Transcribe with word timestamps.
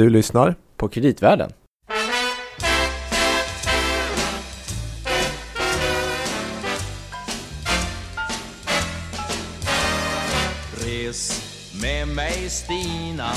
Du 0.00 0.10
lyssnar 0.10 0.54
på 0.76 0.88
Kreditvärlden. 0.88 1.52
Res 10.74 11.42
med 11.82 12.08
mig 12.08 12.48
Stina 12.48 13.30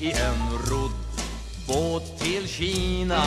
i 0.00 0.10
en 0.10 0.50
rodd 0.70 0.90
båt 1.68 2.18
till 2.18 2.48
Kina 2.48 3.22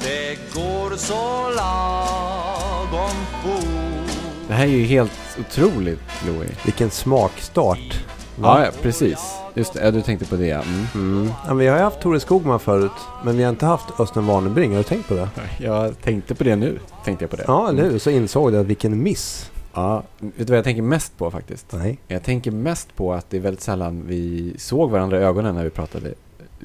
Det 0.00 0.38
går 0.54 0.96
så 0.96 1.50
lagom 1.56 3.16
fort 3.42 4.48
Det 4.48 4.54
här 4.54 4.64
är 4.64 4.70
ju 4.70 4.84
helt 4.84 5.38
otroligt, 5.40 6.26
Louis. 6.26 6.50
Vilken 6.64 6.90
smakstart. 6.90 8.04
Ja, 8.42 8.64
ja, 8.64 8.70
precis. 8.82 9.47
Just 9.58 9.72
det, 9.74 9.84
ja, 9.84 9.90
du 9.90 10.02
tänkte 10.02 10.26
på 10.26 10.36
det. 10.36 10.46
ja. 10.46 10.62
Mm. 10.62 10.86
Mm. 11.18 11.30
Ja, 11.46 11.54
vi 11.54 11.66
har 11.66 11.76
ju 11.76 11.82
haft 11.82 12.00
Tore 12.00 12.20
Skogman 12.20 12.60
förut, 12.60 12.90
men 13.24 13.36
vi 13.36 13.42
har 13.42 13.50
inte 13.50 13.66
haft 13.66 14.00
Östen 14.00 14.26
Warnerbring. 14.26 14.70
Har 14.70 14.78
du 14.78 14.84
tänkt 14.84 15.08
på 15.08 15.14
det? 15.14 15.28
Jag 15.58 16.00
tänkte 16.02 16.34
på 16.34 16.44
det 16.44 16.56
nu. 16.56 16.78
Tänkte 17.04 17.22
jag 17.24 17.30
på 17.30 17.36
det. 17.36 17.44
Ja, 17.46 17.68
eller 17.68 17.90
hur? 17.90 17.98
Så 17.98 18.10
insåg 18.10 18.52
du 18.52 18.58
att 18.58 18.66
vilken 18.66 19.02
miss. 19.02 19.50
Ja, 19.74 20.02
vet 20.18 20.36
du 20.36 20.44
vad 20.44 20.56
jag 20.58 20.64
tänker 20.64 20.82
mest 20.82 21.18
på 21.18 21.30
faktiskt? 21.30 21.66
Nej. 21.72 21.98
Jag 22.08 22.22
tänker 22.22 22.50
mest 22.50 22.96
på 22.96 23.12
att 23.12 23.30
det 23.30 23.36
är 23.36 23.40
väldigt 23.40 23.62
sällan 23.62 24.02
vi 24.06 24.54
såg 24.58 24.90
varandra 24.90 25.20
i 25.20 25.24
ögonen 25.24 25.54
när 25.54 25.64
vi 25.64 25.70
pratade 25.70 26.14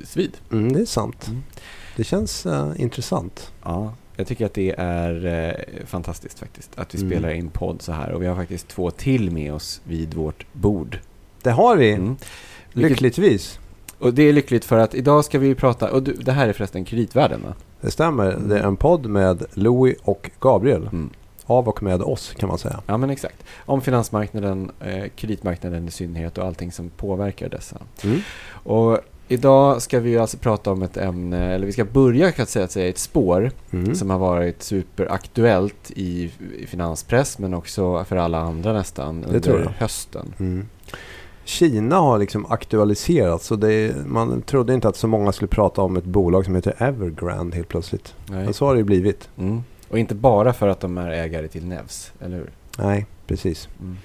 svid. 0.06 0.38
Mm, 0.52 0.74
det 0.74 0.80
är 0.82 0.86
sant. 0.86 1.28
Mm. 1.28 1.44
Det 1.96 2.04
känns 2.04 2.46
eh, 2.46 2.72
intressant. 2.78 3.52
Ja, 3.64 3.94
jag 4.16 4.28
tycker 4.28 4.46
att 4.46 4.54
det 4.54 4.76
är 4.78 5.26
eh, 5.26 5.86
fantastiskt 5.86 6.40
faktiskt. 6.40 6.70
Att 6.76 6.96
vi 6.96 7.00
Mm. 7.00 7.12
spelar 7.12 7.30
in 7.30 7.50
podd 7.50 7.82
så 7.82 7.92
här. 7.92 8.12
Och 8.12 8.22
vi 8.22 8.28
har 8.28 8.36
faktiskt 8.36 8.68
två 8.68 8.92
till 8.92 9.32
med 9.32 9.54
oss 9.54 9.82
vid 9.84 10.14
vårt 10.14 10.46
bord. 10.54 11.00
Det 11.42 11.52
har 11.52 11.76
vi. 11.76 11.92
Mm. 11.92 12.16
Lyckligtvis. 12.74 13.60
Och 14.00 14.14
det 14.14 14.24
är 14.24 14.34
lyckligt 14.34 14.66
för 14.66 14.78
att 14.78 14.96
idag 14.96 15.26
ska 15.26 15.40
vi 15.40 15.56
prata, 15.56 15.92
och 15.92 16.04
du, 16.04 16.14
det 16.14 16.32
här 16.32 16.48
är 16.48 16.54
förresten 16.54 16.86
kreditvärlden 16.86 17.42
va? 17.44 17.54
Det 17.82 17.92
stämmer. 17.92 18.32
Mm. 18.32 18.50
Det 18.50 18.60
är 18.60 18.64
en 18.64 18.76
podd 18.76 19.06
med 19.06 19.44
Louis 19.54 19.98
och 20.02 20.32
Gabriel. 20.40 20.82
Mm. 20.82 21.10
Av 21.46 21.68
och 21.70 21.84
med 21.84 22.02
oss 22.02 22.34
kan 22.38 22.50
man 22.50 22.58
säga. 22.58 22.80
Ja 22.88 22.98
men 22.98 23.10
exakt. 23.10 23.44
Om 23.66 23.82
finansmarknaden, 23.82 24.72
eh, 24.80 25.04
kreditmarknaden 25.16 25.88
i 25.88 25.92
synnerhet 25.92 26.38
och 26.38 26.46
allting 26.46 26.72
som 26.72 26.90
påverkar 26.90 27.50
dessa. 27.50 27.78
Mm. 28.04 28.20
Och 28.52 29.00
idag 29.28 29.82
ska 29.82 30.00
vi 30.00 30.18
alltså 30.18 30.38
prata 30.38 30.72
om 30.72 30.82
ett 30.82 30.98
ämne, 30.98 31.54
eller 31.54 31.66
vi 31.66 31.72
ska 31.72 31.86
börja 31.86 32.32
kan 32.32 32.46
säga, 32.46 32.66
att 32.66 32.72
säga 32.72 32.90
ett 32.90 32.98
spår 32.98 33.52
Mm. 33.72 33.96
som 33.96 34.10
har 34.10 34.20
varit 34.20 34.64
superaktuellt 34.64 35.92
i, 35.96 36.32
i 36.58 36.66
finanspress 36.68 37.40
men 37.40 37.54
också 37.54 38.04
för 38.04 38.16
alla 38.16 38.40
andra 38.40 38.74
nästan 38.74 39.24
under 39.24 39.40
tror 39.40 39.60
jag. 39.62 39.70
hösten. 39.78 40.34
Kina 41.46 41.96
har 41.96 42.20
liksom 42.20 42.46
aktualiserats 42.46 43.52
och 43.52 43.60
det 43.60 44.06
man 44.06 44.42
trodde 44.42 44.74
inte 44.74 44.88
att 44.88 44.98
så 44.98 45.08
många 45.08 45.32
skulle 45.32 45.48
prata 45.48 45.82
om 45.82 45.98
ett 45.98 46.06
bolag 46.06 46.46
som 46.46 46.56
heter 46.56 46.76
Evergrande 46.78 47.56
helt 47.56 47.68
plötsligt. 47.68 48.16
Nej. 48.30 48.44
Men 48.44 48.54
så 48.54 48.66
har 48.66 48.74
det 48.74 48.78
ju 48.78 48.84
blivit. 48.84 49.30
Mm. 49.38 49.64
Och 49.90 50.00
inte 50.00 50.16
bara 50.16 50.54
för 50.54 50.68
att 50.68 50.80
de 50.80 50.98
är 50.98 51.10
ägare 51.10 51.48
till 51.48 51.66
Nevs, 51.66 52.12
eller 52.20 52.38
hur? 52.38 52.50
Nej, 52.78 53.06
precis. 53.28 53.70
Mm. 53.82 53.98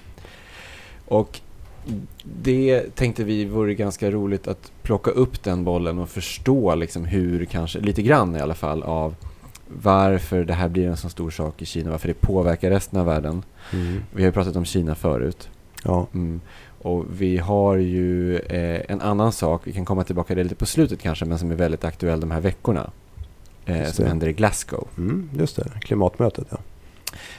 Och 1.05 1.39
det 2.23 2.95
tänkte 2.95 3.23
vi 3.23 3.45
vore 3.45 3.75
ganska 3.75 4.11
roligt 4.11 4.47
att 4.47 4.71
plocka 4.81 5.11
upp 5.11 5.43
den 5.43 5.63
bollen 5.63 5.99
och 5.99 6.09
förstå 6.09 6.75
liksom 6.75 7.05
hur, 7.05 7.45
kanske 7.45 7.79
lite 7.79 8.01
grann 8.01 8.35
i 8.35 8.39
alla 8.39 8.55
fall, 8.55 8.83
av 8.83 9.15
varför 9.81 10.43
det 10.43 10.53
här 10.53 10.69
blir 10.69 10.87
en 10.87 10.97
så 10.97 11.09
stor 11.09 11.29
sak 11.31 11.61
i 11.61 11.65
Kina, 11.65 11.91
varför 11.91 12.07
det 12.07 12.21
påverkar 12.21 12.69
resten 12.69 12.99
av 12.99 13.05
världen. 13.05 13.43
Mm. 13.73 14.03
Vi 14.11 14.21
har 14.21 14.27
ju 14.27 14.31
pratat 14.31 14.55
om 14.55 14.65
Kina 14.65 14.95
förut. 14.95 15.49
Ja. 15.83 16.07
Mm. 16.13 16.41
Och 16.81 17.05
vi 17.09 17.37
har 17.37 17.75
ju 17.75 18.37
eh, 18.37 18.81
en 18.87 19.01
annan 19.01 19.31
sak, 19.31 19.61
vi 19.63 19.71
kan 19.71 19.85
komma 19.85 20.03
tillbaka 20.03 20.27
till 20.27 20.37
det 20.37 20.43
lite 20.43 20.55
på 20.55 20.65
slutet 20.65 20.99
kanske, 20.99 21.25
men 21.25 21.39
som 21.39 21.51
är 21.51 21.55
väldigt 21.55 21.83
aktuell 21.83 22.19
de 22.19 22.31
här 22.31 22.41
veckorna. 22.41 22.91
Eh, 23.65 23.91
som 23.91 24.05
händer 24.05 24.27
i 24.27 24.33
Glasgow. 24.33 24.87
Mm, 24.97 25.29
just 25.37 25.55
det, 25.55 25.71
klimatmötet 25.81 26.47
ja. 26.49 26.57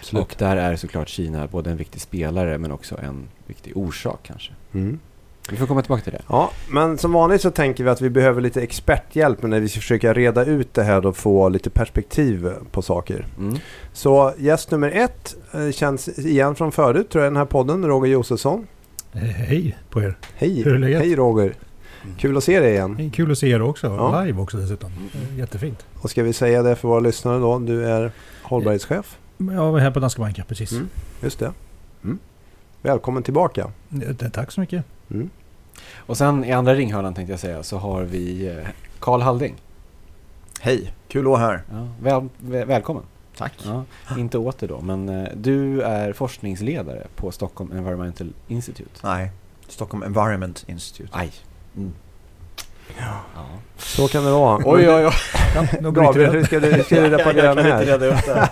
Absolut. 0.00 0.22
Och 0.22 0.34
där 0.38 0.56
är 0.56 0.76
såklart 0.76 1.08
Kina 1.08 1.46
både 1.46 1.70
en 1.70 1.76
viktig 1.76 2.00
spelare 2.00 2.58
men 2.58 2.72
också 2.72 2.98
en 3.02 3.28
viktig 3.46 3.76
orsak 3.76 4.20
kanske. 4.22 4.52
Mm. 4.72 4.98
Vi 5.50 5.56
får 5.56 5.66
komma 5.66 5.82
tillbaka 5.82 6.02
till 6.02 6.12
det. 6.12 6.22
Ja, 6.28 6.50
men 6.68 6.98
som 6.98 7.12
vanligt 7.12 7.42
så 7.42 7.50
tänker 7.50 7.84
vi 7.84 7.90
att 7.90 8.00
vi 8.00 8.10
behöver 8.10 8.40
lite 8.40 8.62
experthjälp 8.62 9.42
när 9.42 9.60
vi 9.60 9.68
ska 9.68 9.80
försöka 9.80 10.12
reda 10.12 10.44
ut 10.44 10.74
det 10.74 10.82
här 10.82 11.06
och 11.06 11.16
få 11.16 11.48
lite 11.48 11.70
perspektiv 11.70 12.52
på 12.70 12.82
saker. 12.82 13.26
Mm. 13.38 13.58
Så 13.92 14.32
gäst 14.38 14.70
nummer 14.70 14.90
ett 14.90 15.36
eh, 15.52 15.70
känns 15.70 16.08
igen 16.18 16.54
från 16.54 16.72
förut 16.72 17.10
tror 17.10 17.24
jag 17.24 17.30
i 17.30 17.32
den 17.32 17.36
här 17.36 17.44
podden, 17.44 17.86
Roger 17.86 18.12
Josefsson. 18.12 18.66
Eh, 19.12 19.20
Hej 19.22 19.78
på 19.90 20.02
er. 20.02 20.16
Hej! 20.34 20.62
Hur 20.62 20.74
är 20.74 20.78
läget? 20.78 21.00
Hej 21.00 21.16
Roger! 21.16 21.54
Kul 22.18 22.36
att 22.36 22.44
se 22.44 22.60
dig 22.60 22.70
igen. 22.72 23.10
Kul 23.10 23.32
att 23.32 23.38
se 23.38 23.48
er 23.50 23.62
också. 23.62 23.86
Ja. 23.86 24.24
Live 24.24 24.40
också 24.40 24.56
dessutom. 24.56 24.92
Eh, 25.14 25.38
Jättefint. 25.38 25.86
Och 25.94 26.10
ska 26.10 26.22
vi 26.22 26.32
säga 26.32 26.62
det 26.62 26.76
för 26.76 26.88
våra 26.88 27.00
lyssnare 27.00 27.38
då, 27.38 27.58
du 27.58 27.86
är 27.86 28.12
hållbarhetschef. 28.42 29.18
Jag 29.38 29.72
var 29.72 29.78
här 29.78 29.90
på 29.90 30.00
Danske 30.00 30.20
Bank, 30.20 30.38
ja, 30.38 30.44
precis. 30.48 30.72
Mm. 30.72 30.88
Just 31.22 31.38
det. 31.38 31.52
Mm. 32.04 32.18
Välkommen 32.82 33.22
tillbaka. 33.22 33.70
Tack 34.32 34.52
så 34.52 34.60
mycket. 34.60 34.84
Mm. 35.10 35.30
Och 35.96 36.16
sen 36.16 36.44
i 36.44 36.52
andra 36.52 36.74
ringhörnan 36.74 37.14
tänkte 37.14 37.32
jag 37.32 37.40
säga 37.40 37.62
så 37.62 37.78
har 37.78 38.02
vi 38.02 38.48
eh, 38.48 38.68
Karl 38.98 39.20
Hallding. 39.20 39.54
Hej, 40.60 40.92
kul 41.08 41.20
att 41.24 41.30
vara 41.30 41.40
här. 41.40 41.62
Ja, 41.72 41.88
väl, 42.02 42.28
väl, 42.38 42.66
välkommen. 42.66 43.02
Tack. 43.40 43.52
Ja, 43.64 43.84
inte 44.18 44.38
åter 44.38 44.68
då, 44.68 44.80
men 44.80 45.08
eh, 45.08 45.28
du 45.34 45.82
är 45.82 46.12
forskningsledare 46.12 47.06
på 47.16 47.30
Stockholm 47.30 47.72
Environmental 47.72 48.32
Institute. 48.48 49.00
Nej, 49.02 49.30
Stockholm 49.68 50.02
Environment 50.02 50.64
Institute. 50.66 51.08
Aj. 51.12 51.32
Mm. 51.76 51.92
Ja. 52.98 53.20
Så 53.76 54.08
kan 54.08 54.24
det 54.24 54.30
vara. 54.30 54.62
Oj, 54.64 54.90
oj, 54.90 55.06
oj. 55.06 55.12
Ja, 55.54 55.62
bryter 55.72 55.90
Gabriel, 55.90 56.32
hur 56.32 56.44
ska 56.44 56.60
du, 56.60 56.84
ska 56.84 57.00
du 57.00 57.08
reparera 57.08 57.54
den 57.54 57.64
här? 57.64 57.84
reda 57.84 58.06
ut 58.06 58.26
det. 58.26 58.48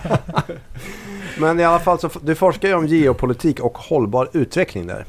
Men 1.39 1.59
i 1.59 1.63
alla 1.63 1.79
fall 1.79 1.99
så 1.99 2.09
du 2.21 2.35
forskar 2.35 2.67
ju 2.67 2.73
om 2.73 2.87
geopolitik 2.87 3.59
och 3.59 3.77
hållbar 3.77 4.29
utveckling 4.33 4.87
där. 4.87 5.05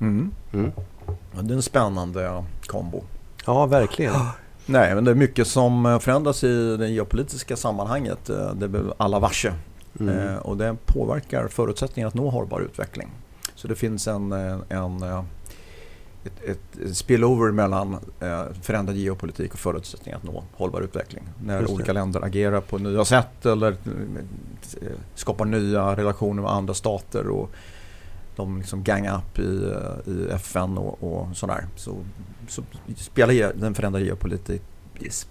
Mm. 0.00 0.30
Mm. 0.52 0.72
Ja, 1.06 1.42
det 1.42 1.52
är 1.52 1.56
en 1.56 1.62
spännande 1.62 2.44
kombo. 2.66 3.04
Ja, 3.46 3.66
verkligen. 3.66 4.14
Nej, 4.66 4.94
men 4.94 5.04
det 5.04 5.10
är 5.10 5.14
mycket 5.14 5.46
som 5.46 5.86
eh, 5.86 5.98
förändras 5.98 6.44
i 6.44 6.76
det 6.76 6.88
geopolitiska 6.88 7.56
sammanhanget. 7.56 8.30
Eh, 8.30 8.54
Det 8.54 8.66
är 8.78 8.84
alla 8.96 9.18
varse. 9.18 9.52
Mm. 10.00 10.18
Eh, 10.28 10.36
Och 10.36 10.56
det 10.56 10.76
påverkar 10.86 11.48
förutsättningarna 11.48 12.08
att 12.08 12.14
nå 12.14 12.30
hållbar 12.30 12.60
utveckling. 12.60 13.08
Så 13.54 13.68
det 13.68 13.74
finns 13.74 14.08
en, 14.08 14.32
en, 14.68 15.02
ett, 16.24 16.42
ett 16.44 16.96
spillover 16.96 17.50
mellan 17.52 17.94
eh, 18.20 18.44
förändrad 18.62 18.96
geopolitik 18.96 19.52
och 19.52 19.58
förutsättningar 19.58 20.16
att 20.18 20.24
nå 20.24 20.44
hållbar 20.52 20.80
utveckling. 20.80 21.24
När 21.44 21.70
olika 21.70 21.92
länder 21.92 22.24
agerar 22.24 22.60
på 22.60 22.78
nya 22.78 23.04
sätt 23.04 23.46
eller 23.46 23.76
skapar 25.14 25.44
nya 25.44 25.96
relationer 25.96 26.42
med 26.42 26.50
andra 26.50 26.74
stater 26.74 27.26
och 27.28 27.50
de 28.36 28.58
liksom 28.58 28.82
gang 28.82 29.08
up 29.08 29.38
i, 29.38 29.64
eh, 29.64 30.12
i 30.12 30.28
FN 30.30 30.78
och, 30.78 31.02
och 31.12 31.36
sådär. 31.36 31.66
Så, 31.76 31.96
så 32.48 32.62
spelar 32.96 33.52
den 33.60 33.74
förändrade, 33.74 34.04
geopolitik, 34.04 34.62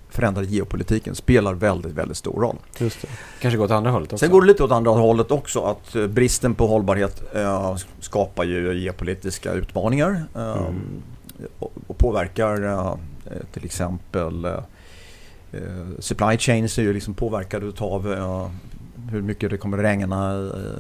förändrade 0.10 0.48
geopolitiken 0.48 1.16
spelar 1.16 1.54
väldigt, 1.54 1.92
väldigt 1.92 2.18
stor 2.18 2.42
roll. 2.42 2.56
Just 2.78 3.02
det. 3.02 3.08
Kanske 3.42 3.58
gå 3.58 3.64
åt 3.64 3.72
andra 3.72 3.92
hållet 3.92 4.14
också. 4.14 4.26
Sen 4.26 4.32
går 4.32 4.42
det 4.42 4.48
lite 4.48 4.64
åt 4.64 4.72
andra 4.72 4.92
hållet 4.92 5.32
också 5.32 5.62
att 5.64 5.96
eh, 5.96 6.08
bristen 6.08 6.56
på 6.56 6.68
hållbarhet 6.68 7.24
eh, 7.36 7.76
skapar 8.00 8.44
ju 8.44 8.74
geopolitiska 8.80 9.54
utmaningar 9.54 10.24
eh, 10.36 10.52
Mm. 10.52 11.02
och, 11.60 11.74
och 11.88 11.98
påverkar 11.98 12.64
eh, 12.64 12.96
till 13.54 13.66
exempel 13.66 14.46
eh, 14.46 14.52
eh, 15.52 15.88
supply 16.00 16.38
chains 16.38 16.78
är 16.78 16.82
ju 16.84 16.94
liksom 16.94 17.14
påverkade 17.14 17.66
utav 17.66 18.14
eh, 18.14 18.50
hur 19.12 19.22
mycket 19.22 19.50
det 19.50 19.58
kommer 19.58 19.78
regna 19.78 20.34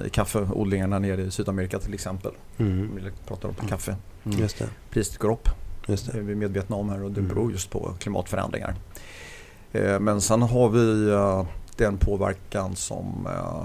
i, 0.05 0.09
kaffeodlingarna 0.09 0.99
nere 0.99 1.21
i 1.21 1.31
Sydamerika 1.31 1.79
till 1.79 1.93
exempel. 1.93 2.31
Mm. 2.57 2.89
Vi 2.95 3.11
pratar 3.27 3.49
om 3.49 3.67
kaffe. 3.67 3.95
Mm. 4.23 4.39
Just 4.39 4.59
det. 4.59 4.69
Priset 4.89 5.17
går 5.17 5.31
upp. 5.31 5.49
Just 5.87 6.11
Det 6.11 6.17
är 6.17 6.21
vi 6.21 6.35
medvetna 6.35 6.75
om 6.75 6.89
här 6.89 7.03
och 7.03 7.11
det 7.11 7.19
Mm. 7.19 7.29
beror 7.33 7.51
just 7.51 7.69
på 7.69 7.93
klimatförändringar. 7.99 8.75
Eh, 9.71 9.99
Men 9.99 10.21
sen 10.21 10.41
har 10.41 10.69
vi 10.69 11.09
eh, 11.11 11.45
den 11.77 11.97
påverkan 11.97 12.75
som, 12.75 13.27
eh, 13.35 13.63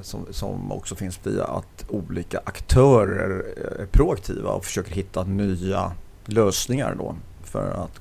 som, 0.00 0.26
som 0.30 0.72
också 0.72 0.94
finns 0.94 1.20
via 1.26 1.44
att 1.44 1.84
olika 1.88 2.40
aktörer 2.44 3.44
är 3.80 3.86
proaktiva 3.86 4.50
och 4.50 4.64
försöker 4.64 4.94
hitta 4.94 5.24
nya 5.24 5.92
lösningar 6.26 6.94
då 6.98 7.16
för 7.42 7.70
att 7.70 8.00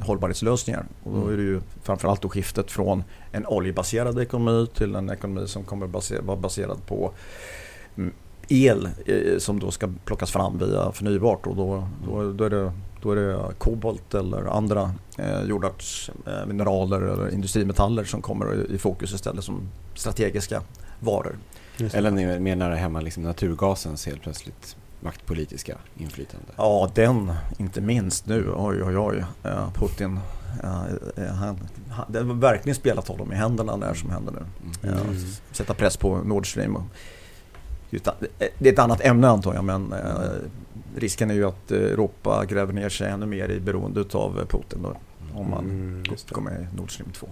hållbarhetslösningar. 0.00 0.84
Och 1.04 1.12
då 1.20 1.28
är 1.28 1.36
det 1.36 1.42
ju 1.42 1.60
framförallt 1.82 2.22
då 2.22 2.28
skiftet 2.28 2.70
från 2.70 3.04
en 3.32 3.46
oljebaserad 3.46 4.18
ekonomi 4.20 4.66
till 4.74 4.94
en 4.94 5.10
ekonomi 5.10 5.46
som 5.48 5.64
kommer 5.64 5.86
base- 5.86 6.22
vara 6.22 6.36
baserad 6.36 6.86
på 6.86 7.12
mm, 7.96 8.12
el 8.48 8.88
eh, 9.06 9.38
som 9.38 9.60
då 9.60 9.70
ska 9.70 9.88
plockas 10.04 10.30
fram 10.30 10.58
via 10.58 10.92
förnybart 10.92 11.46
och 11.46 11.56
då, 11.56 11.88
då, 12.06 12.32
då, 12.32 12.44
är, 12.44 12.50
det, 12.50 12.72
då 13.02 13.12
är 13.12 13.16
det 13.16 13.38
kobolt 13.58 14.14
eller 14.14 14.56
andra 14.56 14.92
eh, 15.18 15.42
jordartsmineraler 15.42 17.00
eller 17.00 17.34
industrimetaller 17.34 18.04
som 18.04 18.22
kommer 18.22 18.54
i- 18.70 18.74
i 18.74 18.78
fokus 18.78 19.14
istället 19.14 19.44
som 19.44 19.68
strategiska 19.94 20.62
varor. 21.00 21.36
Eller 21.94 22.10
ni- 22.10 22.40
mer 22.40 22.56
nära 22.56 22.74
hemma 22.74 23.00
liksom 23.00 23.22
naturgasens 23.22 24.06
helt 24.06 24.22
plötsligt 24.22 24.76
maktpolitiska 25.00 25.76
inflytande? 25.96 26.46
Ja, 26.56 26.90
den 26.94 27.32
inte 27.58 27.80
minst 27.80 28.26
nu. 28.26 28.52
Oj, 28.56 28.82
oj, 28.82 28.98
oj. 28.98 29.24
Eh, 29.44 29.72
Putin. 29.72 30.18
eh, 30.62 31.24
eh, 31.24 31.32
han, 31.32 31.58
det 32.08 32.18
har 32.18 32.34
verkligen 32.34 32.76
spelat 32.76 33.08
honom 33.08 33.32
i 33.32 33.34
händerna 33.34 33.86
här 33.86 33.94
som 33.94 34.10
händer 34.10 34.32
nu. 34.32 34.88
Mm. 34.88 35.04
Sätta 35.52 35.74
press 35.74 35.96
på 35.96 36.16
Nord 36.18 36.50
Stream. 36.50 36.76
Och, 36.76 36.82
det 38.58 38.68
är 38.68 38.72
ett 38.72 38.78
annat 38.78 39.00
ämne 39.00 39.28
antar 39.28 39.54
jag 39.54 39.64
men 39.64 39.94
risken 40.96 41.30
är 41.30 41.34
ju 41.34 41.44
att 41.44 41.70
Europa 41.70 42.44
gräver 42.44 42.72
ner 42.72 42.88
sig 42.88 43.10
ännu 43.10 43.26
mer 43.26 43.48
i 43.48 43.60
beroende 43.60 44.04
av 44.12 44.44
Putin 44.48 44.82
då, 44.82 44.96
om 45.34 45.50
man 45.50 45.64
Mm, 45.64 46.02
går 46.30 46.42
med 46.42 46.66
i 46.72 46.76
Nord 46.76 46.94
Stream 46.94 47.10
2. 47.12 47.26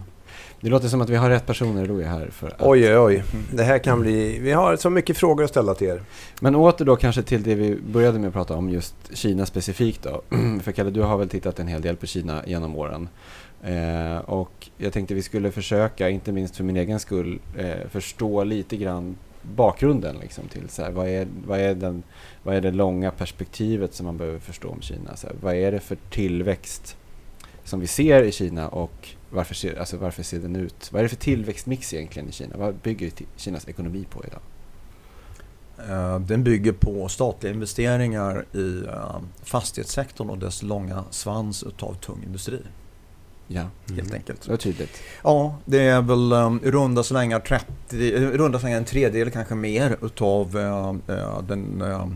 Det 0.60 0.68
låter 0.68 0.88
som 0.88 1.00
att 1.00 1.08
vi 1.08 1.16
har 1.16 1.30
rätt 1.30 1.46
personer 1.46 1.86
Louis 1.86 2.06
här 2.06 2.28
för 2.30 2.46
att... 2.46 2.54
Oj, 2.58 2.88
oj, 2.88 2.98
oj. 2.98 3.24
Det 3.52 3.62
här 3.64 3.78
kan 3.78 4.00
bli... 4.00 4.38
Vi 4.38 4.52
har 4.52 4.76
så 4.76 4.90
mycket 4.90 5.16
frågor 5.16 5.44
att 5.44 5.50
ställa 5.50 5.74
till 5.74 5.88
er. 5.88 6.02
Men 6.40 6.54
åter 6.54 6.84
då 6.84 6.96
kanske 6.96 7.22
till 7.22 7.42
det 7.42 7.54
vi 7.54 7.76
började 7.76 8.18
med 8.18 8.28
att 8.28 8.34
prata 8.34 8.54
om, 8.54 8.70
just 8.70 8.94
Kina 9.12 9.46
specifikt 9.46 10.02
då. 10.02 10.22
för 10.62 10.72
Kalle, 10.72 10.90
du 10.90 11.02
har 11.02 11.18
väl 11.18 11.28
tittat 11.28 11.58
en 11.58 11.68
hel 11.68 11.82
del 11.82 11.96
på 11.96 12.06
Kina 12.06 12.42
genom 12.46 12.76
åren. 12.76 13.08
Eh, 13.62 14.18
och 14.18 14.68
jag 14.76 14.92
tänkte 14.92 15.14
vi 15.14 15.22
skulle 15.22 15.50
försöka, 15.50 16.08
inte 16.08 16.32
minst 16.32 16.56
för 16.56 16.64
min 16.64 16.76
egen 16.76 17.00
skull, 17.00 17.38
eh, 17.58 17.88
förstå 17.90 18.44
lite 18.44 18.76
grann 18.76 19.16
bakgrunden 19.42 20.16
liksom 20.20 20.48
till 20.48 20.68
så 20.68 20.82
här, 20.82 20.90
vad, 20.90 21.08
är, 21.08 21.26
vad, 21.46 21.60
är 21.60 21.74
den, 21.74 22.02
vad 22.42 22.54
är 22.54 22.60
det 22.60 22.70
långa 22.70 23.10
perspektivet 23.10 23.94
som 23.94 24.06
man 24.06 24.16
behöver 24.16 24.38
förstå 24.38 24.68
om 24.68 24.80
Kina? 24.80 25.16
Så 25.16 25.26
här, 25.26 25.36
vad 25.40 25.54
är 25.54 25.72
det 25.72 25.80
för 25.80 25.96
tillväxt 26.10 26.96
som 27.64 27.80
vi 27.80 27.86
ser 27.86 28.22
i 28.22 28.32
Kina 28.32 28.68
och 28.68 29.08
varför 29.30 29.54
ser, 29.54 29.78
alltså 29.78 29.96
varför 29.96 30.22
ser 30.22 30.38
den 30.38 30.56
ut? 30.56 30.92
Vad 30.92 30.98
är 30.98 31.02
det 31.02 31.08
för 31.08 31.16
tillväxtmix 31.16 31.94
egentligen 31.94 32.28
i 32.28 32.32
Kina? 32.32 32.56
Vad 32.56 32.74
bygger 32.74 33.10
Kinas 33.36 33.68
ekonomi 33.68 34.06
på 34.10 34.24
idag? 34.24 34.40
Eh, 35.90 36.18
Den 36.20 36.44
bygger 36.44 36.72
på 36.72 37.08
statliga 37.08 37.52
investeringar 37.52 38.44
i 38.52 38.84
eh, 38.86 39.20
fastighetssektorn 39.42 40.30
och 40.30 40.38
dess 40.38 40.62
långa 40.62 41.04
svans 41.10 41.62
utav 41.62 41.94
tung 41.94 42.22
industri. 42.26 42.60
Ja, 43.50 43.64
Helt 43.96 44.14
enkelt. 44.14 44.42
det 44.42 44.50
var 44.50 44.56
tydligt. 44.56 45.02
Ja, 45.22 45.58
det 45.64 45.78
är 45.80 46.02
väl 46.02 46.32
um, 46.32 46.60
i 46.64 46.70
runda 46.70 47.02
slängar 47.02 47.40
30, 47.40 47.96
i 47.96 48.26
runda 48.26 48.58
slängar 48.58 48.78
en 48.78 48.84
tredjedel 48.84 49.30
kanske 49.30 49.54
mer 49.54 49.96
utav 50.02 50.58
eh, 50.58 51.16
eh, 51.16 51.42
den 51.42 51.82
eh, 51.82 52.08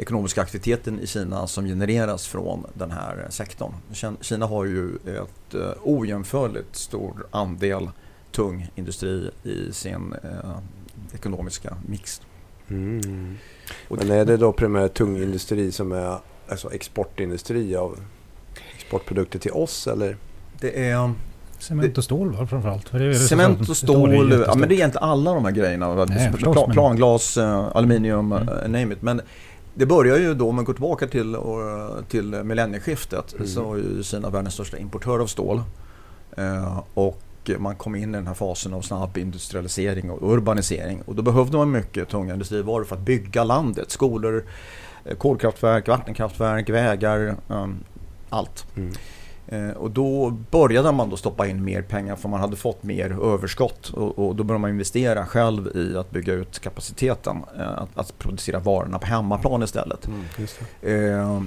ekonomiska 0.00 0.42
aktiviteten 0.42 1.00
i 1.00 1.06
Kina 1.06 1.46
som 1.46 1.64
genereras 1.66 2.26
från 2.26 2.66
den 2.74 2.90
här 2.90 3.26
sektorn. 3.30 3.72
Kin- 3.92 4.16
Kina 4.20 4.46
har 4.46 4.64
ju 4.64 4.94
ett 4.96 5.54
eh, 5.54 5.60
ojämförligt 5.82 6.76
stor 6.76 7.26
andel 7.30 7.90
tung 8.32 8.70
industri 8.74 9.30
i 9.42 9.72
sin 9.72 10.14
eh, 10.24 10.50
ekonomiska 11.14 11.76
mix. 11.88 12.20
Mm. 12.68 13.36
Men 13.88 14.10
är 14.10 14.24
det 14.24 14.36
då 14.36 14.52
primärt 14.52 14.94
tung 14.94 15.16
industri 15.22 15.72
som 15.72 15.92
är 15.92 16.18
alltså 16.48 16.72
exportindustri 16.72 17.76
av 17.76 17.98
exportprodukter 18.76 19.38
till 19.38 19.52
oss 19.52 19.86
eller? 19.86 20.16
Det 20.60 20.88
är 20.90 21.12
Cement 21.58 21.98
och 21.98 22.04
stål 22.04 22.32
va, 22.36 22.46
framförallt? 22.46 22.88
För 22.88 22.98
det 22.98 23.14
cement 23.14 23.68
och 23.68 23.76
stål, 23.76 24.14
ja, 24.14 24.24
jättestort. 24.24 24.56
men 24.58 24.68
det 24.68 24.74
är 24.74 24.76
egentligen 24.76 25.08
alla 25.08 25.34
de 25.34 25.44
här 25.44 25.52
grejerna. 25.52 26.04
Nej, 26.04 26.32
förstås, 26.32 26.56
Pla- 26.56 26.66
men- 26.66 26.74
Planglas, 26.74 27.36
eh, 27.36 27.76
aluminium, 27.76 28.32
Mm. 28.32 28.48
eh, 28.48 28.62
name 28.80 28.94
it. 28.94 29.02
Men 29.02 29.20
det 29.80 29.86
börjar 29.86 30.18
ju 30.18 30.34
då, 30.34 30.48
om 30.48 30.56
man 30.56 30.64
går 30.64 30.72
tillbaka 30.72 31.06
till, 31.06 31.36
till 32.08 32.44
millennieskiftet, 32.44 33.32
Mm. 33.34 33.46
så 33.46 33.62
var 33.62 33.76
ju 33.76 34.02
Kina 34.02 34.30
världens 34.30 34.54
största 34.54 34.78
importör 34.78 35.18
av 35.18 35.26
stål. 35.26 35.62
Eh, 36.36 36.80
och 36.94 37.20
man 37.58 37.76
kom 37.76 37.94
in 37.94 38.14
i 38.14 38.18
den 38.18 38.26
här 38.26 38.34
fasen 38.34 38.74
av 38.74 38.80
snabb 38.82 39.16
industrialisering 39.18 40.10
och 40.10 40.32
urbanisering. 40.32 41.02
Och 41.02 41.14
då 41.14 41.22
behövde 41.22 41.56
man 41.56 41.70
mycket 41.70 42.08
tunga 42.08 42.32
industrivaror 42.32 42.84
för 42.84 42.96
att 42.96 43.02
bygga 43.02 43.44
landet. 43.44 43.90
Skolor, 43.90 44.44
eh, 45.04 45.16
kolkraftverk, 45.16 45.88
vattenkraftverk, 45.88 46.68
vägar, 46.68 47.36
eh, 47.48 47.66
allt. 48.30 48.66
Mm. 48.76 48.92
Eh, 49.50 49.70
och 49.70 49.90
då 49.90 50.30
började 50.30 50.92
man 50.92 51.10
då 51.10 51.16
stoppa 51.16 51.46
in 51.46 51.64
mer 51.64 51.82
pengar 51.82 52.16
för 52.16 52.28
man 52.28 52.40
hade 52.40 52.56
fått 52.56 52.82
mer 52.82 53.34
överskott 53.34 53.88
och, 53.88 54.18
och 54.18 54.36
då 54.36 54.44
började 54.44 54.60
man 54.60 54.70
investera 54.70 55.26
själv 55.26 55.76
i 55.76 55.96
att 55.96 56.10
bygga 56.10 56.32
ut 56.32 56.58
kapaciteten. 56.58 57.36
Eh, 57.58 57.68
att, 57.68 57.98
att 57.98 58.18
producera 58.18 58.58
varorna 58.58 58.98
på 58.98 59.06
hemmaplan 59.06 59.62
istället. 59.62 60.08
Just 60.38 60.60
det. 60.80 61.08
Eh, 61.08 61.42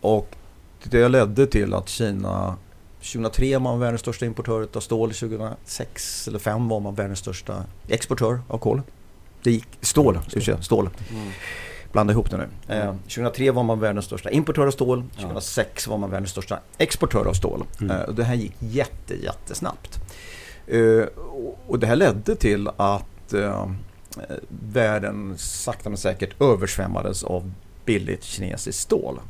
och 0.00 0.36
det 0.84 1.08
ledde 1.08 1.46
till 1.46 1.74
att 1.74 1.88
Kina 1.88 2.56
2003 3.12 3.52
var 3.52 3.60
man 3.60 3.80
världens 3.80 4.00
största 4.00 4.26
importör 4.26 4.68
av 4.74 4.80
stål. 4.80 5.12
2006 5.12 6.28
eller 6.28 6.38
2005 6.38 6.68
var 6.68 6.80
man 6.80 6.94
världens 6.94 7.18
största 7.18 7.64
exportör 7.88 8.40
av 8.48 8.58
kol. 8.58 8.82
Det 9.42 9.50
gick, 9.50 9.68
stål, 9.80 10.18
ursäkta, 10.32 10.62
stål. 10.62 10.90
Mm. 11.10 11.28
Blanda 11.94 12.12
ihop 12.12 12.30
det 12.30 12.36
nu. 12.36 12.74
Eh, 12.74 12.94
2003 12.94 13.50
var 13.50 13.62
man 13.62 13.80
världens 13.80 14.04
största 14.04 14.30
importör 14.30 14.66
av 14.66 14.70
stål. 14.70 15.04
Ja. 15.16 15.22
2006 15.22 15.86
var 15.86 15.98
man 15.98 16.10
världens 16.10 16.30
största 16.30 16.58
exportör 16.78 17.26
av 17.26 17.32
stål. 17.32 17.64
Mm. 17.80 17.96
Eh, 17.96 18.08
det 18.08 18.24
här 18.24 18.34
gick 18.34 18.54
jätte, 18.58 19.14
jättesnabbt. 19.22 20.00
Eh, 20.66 21.04
och, 21.66 21.78
det 21.78 21.86
här 21.86 21.96
ledde 21.96 22.36
till 22.36 22.68
att 22.76 23.32
eh, 23.32 23.70
världen 24.48 25.34
sakta 25.38 25.88
men 25.88 25.98
säkert 25.98 26.40
översvämmades 26.40 27.24
av 27.24 27.52
billigt 27.84 28.24
kinesiskt 28.24 28.82
stål. 28.82 29.20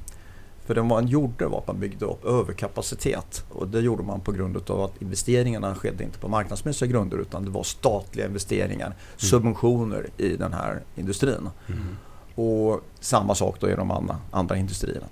För 0.67 0.75
det 0.75 0.83
man 0.83 1.07
gjorde 1.07 1.47
var 1.47 1.59
att 1.59 1.67
man 1.67 1.81
byggde 1.81 2.05
upp 2.05 2.25
överkapacitet. 2.25 3.45
Och 3.51 3.69
det 3.69 3.81
gjorde 3.81 4.03
man 4.03 4.21
på 4.21 4.33
grund 4.33 4.71
av 4.71 4.81
att 4.81 5.03
investeringarna 5.03 5.75
skedde 5.75 6.05
inte 6.05 6.19
på 6.19 6.29
marknadsmässiga 6.29 6.91
grunder 6.91 7.19
utan 7.19 7.45
det 7.45 7.51
var 7.51 7.63
statliga 7.63 8.27
investeringar, 8.27 8.95
subventioner 9.17 10.07
i 10.17 10.37
den 10.37 10.53
här 10.53 10.83
industrin. 10.97 11.51
Mm. 11.67 11.97
Och 12.35 12.81
samma 13.01 13.35
sak 13.35 13.57
då 13.61 13.71
i 13.71 13.75
de 13.75 13.91
andra, 13.91 14.17
andra 14.31 14.57
industrierna. 14.57 15.07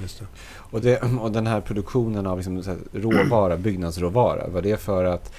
Just 0.00 0.18
det. 0.18 0.26
Och, 0.70 0.80
det, 0.80 1.02
och 1.20 1.32
den 1.32 1.46
här 1.46 1.60
produktionen 1.60 2.26
av 2.26 2.36
liksom 2.36 2.62
så 2.62 2.70
här 2.70 2.78
råvara, 2.92 3.56
byggnadsråvara, 3.56 4.48
var 4.48 4.62
det 4.62 4.76
för 4.76 5.04
att 5.04 5.32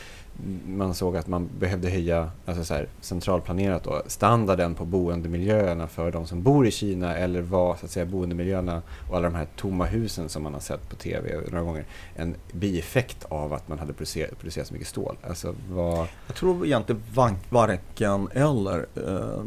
man 0.67 0.93
såg 0.93 1.17
att 1.17 1.27
man 1.27 1.49
behövde 1.59 1.89
höja, 1.89 2.31
alltså 2.45 2.65
så 2.65 2.73
här, 2.73 2.87
centralplanerat 3.01 3.83
då, 3.83 4.01
standarden 4.07 4.75
på 4.75 4.85
boendemiljöerna 4.85 5.87
för 5.87 6.11
de 6.11 6.27
som 6.27 6.43
bor 6.43 6.67
i 6.67 6.71
Kina 6.71 7.15
eller 7.15 7.41
var 7.41 7.75
så 7.75 7.85
att 7.85 7.91
säga 7.91 8.05
boendemiljöerna 8.05 8.81
och 9.09 9.17
alla 9.17 9.29
de 9.29 9.35
här 9.35 9.47
tomma 9.55 9.85
husen 9.85 10.29
som 10.29 10.43
man 10.43 10.53
har 10.53 10.59
sett 10.59 10.89
på 10.89 10.95
tv 10.95 11.41
några 11.47 11.63
gånger 11.63 11.85
en 12.15 12.35
bieffekt 12.51 13.25
av 13.29 13.53
att 13.53 13.67
man 13.67 13.79
hade 13.79 13.93
producerat, 13.93 14.39
producerat 14.39 14.67
så 14.67 14.73
mycket 14.73 14.89
stål? 14.89 15.17
Alltså 15.27 15.55
vad... 15.69 16.07
Jag 16.27 16.35
tror 16.35 16.65
egentligen 16.65 17.01
varken 17.49 18.27
eller. 18.33 18.85
Eh, 18.95 19.43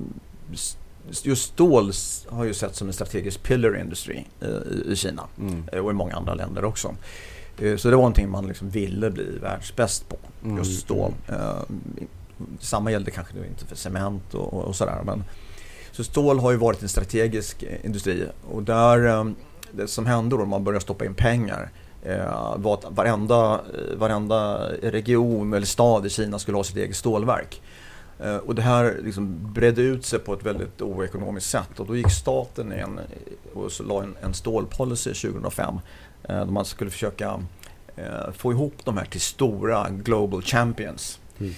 Just 1.22 1.42
stål 1.52 1.92
har 2.28 2.44
ju 2.44 2.54
sett 2.54 2.76
som 2.76 2.86
en 2.88 2.92
strategisk 2.94 3.42
pillar 3.42 3.80
industry 3.80 4.24
eh, 4.40 4.48
i- 4.48 4.92
i 4.92 4.96
Kina 4.96 5.22
Mm, 5.38 5.64
eh, 5.72 5.78
och 5.84 5.90
i 5.90 5.94
många 5.94 6.14
andra 6.14 6.34
länder 6.34 6.64
också. 6.64 6.94
Eh, 7.58 7.76
Så 7.76 7.88
det 7.90 7.96
var 7.96 8.02
någonting 8.02 8.30
man 8.30 8.46
liksom 8.46 8.70
ville 8.70 9.10
bli 9.10 9.38
världsbäst 9.42 10.08
på, 10.08 10.16
mm, 10.44 10.56
just 10.58 10.80
stål. 10.80 11.12
Samma 12.60 12.90
gällde 12.90 13.10
kanske 13.10 13.34
då 13.38 13.44
inte 13.44 13.66
för 13.66 13.76
cement 13.76 14.34
och, 14.34 14.54
och 14.54 14.64
och 14.64 14.76
sådär. 14.76 15.00
Men, 15.04 15.24
så 15.92 16.04
stål 16.04 16.38
har 16.38 16.50
ju 16.50 16.56
varit 16.56 16.82
en 16.82 16.88
strategisk 16.88 17.64
industri 17.84 18.26
och 18.50 18.62
där 18.62 19.34
det 19.72 19.88
som 19.88 20.06
hände 20.06 20.36
då 20.36 20.44
man 20.44 20.64
började 20.64 20.82
stoppa 20.82 21.04
in 21.04 21.14
pengar 21.14 21.70
var 22.56 22.74
att 22.74 22.84
varenda, 22.90 23.60
varenda 23.96 24.68
region 24.82 25.52
eller 25.54 25.66
stad 25.66 26.06
i 26.06 26.10
Kina 26.10 26.38
skulle 26.38 26.56
ha 26.56 26.64
sitt 26.64 26.76
eget 26.76 26.96
stålverk. 26.96 27.62
Eh, 28.22 28.36
Och 28.36 28.54
det 28.54 28.62
här 28.62 29.00
liksom 29.04 29.52
bredde 29.52 29.82
ut 29.82 30.04
sig 30.04 30.18
på 30.18 30.34
ett 30.34 30.46
väldigt 30.46 30.82
oekonomiskt 30.82 31.50
sätt 31.50 31.80
och 31.80 31.86
då 31.86 31.96
gick 31.96 32.10
staten 32.10 32.72
in 32.72 33.00
och 33.54 33.72
så 33.72 33.82
la 33.82 34.02
en, 34.02 34.16
en 34.22 34.34
stålpolicy 34.34 35.14
2005 35.14 35.74
eh, 36.22 36.36
där 36.36 36.44
man 36.44 36.64
skulle 36.64 36.90
försöka 36.90 37.40
eh, 37.96 38.32
få 38.32 38.52
ihop 38.52 38.74
de 38.84 38.96
här 38.96 39.04
till 39.04 39.20
stora 39.20 39.88
global 39.90 40.42
champions. 40.42 41.18
Mm. 41.38 41.54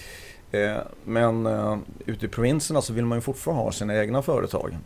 Men 1.03 1.47
ute 2.05 2.25
i 2.25 2.29
provinserna 2.29 2.81
så 2.81 2.93
vill 2.93 3.05
man 3.05 3.17
ju 3.17 3.21
fortfarande 3.21 3.63
ha 3.63 3.71
sina 3.71 3.95
egna 3.95 4.21
företag. 4.21 4.77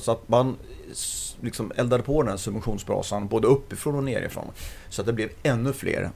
Så 0.00 0.12
att 0.12 0.28
man 0.28 0.56
liksom 1.40 1.72
eldade 1.76 2.02
på 2.02 2.22
den 2.22 2.30
här 2.30 2.36
subventionsbrasan 2.36 3.28
både 3.28 3.46
uppifrån 3.46 3.94
och 3.94 4.04
nerifrån. 4.04 4.44
Så 4.88 5.02
att 5.02 5.06
det 5.06 5.12
blev 5.12 5.28
ännu 5.42 5.72
fler 5.72 6.10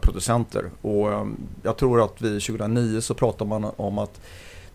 producenter. 0.00 0.70
Och 0.82 1.26
jag 1.62 1.76
tror 1.76 2.04
att 2.04 2.22
vi 2.22 2.40
2009 2.40 3.00
så 3.00 3.14
pratade 3.14 3.48
man 3.48 3.64
om 3.76 3.98
att 3.98 4.20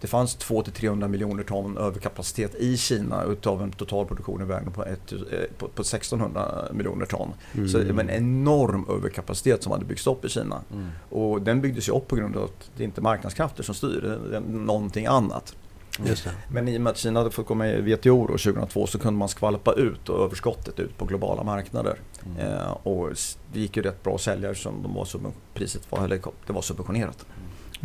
det 0.05 0.09
fanns 0.09 0.37
200-300 0.37 1.07
miljoner 1.07 1.43
ton 1.43 1.77
överkapacitet 1.77 2.55
i 2.55 2.77
Kina 2.77 3.23
utav 3.23 3.63
en 3.63 3.71
total 3.71 4.05
produktion 4.05 4.41
i 4.41 4.45
världen 4.45 4.71
på, 4.71 4.85
ett, 4.85 5.11
eh, 5.11 5.17
på, 5.57 5.67
på 5.67 5.81
1600 5.81 6.67
miljoner 6.73 7.05
ton. 7.05 7.33
Mm. 7.53 7.69
Så 7.69 7.77
det 7.77 7.93
var 7.93 8.03
en 8.03 8.09
enorm 8.09 8.85
överkapacitet 8.89 9.63
som 9.63 9.71
hade 9.71 9.85
byggts 9.85 10.07
upp 10.07 10.25
i 10.25 10.29
Kina. 10.29 10.61
mm. 10.71 10.89
Och 11.09 11.41
den 11.41 11.61
byggdes 11.61 11.89
ju 11.89 11.93
upp 11.93 12.07
på 12.07 12.15
grund 12.15 12.37
av 12.37 12.43
att 12.43 12.69
det 12.77 12.83
inte 12.83 13.01
är 13.01 13.03
marknadskrafter 13.03 13.63
som 13.63 13.75
styr, 13.75 14.19
det 14.29 14.37
är 14.37 14.41
någonting 14.41 15.05
annat. 15.05 15.55
Det. 15.97 16.31
Men 16.51 16.67
i 16.67 16.77
och 16.77 16.81
med 16.81 16.91
att 16.91 16.97
Kina 16.97 17.19
hade 17.19 17.31
fått 17.31 17.47
komma 17.47 17.63
med 17.63 17.89
i 17.89 17.95
WTO 17.95 18.27
då 18.27 18.37
2002 18.37 18.87
så 18.87 18.99
kunde 18.99 19.19
man 19.19 19.29
skvalpa 19.29 19.73
ut 19.73 20.09
och 20.09 20.25
överskottet 20.25 20.79
ut 20.79 20.97
på 20.97 21.05
globala 21.05 21.43
marknader. 21.43 21.99
Mm. 22.25 22.47
Eh, 22.47 22.71
och 22.71 23.09
det 23.53 23.59
gick 23.59 23.77
ju 23.77 23.83
rätt 23.83 24.03
bra 24.03 24.15
att 24.15 24.21
sälja 24.21 24.55
som 24.55 24.83
de 24.83 24.93
var 24.93 25.07
priset 25.53 25.91
var, 25.91 26.05
eller 26.05 26.21
det 26.47 26.53
var 26.53 26.61
subventionerat. 26.61 27.25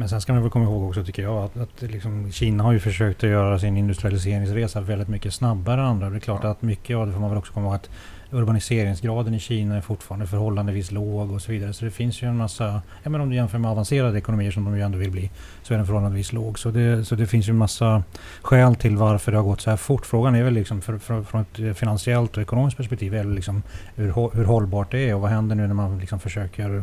Men 0.00 0.08
sen 0.08 0.20
ska 0.20 0.32
man 0.32 0.42
väl 0.42 0.50
komma 0.50 0.64
ihåg 0.64 0.88
också 0.88 1.04
tycker 1.04 1.22
jag 1.22 1.36
att, 1.36 1.56
att 1.56 1.82
liksom, 1.82 2.32
Kina 2.32 2.64
har 2.64 2.72
ju 2.72 2.80
försökt 2.80 3.24
att 3.24 3.30
göra 3.30 3.58
sin 3.58 3.76
industrialiseringsresa 3.76 4.80
väldigt 4.80 5.08
mycket 5.08 5.34
snabbare 5.34 5.80
än 5.80 5.86
andra. 5.86 6.10
Det 6.10 6.16
är 6.16 6.20
klart 6.20 6.44
att 6.44 6.62
mycket 6.62 6.96
av 6.96 7.06
det 7.06 7.12
får 7.12 7.20
man 7.20 7.30
väl 7.30 7.38
också 7.38 7.52
komma 7.52 7.66
ihåg 7.66 7.74
att 7.74 7.90
urbaniseringsgraden 8.30 9.34
i 9.34 9.38
Kina 9.38 9.76
är 9.76 9.80
fortfarande 9.80 10.26
förhållandevis 10.26 10.90
låg 10.90 11.32
och 11.32 11.42
så 11.42 11.52
vidare. 11.52 11.72
Så 11.72 11.84
det 11.84 11.90
finns 11.90 12.22
ju 12.22 12.28
en 12.28 12.36
massa, 12.36 12.82
ja 13.02 13.10
men 13.10 13.20
om 13.20 13.30
du 13.30 13.36
jämför 13.36 13.58
med 13.58 13.70
avancerade 13.70 14.18
ekonomier 14.18 14.50
som 14.50 14.64
de 14.64 14.76
ju 14.76 14.82
ändå 14.82 14.98
vill 14.98 15.10
bli, 15.10 15.30
så 15.62 15.74
är 15.74 15.78
den 15.78 15.86
förhållandevis 15.86 16.32
låg. 16.32 16.58
Så 16.58 16.70
det, 16.70 17.04
så 17.04 17.14
det 17.14 17.26
finns 17.26 17.48
ju 17.48 17.50
en 17.50 17.56
massa 17.56 18.02
skäl 18.42 18.74
till 18.74 18.96
varför 18.96 19.32
det 19.32 19.38
har 19.38 19.44
gått 19.44 19.60
så 19.60 19.70
här 19.70 19.76
fort. 19.76 20.06
Frågan 20.06 20.34
är 20.34 20.42
väl 20.42 20.54
liksom 20.54 20.80
för, 20.80 20.98
för, 20.98 21.22
från 21.22 21.40
ett 21.40 21.78
finansiellt 21.78 22.36
och 22.36 22.42
ekonomiskt 22.42 22.76
perspektiv 22.76 23.14
är 23.14 23.24
liksom 23.24 23.62
hur, 23.94 24.36
hur 24.36 24.44
hållbart 24.44 24.90
det 24.90 24.98
är 24.98 25.14
och 25.14 25.20
vad 25.20 25.30
händer 25.30 25.56
nu 25.56 25.66
när 25.66 25.74
man 25.74 25.98
liksom 25.98 26.20
försöker 26.20 26.82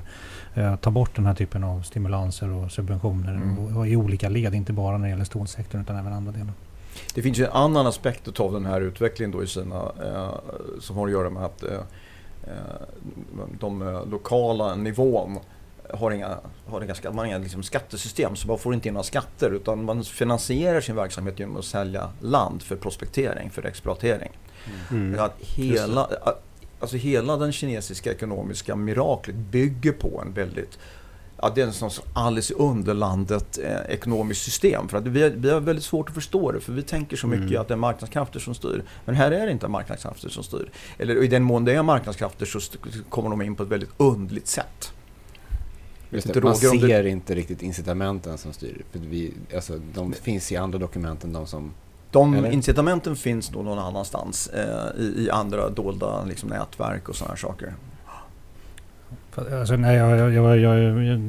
eh, 0.54 0.75
ta 0.75 0.92
bort 0.92 1.16
den 1.16 1.25
här 1.25 1.34
typen 1.34 1.63
av 1.63 1.82
stimulanser 1.82 2.50
och 2.50 2.72
subventioner 2.72 3.38
Mm. 3.38 3.60
och, 3.60 3.77
och 3.77 3.88
i 3.88 3.96
olika 3.96 4.30
led, 4.30 4.56
inte 4.56 4.74
bara 4.74 4.98
när 4.98 5.04
det 5.04 5.10
gäller 5.10 5.25
stålsektorn 5.25 5.82
utan 5.82 5.96
även 5.96 6.13
andra 6.13 6.32
delar. 6.32 6.54
Det 7.13 7.22
finns 7.22 7.38
ju 7.38 7.46
en 7.46 7.51
annan 7.51 7.88
aspekt 7.88 8.39
av 8.39 8.54
den 8.54 8.66
här 8.66 8.82
utvecklingen 8.82 9.32
då 9.32 9.44
i 9.44 9.48
Kina 9.48 9.92
eh, 10.04 10.34
som 10.80 10.98
har 10.98 11.06
att 11.08 11.12
göra 11.12 11.30
med 11.30 11.44
att 11.44 11.63
eh, 11.63 11.80
eh, 12.44 12.82
de 13.60 13.82
eh, 13.82 14.06
lokala 14.06 14.75
nivån 14.75 15.39
har 15.94 16.12
inga, 16.12 16.38
har 16.66 16.82
inga, 16.82 16.96
man 17.04 17.18
har 17.18 17.25
inga 17.25 17.38
liksom 17.38 17.63
skattesystem 17.63 18.36
så 18.36 18.48
man 18.48 18.60
får 18.60 18.74
inte 18.74 18.88
in 18.88 18.94
några 18.94 19.04
skatter 19.04 19.51
utan 19.51 19.86
man 19.86 20.04
finansierar 20.04 20.82
sin 20.82 20.96
verksamhet 20.96 21.39
genom 21.39 21.58
att 21.58 21.66
sälja 21.66 22.10
land 22.22 22.62
för 22.62 22.75
prospektering, 22.75 23.50
för 23.50 23.66
exploatering. 23.66 24.32
Mm. 24.92 25.20
Att 25.20 25.36
hela, 25.39 26.10
alltså 26.80 26.98
hela 26.98 27.38
den 27.38 27.51
kinesiska 27.51 28.12
ekonomiska 28.12 28.75
miraklet 28.75 29.36
bygger 29.36 29.92
på 29.92 30.22
en 30.25 30.34
väldigt 30.34 30.80
Ja, 31.41 31.51
det 31.56 31.62
är 31.62 31.65
en 31.65 31.74
sån 31.74 31.91
som 31.91 32.03
alldeles 32.13 32.51
i 32.51 32.53
underlandet 32.53 33.58
eh, 33.63 33.94
ekonomiskt 33.94 34.41
system. 34.41 34.88
För 34.88 34.98
att 34.98 35.08
vi, 35.08 35.29
vi 35.29 35.50
har 35.50 35.60
väldigt 35.60 35.86
svårt 35.86 36.10
att 36.10 36.15
förstå 36.15 36.51
det. 36.51 36.60
För 36.60 36.74
vi 36.74 36.82
tänker 36.82 37.17
så 37.17 37.27
mycket 37.27 37.48
Mm. 37.50 37.62
att 37.62 37.67
det 37.67 37.74
är 37.74 37.77
marknadskrafter 37.77 38.39
som 38.39 38.56
styr. 38.56 38.84
Men 39.06 39.15
här 39.15 39.32
är 39.32 39.46
det 39.46 39.51
inte 39.51 39.67
marknadskrafter 39.67 40.29
som 40.29 40.44
styr. 40.44 40.70
Eller 40.98 41.24
i 41.24 41.27
den 41.27 41.44
mån 41.44 41.65
det 41.65 41.74
är 41.74 41.84
marknadskrafter 41.84 42.46
så 42.46 42.60
kommer 43.10 43.29
de 43.29 43.41
in 43.41 43.56
på 43.56 43.63
ett 43.63 43.70
väldigt 43.70 43.89
underligt 43.98 44.48
sätt. 44.48 44.91
Just 46.10 46.34
det, 46.34 46.44
man 46.44 46.56
ser 46.56 47.06
inte 47.06 47.36
riktigt 47.36 47.62
incitamenten 47.62 48.38
som 48.38 48.53
styr. 48.53 48.86
För 48.91 49.00
vi, 49.00 49.34
alltså, 49.56 49.79
de 49.94 50.13
finns 50.13 50.51
i 50.51 50.58
andra 50.58 50.79
dokument 50.79 51.24
än 51.24 51.34
de 51.34 51.48
som... 51.48 51.74
De 52.12 52.34
Eller? 52.34 52.51
incitamenten 52.51 53.15
finns 53.15 53.51
nog 53.51 53.65
någon 53.65 53.79
annanstans. 53.79 54.48
Eh, 54.48 55.01
i, 55.01 55.25
I 55.25 55.29
andra 55.29 55.70
dolda 55.70 56.25
liksom, 56.25 56.50
nätverk 56.50 57.10
och 57.10 57.15
sådana 57.15 57.36
saker. 57.36 57.74
Alltså, 59.60 59.75
nej, 59.75 59.96
jag, 59.96 60.17
jag, 60.17 60.34
jag, 60.34 60.58
jag, 60.60 60.79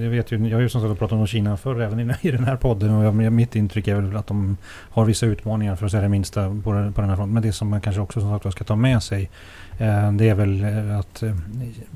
jag 0.03 0.11
vet 0.11 0.33
ju, 0.33 0.49
jag 0.49 0.57
har 0.57 0.63
ju 0.63 0.69
som 0.69 0.81
sagt 0.89 0.99
pratat 0.99 1.19
om 1.19 1.27
Kina 1.27 1.57
förr 1.57 1.81
även 1.81 2.01
i, 2.11 2.15
i 2.21 2.31
den 2.31 2.45
här 2.45 2.57
podden 2.57 2.91
och 2.95 3.05
jag, 3.25 3.33
mitt 3.33 3.57
intryck 3.57 3.89
är 3.89 3.95
väl 3.95 4.17
att 4.17 4.27
de 4.27 4.57
har 4.67 5.05
vissa 5.05 5.27
utmaningar 5.27 5.77
för 5.77 5.87
att 5.87 5.91
säga 5.93 6.03
det 6.03 6.09
minsta 6.09 6.61
på, 6.65 6.73
den- 6.73 6.93
på 6.93 7.01
den 7.01 7.11
här 7.11 7.17
fronten. 7.17 7.35
Men 7.35 7.43
det 7.43 7.53
som 7.53 7.69
man 7.69 7.81
kanske 7.81 8.01
också 8.03 8.21
som 8.21 8.39
sagt 8.41 8.53
ska 8.55 8.65
ta 8.65 8.77
med 8.77 9.03
sig 9.03 9.31
eh, 9.79 10.13
det 10.13 10.29
är 10.29 10.35
väl 10.35 10.65
eh, 10.65 10.99
att 10.99 11.23
eh, 11.23 11.35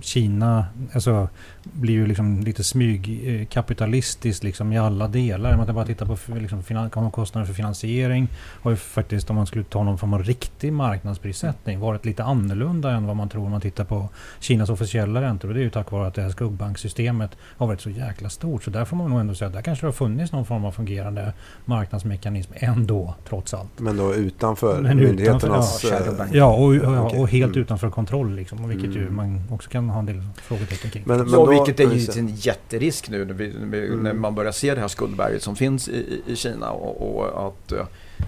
Kina 0.00 0.66
alltså, 0.92 1.28
blir 1.62 1.94
ju 1.94 2.06
liksom 2.06 2.40
lite 2.40 2.64
smygkapitalistiskt 2.64 4.44
liksom 4.44 4.72
i 4.72 4.78
alla 4.78 5.08
delar. 5.08 5.56
Man 5.56 5.66
kan 5.66 5.74
bara 5.74 5.86
titta 5.86 6.06
på 6.06 6.16
liksom, 6.40 6.62
finan- 6.62 7.10
kostnader 7.10 7.46
för 7.46 7.54
finansiering 7.54 8.28
har 8.62 8.70
ju 8.70 8.76
faktiskt 8.76 9.30
om 9.30 9.36
man 9.36 9.46
skulle 9.46 9.64
ta 9.64 9.82
någon 9.82 9.98
form 9.98 10.14
av 10.14 10.22
riktig 10.22 10.72
marknadsprissättning 10.72 11.80
varit 11.80 12.04
lite 12.04 12.24
annorlunda 12.24 12.90
än 12.90 13.06
vad 13.06 13.16
man 13.16 13.28
tror 13.28 13.44
om 13.44 13.50
man 13.50 13.60
tittar 13.60 13.84
på 13.84 14.08
Kinas 14.40 14.70
officiella 14.70 15.22
räntor. 15.22 15.48
Och 15.48 15.54
det 15.54 15.60
är 15.60 15.64
ju 15.64 15.70
tack 15.70 15.90
vare 15.92 16.06
att 16.06 16.14
det 16.14 16.22
här 16.22 16.30
skuggbanksystemet 16.30 17.30
har 17.42 17.66
varit 17.66 17.80
så 17.80 17.90
jäkla 17.90 18.28
stort. 18.28 18.64
Så 18.64 18.70
där 18.70 18.84
får 18.84 18.96
man 18.96 19.10
nog 19.10 19.20
ändå 19.20 19.34
säga 19.34 19.46
att 19.48 19.54
där 19.54 19.62
kanske 19.62 19.82
det 19.86 19.88
har 19.88 19.92
funnits 19.92 20.32
någon 20.32 20.46
form 20.46 20.64
av 20.64 20.72
fungerande 20.72 21.32
marknadsmekanism 21.64 22.52
ändå, 22.54 23.14
trots 23.28 23.54
allt. 23.54 23.70
Men 23.80 23.96
då 23.96 24.14
utanför 24.14 24.80
Men 24.82 24.96
myndigheternas... 24.96 25.84
utanför, 25.84 26.14
ja, 26.18 26.24
eh. 26.24 26.30
Ja, 26.32 26.46
och, 26.46 26.74
och, 27.14 27.20
och 27.20 27.28
helt 27.28 27.52
Mm. 27.52 27.62
utanför 27.62 27.90
kontroll 27.90 28.34
liksom. 28.34 28.64
Och 28.64 28.70
vilket 28.70 28.96
ju 28.96 29.02
Mm. 29.02 29.16
man 29.16 29.42
också 29.50 29.70
kan 29.70 29.88
ha 29.90 29.98
en 29.98 30.06
del 30.06 30.22
frågetecken 30.42 30.90
kring. 30.90 31.02
Men, 31.06 31.18
men 31.30 31.40
vilket 31.52 31.80
är 31.80 31.94
ju 31.94 32.20
en 32.20 32.28
jätterisk 32.36 33.10
nu 33.10 33.24
när, 33.24 33.34
vi, 33.34 33.46
Mm. 33.86 34.02
när 34.02 34.12
man 34.12 34.34
börjar 34.34 34.52
se 34.52 34.74
det 34.74 34.80
här 34.80 34.88
skuldberget 34.88 35.42
som 35.42 35.56
finns 35.56 35.88
i, 35.88 35.92
i- 35.92 36.22
i 36.32 36.36
Kina 36.36 36.70
och, 36.70 37.16
och 37.16 37.46
att 37.46 37.72
eh, 37.72 37.84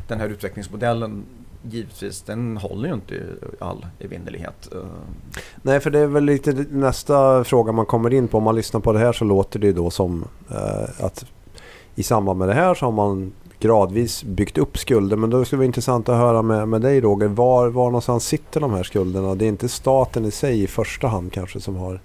den 0.09 0.21
här 0.21 0.29
utvecklingsmodellen 0.29 1.23
givetvis, 1.71 2.23
den 2.23 2.57
håller 2.57 2.89
ju 2.89 2.95
inte 2.95 3.15
i 3.15 3.21
all 3.59 3.87
evinnerlighet. 4.01 4.69
Eh, 4.73 4.79
Nej, 5.63 5.81
för 5.81 5.91
det 5.91 5.99
är 5.99 6.07
väl 6.07 6.25
lite 6.25 6.53
nästa 6.71 7.45
fråga 7.45 7.73
man 7.73 7.87
kommer 7.87 8.13
in 8.13 8.29
på. 8.29 8.39
Om 8.39 8.45
man 8.45 8.57
lyssnar 8.57 8.81
på 8.81 8.93
det 8.93 8.99
här 8.99 9.13
så 9.13 9.25
låter 9.25 9.59
det 9.59 9.67
ju 9.67 9.73
då 9.73 9.91
som 9.91 10.25
eh, 10.51 11.05
att 11.05 11.25
i 11.95 12.03
samband 12.03 12.39
med 12.39 12.49
det 12.49 12.55
här 12.55 12.75
så 12.75 12.85
har 12.87 12.93
man 12.93 13.33
gradvis 13.61 14.25
byggt 14.25 14.59
upp 14.59 14.79
skulder. 14.79 15.17
Men 15.17 15.31
då 15.31 15.45
skulle 15.45 15.57
det 15.57 15.61
vara 15.61 15.67
intressant 15.67 16.09
att 16.09 16.17
höra 16.17 16.43
med, 16.43 16.69
med 16.69 16.81
dig 16.81 17.01
Roger. 17.01 17.29
Var, 17.29 17.69
var 17.69 17.85
någonstans 17.87 18.25
sitter 18.27 18.61
de 18.61 18.73
här 18.73 18.83
skulderna? 18.83 19.35
Det 19.35 19.45
är 19.45 19.49
inte 19.49 19.69
staten 19.69 20.25
i 20.25 20.31
sig 20.31 20.63
i 20.63 20.67
första 20.67 21.07
hand 21.09 21.33
kanske 21.33 21.61
som 21.61 21.77
har 21.77 22.01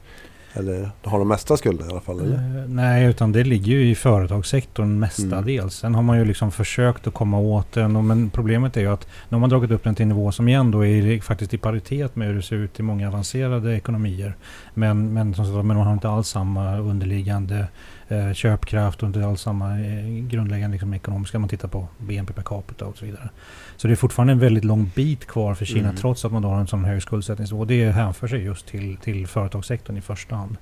eller 0.53 0.89
har 1.03 1.19
de 1.19 1.27
mesta 1.27 1.57
skulder 1.57 1.85
i 1.85 1.89
alla 1.89 2.01
fall? 2.01 2.19
Eller? 2.19 2.35
Eh, 2.35 2.67
Nej, 2.67 3.05
utan 3.05 3.31
det 3.31 3.43
ligger 3.43 3.71
ju 3.71 3.89
i 3.89 3.95
företagssektorn 3.95 4.99
mestadels. 4.99 5.59
Mm. 5.59 5.69
Sen 5.69 5.95
har 5.95 6.01
man 6.01 6.17
ju 6.17 6.25
liksom 6.25 6.51
försökt 6.51 7.07
att 7.07 7.13
komma 7.13 7.39
åt 7.39 7.71
den. 7.71 8.07
Men 8.07 8.29
problemet 8.29 8.77
är 8.77 8.81
ju 8.81 8.93
att 8.93 9.07
nu 9.29 9.35
har 9.35 9.39
man 9.39 9.49
dragit 9.49 9.71
upp 9.71 9.83
den 9.83 9.95
till 9.95 10.03
en 10.03 10.09
nivå 10.09 10.31
som 10.31 10.47
igen 10.47 10.71
då 10.71 10.85
är 10.85 11.21
faktiskt 11.21 11.53
i 11.53 11.57
paritet 11.57 12.15
med 12.15 12.27
hur 12.27 12.35
det 12.35 12.41
ser 12.41 12.55
ut 12.55 12.79
i 12.79 12.83
många 12.83 13.07
avancerade 13.07 13.75
ekonomier. 13.75 14.35
Men, 14.73 15.13
men, 15.13 15.33
som 15.33 15.45
sagt, 15.45 15.65
man 15.65 15.77
har 15.77 15.93
inte 15.93 16.09
alls 16.09 16.27
samma 16.27 16.77
underliggande 16.77 17.67
eh, 18.09 18.33
köpkraft 18.33 19.03
och 19.03 19.07
inte 19.07 19.25
alls 19.25 19.41
samma 19.41 19.79
eh, 19.79 20.07
grundläggande 20.27 20.73
liksom, 20.73 20.93
ekonomiska, 20.93 21.37
om 21.37 21.41
man 21.41 21.49
tittar 21.49 21.67
på 21.67 21.87
BNP 21.97 22.33
per 22.33 22.41
capita 22.43 22.85
och 22.85 22.97
så 22.97 23.05
vidare. 23.05 23.29
Så 23.77 23.87
det 23.87 23.93
är 23.93 23.95
fortfarande 23.95 24.33
en 24.33 24.39
väldigt 24.39 24.65
lång 24.65 24.91
bit 24.95 25.25
kvar 25.25 25.53
för 25.53 25.65
Kina 25.65 25.89
Mm. 25.89 25.95
trots 25.95 26.25
att 26.25 26.31
man 26.31 26.41
då 26.41 26.49
har 26.49 26.59
en 26.59 26.67
sån 26.67 26.85
hög 26.85 27.01
skuldsättningsnivå. 27.01 27.65
Det 27.65 27.91
hänför 27.91 28.27
sig 28.27 28.43
just 28.43 28.67
till, 28.67 28.97
till 28.97 29.27
företagssektorn 29.27 29.97
i 29.97 30.01
första 30.01 30.35
hand. 30.35 30.57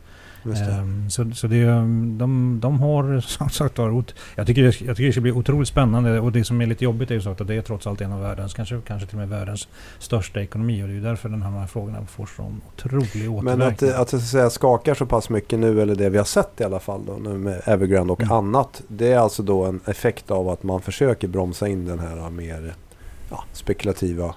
Det. 0.55 0.71
Ehm, 0.71 1.09
Så, 1.09 1.31
så 1.31 1.47
det, 1.47 1.65
de, 2.17 2.59
de 2.61 2.79
har 2.79 3.19
som 3.27 3.49
sagt 3.49 3.77
var, 3.77 4.03
jag 4.35 4.47
tycker, 4.47 4.63
jag 4.63 4.73
tycker 4.73 5.03
det 5.05 5.11
ska 5.11 5.21
bli 5.21 5.31
otroligt 5.31 5.67
spännande 5.67 6.19
och 6.19 6.31
det 6.31 6.43
som 6.43 6.61
är 6.61 6.65
lite 6.65 6.83
jobbigt 6.83 7.11
är 7.11 7.15
ju 7.15 7.21
så 7.21 7.29
att 7.29 7.47
det 7.47 7.55
är 7.55 7.61
trots 7.61 7.87
allt 7.87 8.01
en 8.01 8.11
av 8.11 8.21
världens, 8.21 8.53
kanske, 8.53 8.81
kanske 8.87 9.07
till 9.07 9.15
och 9.15 9.27
med 9.27 9.39
världens 9.39 9.67
största 9.99 10.41
ekonomi 10.41 10.83
och 10.83 10.87
det 10.87 10.93
är 10.93 10.95
ju 10.95 11.01
därför 11.01 11.29
den 11.29 11.41
här, 11.41 11.51
de 11.51 11.57
här 11.59 11.67
frågorna 11.67 12.05
får 12.05 12.25
sån 12.25 12.61
otrolig 12.75 13.31
återverkning. 13.31 13.43
Men 13.43 13.61
att, 13.61 13.83
att 13.83 14.07
det 14.07 14.09
så 14.09 14.15
att 14.17 14.23
säga 14.23 14.49
skakar 14.49 14.93
så 14.93 15.05
pass 15.05 15.29
mycket 15.29 15.59
nu, 15.59 15.81
eller 15.81 15.95
det 15.95 16.09
vi 16.09 16.17
har 16.17 16.25
sett 16.25 16.61
i 16.61 16.63
alla 16.63 16.79
fall 16.79 17.05
då, 17.05 17.13
nu 17.13 17.37
med 17.37 17.61
Evergrande 17.65 18.13
och 18.13 18.21
Mm. 18.21 18.31
annat. 18.31 18.81
Det 18.87 19.11
är 19.13 19.19
alltså 19.19 19.43
då 19.43 19.65
en 19.65 19.79
effekt 19.85 20.31
av 20.31 20.49
att 20.49 20.63
man 20.63 20.81
försöker 20.81 21.27
bromsa 21.27 21.67
in 21.67 21.85
den 21.85 21.99
här 21.99 22.29
mer 22.29 22.73
ja, 23.29 23.43
spekulativa 23.53 24.35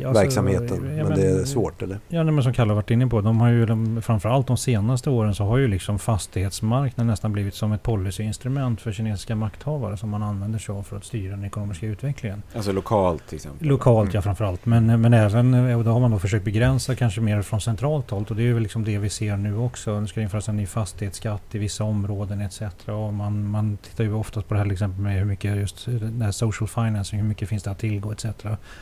Ja, 0.00 0.08
alltså, 0.08 0.22
verksamheten. 0.22 0.96
ja, 0.98 1.04
men, 1.04 1.14
det 1.18 1.26
är 1.26 1.44
svårt 1.44 1.82
eller? 1.82 1.98
Ja, 2.08 2.24
men 2.24 2.42
som 2.42 2.52
Kalle 2.52 2.70
har 2.70 2.74
varit 2.76 2.90
inne 2.90 3.06
på. 3.06 3.20
De 3.20 3.40
har 3.40 3.48
ju, 3.48 3.66
de, 3.66 4.02
framförallt 4.02 4.46
de 4.46 4.56
senaste 4.56 5.10
åren 5.10 5.34
så 5.34 5.44
har 5.44 5.58
ju 5.58 5.68
liksom 5.68 5.98
fastighetsmarknaden 5.98 7.06
nästan 7.06 7.32
blivit 7.32 7.54
som 7.54 7.72
ett 7.72 7.82
policyinstrument 7.82 8.80
för 8.80 8.92
kinesiska 8.92 9.36
makthavare 9.36 9.96
som 9.96 10.10
man 10.10 10.22
använder 10.22 10.58
sig 10.58 10.74
av 10.74 10.82
för 10.82 10.96
att 10.96 11.04
styra 11.04 11.30
den 11.36 11.44
ekonomiska 11.44 11.86
utvecklingen. 11.86 12.42
Alltså 12.54 12.72
lokalt 12.72 13.26
till 13.26 13.36
exempel. 13.36 13.68
Lokalt 13.68 14.14
ja 14.14 14.16
Mm. 14.16 14.22
framförallt. 14.22 14.66
Men, 14.66 15.00
men 15.00 15.14
även, 15.14 15.74
och 15.74 15.84
då 15.84 15.90
har 15.90 16.00
man 16.00 16.10
då 16.10 16.18
försökt 16.18 16.44
begränsa 16.44 16.94
kanske 16.94 17.20
mer 17.20 17.42
från 17.42 17.60
centralt 17.60 18.10
håll. 18.10 18.24
Och 18.28 18.36
det 18.36 18.42
är 18.48 18.52
väl 18.52 18.62
liksom 18.62 18.84
det 18.84 18.98
vi 18.98 19.08
ser 19.08 19.36
nu 19.36 19.56
också. 19.56 20.00
Nu 20.00 20.06
ska 20.06 20.20
det 20.20 20.24
införas 20.24 20.48
en 20.48 20.56
ny 20.56 20.66
fastighetsskatt 20.66 21.54
i 21.54 21.58
vissa 21.58 21.84
områden 21.84 22.40
etc. 22.40 22.62
Och 22.86 23.14
man, 23.14 23.46
man 23.50 23.76
tittar 23.76 24.04
ju 24.04 24.12
oftast 24.12 24.48
på 24.48 24.54
det 24.54 24.58
här 24.58 24.64
till 24.64 24.72
exempel 24.72 25.02
med 25.02 25.18
hur 25.18 25.24
mycket 25.24 25.56
just 25.56 25.86
den 25.86 26.22
här 26.22 26.30
social 26.32 26.68
financing, 26.68 27.20
hur 27.20 27.28
mycket 27.28 27.48
finns 27.48 27.62
det 27.62 27.70
att 27.70 27.78
tillgå 27.78 28.12
etc. 28.12 28.26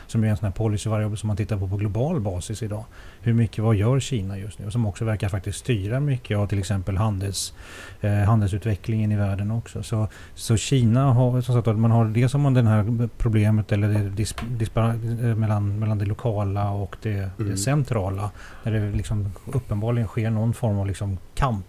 Som 0.07 0.23
är 0.23 0.27
en 0.27 0.37
sån 0.37 0.45
här 0.45 0.53
policyvariabel 1.09 1.17
som 1.17 1.27
man 1.27 1.37
tittar 1.37 1.57
på 1.57 1.67
på 1.67 1.77
global 1.77 2.19
basis 2.21 2.63
idag. 2.63 2.85
Hur 3.21 3.33
mycket, 3.33 3.63
vad 3.63 3.75
gör 3.75 3.99
Kina 3.99 4.37
just 4.37 4.59
nu? 4.59 4.71
Som 4.71 4.85
också 4.85 5.05
verkar 5.05 5.29
faktiskt 5.29 5.59
styra 5.59 5.99
mycket 5.99 6.37
av 6.37 6.47
till 6.47 6.59
exempel 6.59 6.97
handels, 6.97 7.53
eh, 8.01 8.11
handelsutvecklingen 8.13 9.11
i 9.11 9.15
världen 9.15 9.51
också. 9.51 9.83
Så, 9.83 10.07
så 10.35 10.57
Kina 10.57 11.13
har, 11.13 11.41
som 11.41 11.55
sagt, 11.55 11.77
man 11.77 11.91
har 11.91 12.05
det 12.05 12.29
som 12.29 12.41
man 12.41 12.55
här 12.67 13.09
problemet 13.17 13.71
eller 13.71 13.87
det 13.87 14.09
dis, 14.09 14.35
eh, 14.77 15.35
mellan, 15.35 15.79
mellan 15.79 15.97
det 15.97 16.05
lokala 16.05 16.71
och 16.71 16.95
det, 17.01 17.15
Mm. 17.39 17.51
det 17.51 17.57
centrala. 17.57 18.31
Där 18.63 18.71
det 18.71 18.91
liksom 18.91 19.31
uppenbarligen 19.53 20.07
sker 20.07 20.29
någon 20.29 20.53
form 20.53 20.79
av 20.79 20.87
liksom 20.87 21.17
kamp. 21.35 21.65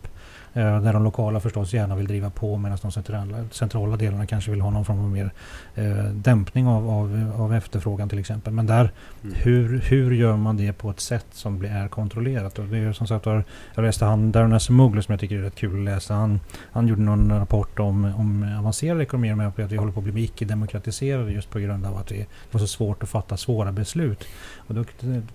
Eh, 0.56 0.80
där 0.80 0.92
de 0.92 1.04
lokala 1.04 1.40
förstås 1.40 1.72
gärna 1.74 1.96
vill 1.96 2.06
driva 2.06 2.30
på 2.30 2.56
medan 2.56 2.78
de 2.82 2.92
centrala, 2.92 3.44
centrala 3.50 3.96
delarna 3.96 4.26
kanske 4.26 4.50
vill 4.50 4.60
ha 4.60 4.70
någon 4.70 4.84
form 4.84 4.98
av 4.98 5.10
mer 5.10 5.30
eh, 5.74 6.04
dämpning 6.04 6.66
av, 6.66 6.90
av, 6.90 7.32
av 7.38 7.54
efterfrågan 7.54 8.08
till 8.08 8.18
exempel. 8.18 8.52
Men 8.52 8.66
där, 8.66 8.90
Mm. 9.22 9.36
hur, 9.38 9.80
hur 9.80 10.12
gör 10.12 10.36
man 10.36 10.56
det 10.56 10.72
på 10.72 10.90
ett 10.90 11.00
sätt 11.00 11.26
som 11.32 11.58
blir, 11.58 11.70
är 11.70 11.88
kontrollerat? 11.88 12.58
Och 12.58 12.64
det 12.64 12.78
är 12.78 12.92
som 12.92 13.06
sagt 13.06 13.26
jag 13.26 13.44
läste 13.76 14.04
han 14.04 14.32
Darren 14.32 14.52
Acemoglu 14.52 15.02
som 15.02 15.12
jag 15.12 15.20
tycker 15.20 15.36
är 15.38 15.42
rätt 15.42 15.54
kul 15.54 15.78
att 15.78 15.84
läsa. 15.94 16.14
Han, 16.14 16.40
han 16.72 16.88
gjorde 16.88 17.02
någon 17.02 17.38
rapport 17.38 17.78
om, 17.78 18.04
om 18.04 18.56
avancerade 18.58 19.02
ekonomier 19.02 19.34
med 19.34 19.48
att 19.48 19.72
vi 19.72 19.76
håller 19.76 19.92
på 19.92 20.00
att 20.00 20.06
bli 20.06 20.24
icke-demokratiserade 20.24 21.32
just 21.32 21.50
på 21.50 21.58
grund 21.58 21.86
av 21.86 21.96
att 21.96 22.06
det 22.06 22.26
var 22.52 22.60
så 22.60 22.66
svårt 22.66 23.02
att 23.02 23.08
fatta 23.08 23.36
svåra 23.36 23.72
beslut. 23.72 24.24
Och 24.56 24.74
då 24.74 24.84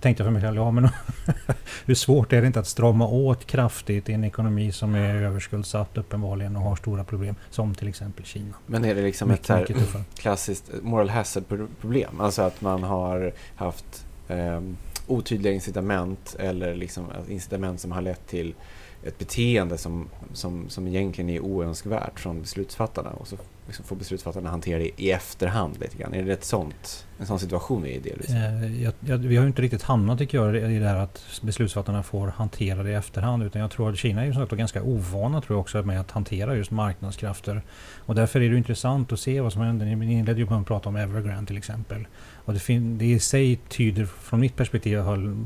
tänkte 0.00 0.22
jag 0.22 0.26
för 0.26 0.30
mig 0.30 0.42
själv, 0.42 0.56
ja 0.56 0.70
men 0.70 0.88
hur 1.86 1.94
svårt 1.94 2.32
är 2.32 2.40
det 2.40 2.46
inte 2.46 2.60
att 2.60 2.66
strama 2.66 3.06
åt 3.06 3.46
kraftigt 3.46 4.08
i 4.08 4.12
en 4.12 4.24
ekonomi 4.24 4.72
som 4.72 4.82
som 4.82 4.94
är 5.16 5.22
överskuldsatt 5.22 5.98
uppenbarligen 5.98 6.56
och 6.56 6.62
har 6.62 6.76
stora 6.76 7.04
problem. 7.04 7.34
Som 7.50 7.74
till 7.74 7.88
exempel 7.88 8.24
Kina. 8.24 8.54
Men 8.66 8.84
är 8.84 8.94
det 8.94 9.02
liksom 9.02 9.30
ett 9.30 9.34
Mycket, 9.34 9.48
här 9.48 9.60
mycket 9.60 9.76
tuffare. 9.76 10.02
klassiskt 10.16 10.70
moral 10.82 11.08
hazard-problem? 11.10 12.20
Alltså 12.20 12.42
att 12.42 12.60
man 12.60 12.82
har 12.82 13.32
haft 13.56 14.06
eh, 14.28 14.60
otydliga 15.06 15.52
incitament 15.52 16.36
eller 16.38 16.74
liksom 16.74 17.04
incitament 17.28 17.80
som 17.80 17.92
har 17.92 18.02
lett 18.02 18.26
till 18.26 18.54
ett 19.02 19.18
beteende 19.18 19.78
som, 19.78 20.08
som, 20.32 20.68
som 20.68 20.88
egentligen 20.88 21.30
är 21.30 21.40
oönskvärt 21.40 22.20
från 22.20 22.40
beslutsfattarna 22.40 23.10
och 23.10 23.28
så 23.28 23.36
liksom 23.66 23.84
får 23.84 23.96
beslutsfattarna 23.96 24.50
hantera 24.50 24.78
det 24.78 25.02
i 25.02 25.10
efterhand 25.10 25.80
lite 25.80 25.96
grann. 25.96 26.14
Är 26.14 26.22
det 26.22 26.32
ett 26.32 26.44
sånt, 26.44 27.06
en 27.18 27.26
sån 27.26 27.38
situation 27.38 27.82
vi 27.82 27.90
är 27.90 27.96
i 27.96 28.00
delvis? 28.00 28.30
Eh, 28.30 28.82
jag, 28.82 28.92
jag, 29.00 29.18
vi 29.18 29.36
har 29.36 29.42
ju 29.42 29.48
inte 29.48 29.62
riktigt 29.62 29.82
hamnat 29.82 30.18
tycker 30.18 30.38
jag, 30.38 30.56
i 30.56 30.78
det 30.78 30.88
här 30.88 30.96
att 30.96 31.40
beslutsfattarna 31.42 32.02
får 32.02 32.26
hantera 32.26 32.82
det 32.82 32.90
i 32.90 32.94
efterhand. 32.94 33.42
Utan 33.42 33.62
jag 33.62 33.70
tror 33.70 33.90
att 33.90 33.98
Kina 33.98 34.22
är 34.22 34.26
ju 34.26 34.34
sagt 34.34 34.52
ganska 34.52 34.82
ovana 34.82 35.40
tror 35.40 35.56
jag 35.56 35.60
också 35.60 35.82
med 35.82 36.00
att 36.00 36.10
hantera 36.10 36.56
just 36.56 36.70
marknadskrafter. 36.70 37.62
Och 37.98 38.14
därför 38.14 38.40
är 38.40 38.50
det 38.50 38.56
intressant 38.56 39.12
att 39.12 39.20
se 39.20 39.40
vad 39.40 39.52
som 39.52 39.62
händer. 39.62 39.86
Ni 39.86 40.12
inledde 40.12 40.40
ju 40.40 40.46
på 40.46 40.54
att 40.54 40.66
prata 40.66 40.88
om 40.88 40.96
Evergrande 40.96 41.46
till 41.46 41.58
exempel. 41.58 42.06
Och 42.44 42.52
det, 42.52 42.58
fin- 42.58 42.98
det 42.98 43.04
i 43.04 43.18
sig 43.18 43.56
tyder 43.68 44.04
från 44.04 44.40
mitt 44.40 44.56
perspektiv 44.56 44.98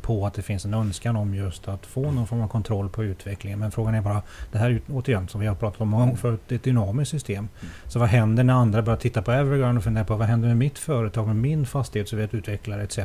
på 0.02 0.26
att 0.26 0.34
det 0.34 0.42
finns 0.42 0.64
en 0.64 0.74
önskan 0.74 1.16
om 1.16 1.34
just 1.34 1.68
att 1.68 1.86
få 1.86 2.10
någon 2.10 2.26
form 2.26 2.40
av 2.40 2.48
kontroll 2.48 2.88
på 2.88 3.04
utvecklingen. 3.04 3.58
Men 3.58 3.70
frågan 3.70 3.94
är 3.94 4.00
bara, 4.00 4.22
det 4.52 4.58
här 4.58 4.70
är 4.70 4.80
återigen 4.88 5.28
som 5.28 5.40
vi 5.40 5.46
har 5.46 5.54
pratat 5.54 5.80
om 5.80 5.88
många 5.88 6.04
gånger 6.04 6.16
förut, 6.16 6.40
det 6.48 6.54
är 6.54 6.56
ett 6.56 6.62
dynamiskt 6.62 7.10
system. 7.10 7.48
Så 7.86 7.98
vad 7.98 8.08
händer 8.08 8.44
när 8.44 8.54
andra 8.54 8.82
börjar 8.82 8.98
titta 8.98 9.22
på 9.22 9.32
Evergrande 9.32 9.78
och 9.78 9.84
fundera 9.84 10.04
på 10.04 10.16
vad 10.16 10.28
händer 10.28 10.48
med 10.48 10.56
mitt 10.56 10.78
företag, 10.78 11.26
med 11.26 11.36
min 11.36 11.66
fastighetsutvecklare 11.66 12.82
etc. 12.82 12.98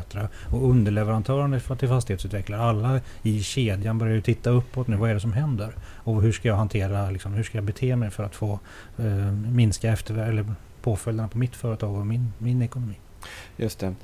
Och 0.51 0.69
underleverantörerna 0.69 1.59
till 1.59 1.89
fastighetsutvecklare, 1.89 2.61
alla 2.61 2.99
i 3.21 3.43
kedjan 3.43 3.97
börjar 3.97 4.15
ju 4.15 4.21
titta 4.21 4.49
uppåt 4.49 4.87
nu. 4.87 4.95
Vad 4.95 5.09
är 5.09 5.13
det 5.13 5.19
som 5.19 5.33
händer? 5.33 5.75
Och 5.81 6.21
hur 6.21 6.31
ska 6.31 6.47
jag 6.47 6.55
hantera, 6.55 7.09
liksom, 7.09 7.33
hur 7.33 7.43
ska 7.43 7.57
jag 7.57 7.65
bete 7.65 7.95
mig 7.95 8.09
för 8.09 8.23
att 8.23 8.35
få 8.35 8.59
eh, 8.97 9.31
minska 9.31 9.91
efter, 9.91 10.17
eller 10.17 10.53
påföljderna 10.81 11.27
på 11.27 11.37
mitt 11.37 11.55
företag 11.55 11.95
och 11.95 12.07
min, 12.07 12.33
min 12.37 12.61
ekonomi? 12.61 12.95
Just 13.57 13.79
det. 13.79 13.95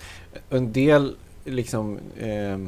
En 0.49 0.71
del, 0.71 1.15
liksom, 1.45 1.99
eh, 2.17 2.59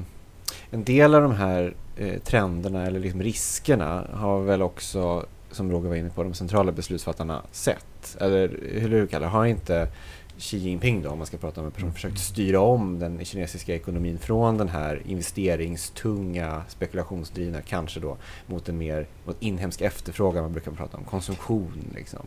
en 0.69 0.83
del 0.83 1.15
av 1.15 1.21
de 1.21 1.31
här 1.31 1.73
eh, 1.97 2.19
trenderna 2.19 2.85
eller 2.85 2.99
liksom 2.99 3.23
riskerna 3.23 4.07
har 4.13 4.41
väl 4.41 4.61
också, 4.61 5.25
som 5.51 5.71
Roger 5.71 5.89
var 5.89 5.95
inne 5.95 6.09
på, 6.09 6.23
de 6.23 6.33
centrala 6.33 6.71
beslutsfattarna 6.71 7.41
sett. 7.51 8.17
Eller 8.19 8.59
hur 8.71 8.89
du 8.89 9.07
kallar 9.07 9.27
det? 9.27 9.31
Har 9.31 9.45
inte 9.45 9.87
Xi 10.39 10.57
Jinping 10.57 11.01
då, 11.01 11.09
om 11.09 11.17
man 11.17 11.27
ska 11.27 11.37
prata 11.37 11.61
om 11.61 11.67
en 11.67 11.71
person, 11.71 11.93
försökt 11.93 12.19
styra 12.19 12.59
om 12.59 12.99
den 12.99 13.25
kinesiska 13.25 13.75
ekonomin 13.75 14.19
från 14.19 14.57
den 14.57 14.69
här 14.69 15.01
investeringstunga, 15.05 16.63
spekulationsdrivna, 16.67 17.61
kanske 17.61 17.99
då, 17.99 18.17
mot 18.45 18.69
en 18.69 18.77
mer 18.77 19.07
mot 19.25 19.37
inhemsk 19.39 19.81
efterfrågan, 19.81 20.43
man 20.43 20.53
brukar 20.53 20.71
prata 20.71 20.97
om 20.97 21.03
konsumtion. 21.03 21.91
Liksom. 21.95 22.25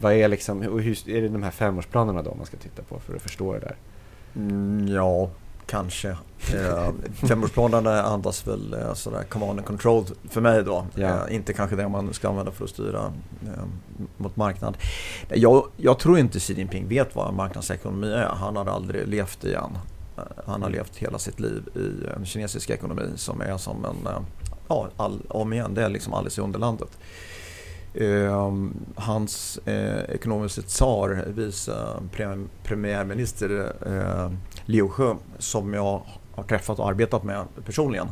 Vad 0.00 0.12
är, 0.12 0.28
liksom, 0.28 0.62
och 0.62 0.80
hur, 0.80 1.08
är 1.08 1.22
det 1.22 1.28
de 1.28 1.42
här 1.42 1.50
femårsplanerna 1.50 2.22
då 2.22 2.34
man 2.34 2.46
ska 2.46 2.56
titta 2.56 2.82
på 2.82 3.00
för 3.00 3.16
att 3.16 3.22
förstå 3.22 3.52
det 3.52 3.60
där? 3.60 3.76
Mm, 4.36 4.88
ja, 4.88 5.30
kanske. 5.68 6.08
Eh, 6.54 6.90
femårsplanerna 7.28 8.02
andas 8.02 8.46
väl 8.46 8.74
eh, 8.74 8.94
sådär 8.94 9.22
command 9.22 9.50
and 9.58 9.66
control 9.66 10.04
för 10.30 10.40
mig 10.40 10.64
då. 10.64 10.86
Ja. 10.94 11.28
Eh, 11.28 11.34
inte 11.34 11.52
kanske 11.52 11.76
det 11.76 11.88
man 11.88 12.14
ska 12.14 12.28
använda 12.28 12.52
för 12.52 12.64
att 12.64 12.70
styra 12.70 13.12
eh, 13.42 13.62
mot 14.16 14.36
marknad. 14.36 14.76
Jag, 15.28 15.66
jag 15.76 15.98
tror 15.98 16.18
inte 16.18 16.38
Xi 16.40 16.54
Jinping 16.54 16.88
vet 16.88 17.16
vad 17.16 17.34
marknadsekonomi 17.34 18.12
är. 18.12 18.26
Han 18.26 18.56
har 18.56 18.66
aldrig 18.66 19.08
levt 19.08 19.44
i 19.44 19.54
en. 19.54 19.78
Eh, 20.16 20.22
Han 20.46 20.62
har 20.62 20.70
levt 20.70 20.96
hela 20.96 21.18
sitt 21.18 21.40
liv 21.40 21.62
i 21.74 22.16
en 22.16 22.24
kinesisk 22.26 22.70
ekonomi 22.70 23.02
som 23.16 23.40
är 23.40 23.56
som 23.56 23.84
en, 23.84 24.06
eh, 24.06 24.20
ja, 24.68 24.88
all, 24.96 25.22
om 25.28 25.52
igen, 25.52 25.74
det 25.74 25.82
är 25.84 25.88
liksom 25.88 26.14
Alice 26.14 26.40
i 26.40 26.44
Underlandet. 26.44 26.98
Eh, 28.00 28.52
hans 28.94 29.58
eh, 29.64 30.14
ekonomiska 30.14 30.62
tsar, 30.62 31.24
vice 31.26 31.72
premiärminister 32.62 33.72
eh, 33.86 34.32
Liu 34.64 34.88
He, 34.98 35.14
som 35.38 35.74
jag 35.74 36.02
har 36.34 36.42
träffat 36.42 36.78
och 36.78 36.88
arbetat 36.88 37.24
med 37.24 37.44
personligen 37.64 38.08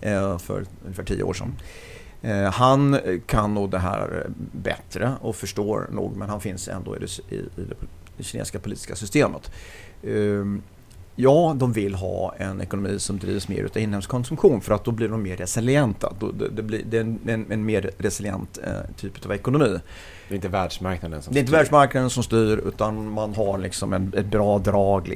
eh, 0.00 0.38
för 0.38 0.64
ungefär 0.84 1.04
tio 1.04 1.22
år 1.22 1.32
sedan. 1.32 1.54
Eh, 2.22 2.52
han 2.52 2.98
kan 3.26 3.54
nog 3.54 3.70
det 3.70 3.78
här 3.78 4.26
bättre 4.52 5.12
och 5.20 5.36
förstår 5.36 5.88
nog, 5.92 6.16
men 6.16 6.28
han 6.28 6.40
finns 6.40 6.68
ändå 6.68 6.96
i 6.96 6.98
det, 6.98 7.34
i, 7.34 7.36
i 7.36 7.66
det 8.16 8.22
kinesiska 8.24 8.58
politiska 8.58 8.96
systemet. 8.96 9.50
Ehm, 10.04 10.62
Ja, 11.22 11.56
de 11.58 11.72
vill 11.72 11.94
ha 11.94 12.34
en 12.38 12.60
ekonomi 12.60 12.98
som 12.98 13.18
drivs 13.18 13.48
mer 13.48 13.58
utav 13.62 13.82
inhemsk 13.82 14.08
konsumtion 14.10 14.60
för 14.60 14.74
att 14.74 14.84
då 14.84 14.90
blir 14.90 15.08
de 15.08 15.22
mer 15.22 15.36
resilienta. 15.36 16.12
Det, 16.52 16.62
blir, 16.62 16.82
det 16.84 16.98
är 16.98 17.52
en, 17.52 17.64
mer 17.64 17.90
resilient 17.98 18.58
eh, 18.64 18.72
typ 18.96 19.26
av 19.26 19.32
ekonomi. 19.32 19.78
Det 20.28 20.34
är 20.34 20.36
inte 20.36 20.48
världsmarknaden 20.48 21.22
som 21.22 21.34
Det 21.34 21.38
är 21.38 21.40
inte 21.40 21.50
styr. 21.50 21.56
världsmarknaden 21.58 22.10
som 22.10 22.22
styr 22.22 22.56
utan 22.68 23.10
man 23.10 23.34
har 23.34 23.58
liksom 23.58 23.92
en, 23.92 24.12
ett 24.16 24.26
bra 24.26 24.58
drag 24.58 25.08
i, 25.08 25.12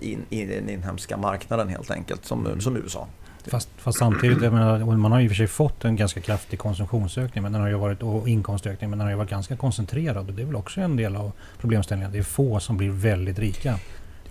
i, 0.00 0.40
i 0.40 0.44
den 0.46 0.68
inhemska 0.68 1.16
marknaden 1.16 1.68
helt 1.68 1.90
enkelt 1.90 2.24
som, 2.24 2.46
Mm. 2.46 2.60
som 2.60 2.76
USA. 2.76 3.06
Fast, 3.50 3.68
fast 3.76 3.98
samtidigt, 3.98 4.40
menar, 4.40 4.96
man 4.96 5.12
har 5.12 5.20
i 5.20 5.26
och 5.26 5.30
för 5.30 5.36
sig 5.36 5.46
fått 5.46 5.84
en 5.84 5.96
ganska 5.96 6.20
kraftig 6.20 6.58
konsumtionsökning 6.58 7.42
men 7.42 7.52
den 7.52 7.60
har 7.62 7.68
ju 7.68 7.74
varit, 7.74 8.02
och 8.02 8.28
inkomstökning 8.28 8.90
men 8.90 8.98
den 8.98 9.06
har 9.06 9.12
ju 9.12 9.18
varit 9.18 9.30
ganska 9.30 9.56
koncentrerad. 9.56 10.28
Och 10.28 10.34
det 10.34 10.42
är 10.42 10.46
väl 10.46 10.56
också 10.56 10.80
en 10.80 10.96
del 10.96 11.16
av 11.16 11.32
problemställningen. 11.60 12.12
Det 12.12 12.18
är 12.18 12.22
få 12.22 12.60
som 12.60 12.76
blir 12.76 12.90
väldigt 12.90 13.38
rika. 13.38 13.78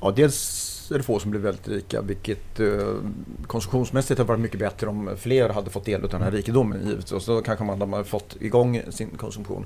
Ja, 0.01 0.11
dels 0.15 0.74
är 0.93 0.97
det 0.97 1.03
få 1.03 1.19
som 1.19 1.31
blir 1.31 1.41
väldigt 1.41 1.67
rika 1.67 2.01
vilket 2.01 2.59
eh, 2.59 2.95
konsumtionsmässigt 3.47 4.17
har 4.17 4.25
varit 4.25 4.39
mycket 4.39 4.59
bättre 4.59 4.87
om 4.87 5.09
fler 5.17 5.49
hade 5.49 5.69
fått 5.69 5.85
del 5.85 6.03
av 6.03 6.09
den 6.09 6.21
här 6.21 6.31
rikedomen 6.31 6.87
givetvis. 6.87 7.11
Och 7.11 7.21
så 7.21 7.41
kanske 7.41 7.65
man 7.65 7.81
hade 7.81 8.03
fått 8.03 8.35
igång 8.39 8.81
sin 8.89 9.09
konsumtion. 9.09 9.65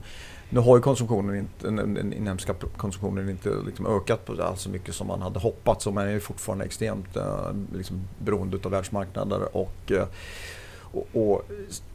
Nu 0.50 0.60
har 0.60 0.78
ju 0.78 0.82
konsumtionen 0.82 1.36
inte, 1.36 1.70
den, 1.70 2.14
inhemska 2.14 2.56
konsumtionen 2.78 3.30
inte 3.30 3.50
liksom 3.66 3.86
ökat 3.86 4.26
på 4.26 4.44
alls 4.44 4.62
så 4.62 4.70
mycket 4.70 4.96
som 4.96 5.08
man 5.08 5.22
hade 5.22 5.40
hoppats. 5.40 5.88
Och 5.88 5.94
man 5.94 6.08
är 6.08 6.12
ju 6.12 6.20
fortfarande 6.20 6.66
extremt 6.66 7.16
eh, 7.16 7.52
liksom 7.74 8.02
beroende 8.20 8.58
av 8.64 8.72
världsmarknader. 8.72 9.58
Och, 9.58 9.92
eh, 9.92 10.08
och, 10.92 11.08
och, 11.14 11.46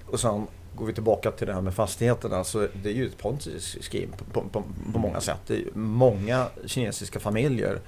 och 0.07 0.21
sen 0.21 0.47
går 0.77 0.87
vi 0.87 0.93
tillbaka 0.93 1.31
till 1.31 1.47
det 1.47 1.53
här 1.53 1.61
med 1.61 1.75
fastigheterna 1.75 2.45
så 2.45 2.69
det 2.83 2.89
är 2.89 2.95
ju 2.95 3.07
ett 3.07 3.19
ponzi 3.19 3.61
scheme 3.61 4.13
på, 4.33 4.41
på, 4.41 4.63
på 4.93 4.99
många 4.99 5.21
sätt. 5.21 5.41
Det 5.47 5.55
är 5.55 5.65
många 5.75 6.47
kinesiska 6.67 7.21
familjer 7.21 7.81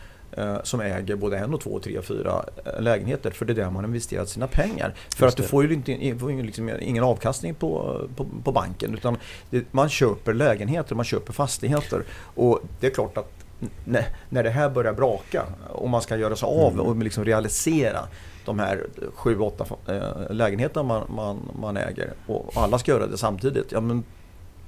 som 0.62 0.80
äger 0.80 1.16
både 1.16 1.38
en 1.38 1.54
och 1.54 1.60
två, 1.60 1.78
tre, 1.78 2.02
fyra 2.02 2.44
eh, 2.64 2.82
lägenheter 2.82 3.30
för 3.30 3.44
det 3.44 3.52
är 3.52 3.54
där 3.54 3.64
man 3.64 3.76
har 3.76 3.84
investerat 3.84 4.28
sina 4.28 4.46
pengar. 4.46 4.94
För 5.16 5.26
Just 5.26 5.38
att 5.38 5.42
du 5.44 5.48
får 5.48 5.64
ju 5.64 5.74
inte, 5.74 6.18
får 6.18 6.42
liksom 6.42 6.70
ingen 6.80 7.04
avkastning 7.04 7.54
på, 7.54 8.00
på, 8.16 8.26
på 8.44 8.52
banken 8.52 8.94
utan 8.94 9.16
det, 9.50 9.64
man 9.70 9.88
köper 9.88 10.34
lägenheter, 10.34 10.94
man 10.94 11.04
köper 11.04 11.32
fastigheter 11.32 12.04
och 12.34 12.60
det 12.80 12.86
är 12.86 12.90
klart 12.90 13.16
att 13.16 13.32
när, 13.84 14.04
när 14.28 14.42
det 14.42 14.50
här 14.50 14.70
börjar 14.70 14.92
braka 14.92 15.42
och 15.68 15.88
man 15.88 16.02
ska 16.02 16.16
göra 16.16 16.36
sig 16.36 16.46
av 16.46 16.72
Mm. 16.72 16.86
och 16.86 16.96
liksom 16.96 17.24
realisera 17.24 18.00
de 18.44 18.58
här 18.58 18.86
sju, 19.14 19.38
åtta 19.38 19.66
eh, 19.88 20.34
lägenheterna 20.34 20.82
man, 20.82 21.06
man, 21.08 21.50
man 21.60 21.76
äger 21.76 22.12
och 22.26 22.52
alla 22.54 22.78
ska 22.78 22.92
göra 22.92 23.06
det 23.06 23.18
samtidigt, 23.18 23.72
ja 23.72 23.80
men 23.80 24.04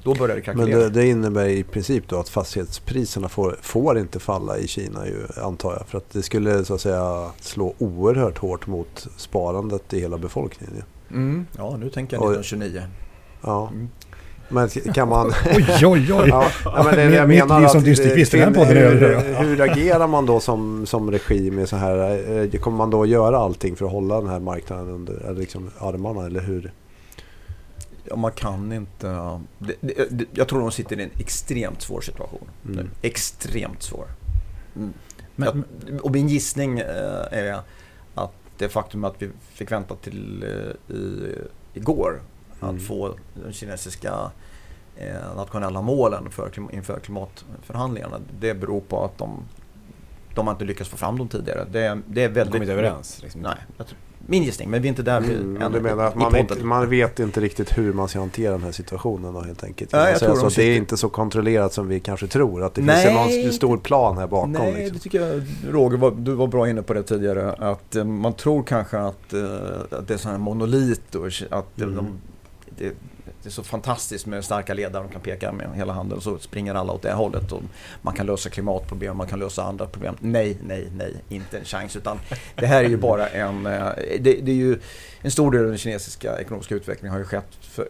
då 0.02 0.14
börjar 0.14 0.36
det 0.36 0.42
Men 0.46 0.56
krackelera. 0.56 0.78
det, 0.82 0.90
det 0.90 1.06
innebär 1.06 1.46
i 1.48 1.62
princip 1.64 2.08
då 2.08 2.20
att 2.20 2.28
fastighetspriserna 2.28 3.28
får, 3.28 3.56
får 3.62 3.98
inte 3.98 4.18
falla 4.18 4.58
i 4.58 4.68
Kina 4.68 5.06
ju, 5.06 5.26
antar 5.42 5.72
jag. 5.72 5.86
För 5.88 5.98
att 5.98 6.10
det 6.12 6.22
skulle 6.22 6.64
så 6.64 6.74
att 6.74 6.80
säga 6.80 7.30
slå 7.40 7.74
oerhört 7.78 8.38
hårt 8.38 8.66
mot 8.66 9.06
sparandet 9.16 9.92
i 9.94 10.00
hela 10.00 10.18
befolkningen. 10.18 10.74
Ju. 10.76 10.82
Mm. 11.16 11.46
Ja, 11.58 11.76
nu 11.76 11.90
tänker 11.90 12.16
jag 12.16 12.22
Oj. 12.24 12.34
1929. 12.40 12.82
Ja. 13.42 13.68
Mm. 13.72 13.88
Men 14.50 14.68
kan 14.68 15.08
man... 15.08 15.26
Oj, 15.54 15.86
oj, 15.86 16.12
oj! 16.12 16.28
Ja, 16.64 16.82
men 16.84 16.94
det 16.94 17.02
jag 17.16 17.28
menar. 17.28 17.64
att 17.64 17.70
som 17.72 17.82
dysterkvist 17.82 18.34
i 18.34 18.38
den 18.38 18.54
fin- 18.54 18.64
podden 18.64 18.76
är 18.76 18.90
hur, 18.94 19.44
hur 19.44 19.60
agerar 19.60 20.06
man 20.06 20.26
då 20.26 20.40
som, 20.40 20.86
som 20.86 21.10
regim 21.10 21.58
i 21.58 21.66
så 21.66 21.76
här? 21.76 21.98
eh, 22.54 22.60
Kommer 22.60 22.76
man 22.78 22.90
då 22.90 23.06
göra 23.06 23.38
allting 23.38 23.76
för 23.76 23.84
att 23.86 23.92
hålla 23.92 24.20
den 24.20 24.28
här 24.30 24.40
marknaden 24.40 24.88
under 24.88 25.14
eller 25.14 25.40
liksom 25.40 25.70
armarna? 25.78 26.26
Eller 26.26 26.40
hur? 26.40 26.72
Ja, 28.10 28.16
man 28.16 28.32
kan 28.32 28.72
inte... 28.72 29.06
Det, 29.58 29.74
det, 29.80 30.06
det, 30.10 30.24
jag 30.32 30.48
tror 30.48 30.60
de 30.60 30.70
sitter 30.72 31.00
i 31.00 31.02
en 31.02 31.10
extremt 31.18 31.82
svår 31.82 32.00
situation. 32.00 32.48
Mm. 32.68 32.90
Extremt 33.02 33.82
svår. 33.82 34.06
Mm. 34.76 34.92
Men, 35.36 35.64
Jag- 35.86 36.04
och 36.04 36.10
min 36.10 36.28
gissning 36.28 36.78
eh, 36.78 36.86
är 37.30 37.60
att 38.14 38.32
det 38.58 38.68
faktum 38.68 39.04
att 39.04 39.14
vi 39.22 39.30
fick 39.52 39.72
vänta 39.72 39.94
till 39.94 40.42
eh, 40.90 40.94
i, 40.96 41.34
igår 41.74 42.20
Mm. 42.62 42.76
att 42.76 42.82
få 42.82 43.14
de 43.46 43.52
kinesiska 43.52 44.30
eh, 44.96 45.36
nationella 45.36 45.82
målen 45.82 46.30
för, 46.30 46.50
inför 46.72 47.00
klimatförhandlingarna. 47.00 48.16
Det 48.40 48.54
beror 48.54 48.80
på 48.80 49.04
att 49.04 49.18
de, 49.18 49.42
de 50.34 50.46
har 50.46 50.54
inte 50.54 50.64
lyckats 50.64 50.90
få 50.90 50.96
fram 50.96 51.18
dem 51.18 51.28
tidigare. 51.28 51.64
Det, 51.72 52.00
det 52.06 52.22
är 52.24 52.28
De 52.28 52.34
väldigt... 52.34 52.52
kom 52.52 52.62
inte 52.62 52.72
överens. 52.72 53.22
Liksom. 53.22 53.40
Nej, 53.40 53.56
jag 53.76 53.86
tror, 53.86 53.98
min 54.30 54.42
gissning. 54.44 54.70
Men 54.70 54.82
vi 54.82 54.88
är 54.88 54.90
inte 54.90 55.02
där 55.02 55.16
Mm, 55.18 55.62
än 55.62 55.72
du 55.72 55.80
menar 55.80 56.04
att 56.04 56.14
man, 56.14 56.36
inte, 56.36 56.64
man 56.64 56.90
vet 56.90 57.20
inte 57.20 57.40
riktigt 57.40 57.78
hur 57.78 57.92
man 57.92 58.08
ska 58.08 58.18
hantera 58.18 58.52
den 58.52 58.62
här 58.62 58.72
situationen 58.72 59.34
då, 59.34 59.40
helt 59.40 59.64
enkelt? 59.64 59.92
Man 59.92 60.00
jag 60.00 60.18
tror 60.18 60.28
de 60.28 60.50
så? 60.50 60.60
Det 60.60 60.66
är 60.66 60.76
inte 60.76 60.96
så 60.96 61.08
kontrollerat 61.08 61.72
som 61.72 61.88
vi 61.88 62.00
kanske 62.00 62.26
tror. 62.26 62.62
Att 62.62 62.74
det 62.74 62.82
Nej. 62.82 63.04
finns 63.04 63.44
någon 63.44 63.52
stor 63.52 63.76
plan 63.78 64.18
här 64.18 64.26
bakom. 64.26 64.52
Nej, 64.52 64.74
liksom. 64.74 64.94
det 64.96 65.02
tycker 65.02 65.20
jag 65.20 65.42
Roger, 65.70 66.10
du 66.10 66.34
var 66.34 66.46
bra 66.46 66.68
inne 66.70 66.82
på 66.82 66.94
det 66.94 67.02
tidigare. 67.02 67.52
Att 67.52 67.96
eh, 67.96 68.04
man 68.04 68.32
tror 68.32 68.62
kanske 68.62 68.98
att, 68.98 69.32
eh, 69.32 69.40
att 69.98 70.08
det 70.08 70.14
är 70.14 70.18
sån 70.18 70.30
här 70.30 70.38
monolit 70.38 71.14
och 71.14 71.26
att 71.50 71.80
Mm. 71.80 71.94
de, 71.96 72.06
det, 72.78 72.92
det 73.48 73.50
är 73.50 73.54
så 73.54 73.62
fantastiskt 73.62 74.26
med 74.26 74.44
starka 74.44 74.74
ledare 74.74 75.02
de 75.02 75.12
kan 75.12 75.20
peka 75.20 75.52
med 75.52 75.68
hela 75.74 75.92
handen 75.92 76.16
och 76.18 76.22
så 76.22 76.38
springer 76.38 76.74
alla 76.74 76.92
åt 76.92 77.02
det 77.02 77.12
hållet. 77.12 77.52
Och 77.52 77.62
man 78.02 78.14
kan 78.14 78.26
lösa 78.26 78.50
klimatproblem, 78.50 79.16
man 79.16 79.26
kan 79.26 79.38
lösa 79.38 79.62
andra 79.62 79.86
problem. 79.86 80.16
Nej, 80.20 80.58
nej, 80.66 80.88
nej, 80.96 81.14
inte 81.28 81.58
en 81.58 81.64
chans. 81.64 81.96
Utan 81.96 82.18
det 82.56 82.66
här 82.66 82.84
är 82.84 82.88
ju 82.88 82.96
bara 82.96 83.28
en... 83.28 83.66
eh, 83.66 83.88
Det, 84.20 84.32
det 84.42 84.50
är 84.50 84.54
ju, 84.54 84.78
en 85.20 85.30
stor 85.30 85.50
del 85.52 85.62
av 85.62 85.68
den 85.68 85.78
kinesiska 85.78 86.40
ekonomiska 86.40 86.74
utvecklingen 86.74 87.12
har 87.12 87.18
ju 87.18 87.24
skett 87.24 87.58
för, 87.60 87.88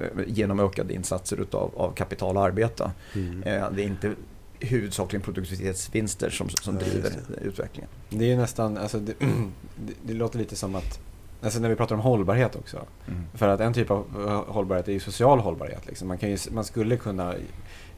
eh, 0.00 0.22
genom 0.26 0.60
ökade 0.60 0.94
insatser 0.94 1.40
utav, 1.40 1.70
av 1.76 1.92
kapital 1.94 2.36
och 2.36 2.44
arbete. 2.44 2.90
Mm. 3.14 3.42
Eh, 3.42 3.70
Det 3.70 3.82
är 3.82 3.86
inte 3.86 4.14
huvudsakligen 4.60 5.22
produktivitetsvinster 5.22 6.30
som, 6.30 6.48
som 6.48 6.74
driver 6.78 7.10
just 7.10 7.30
utvecklingen. 7.42 7.90
Det 8.10 8.32
är 8.32 8.36
nästan, 8.36 8.78
alltså 8.78 8.98
det, 8.98 9.14
det, 9.76 9.92
det 10.02 10.12
låter 10.14 10.38
lite 10.38 10.56
som 10.56 10.74
att, 10.74 11.00
alltså 11.42 11.60
när 11.60 11.68
vi 11.68 11.76
pratar 11.76 11.94
om 11.94 12.00
hållbarhet 12.00 12.56
också. 12.56 12.86
För 13.34 13.48
att 13.48 13.60
en 13.60 13.72
typ 13.72 13.90
av 13.90 14.06
eh, 14.26 14.54
hållbarhet 14.54 14.88
är 14.88 14.92
ju 14.92 15.00
social 15.00 15.38
hållbarhet. 15.40 15.86
Liksom. 15.86 16.08
Man, 16.08 16.18
kan 16.18 16.30
ju, 16.30 16.38
man, 16.50 16.64
skulle 16.64 16.96
kunna, 16.96 17.34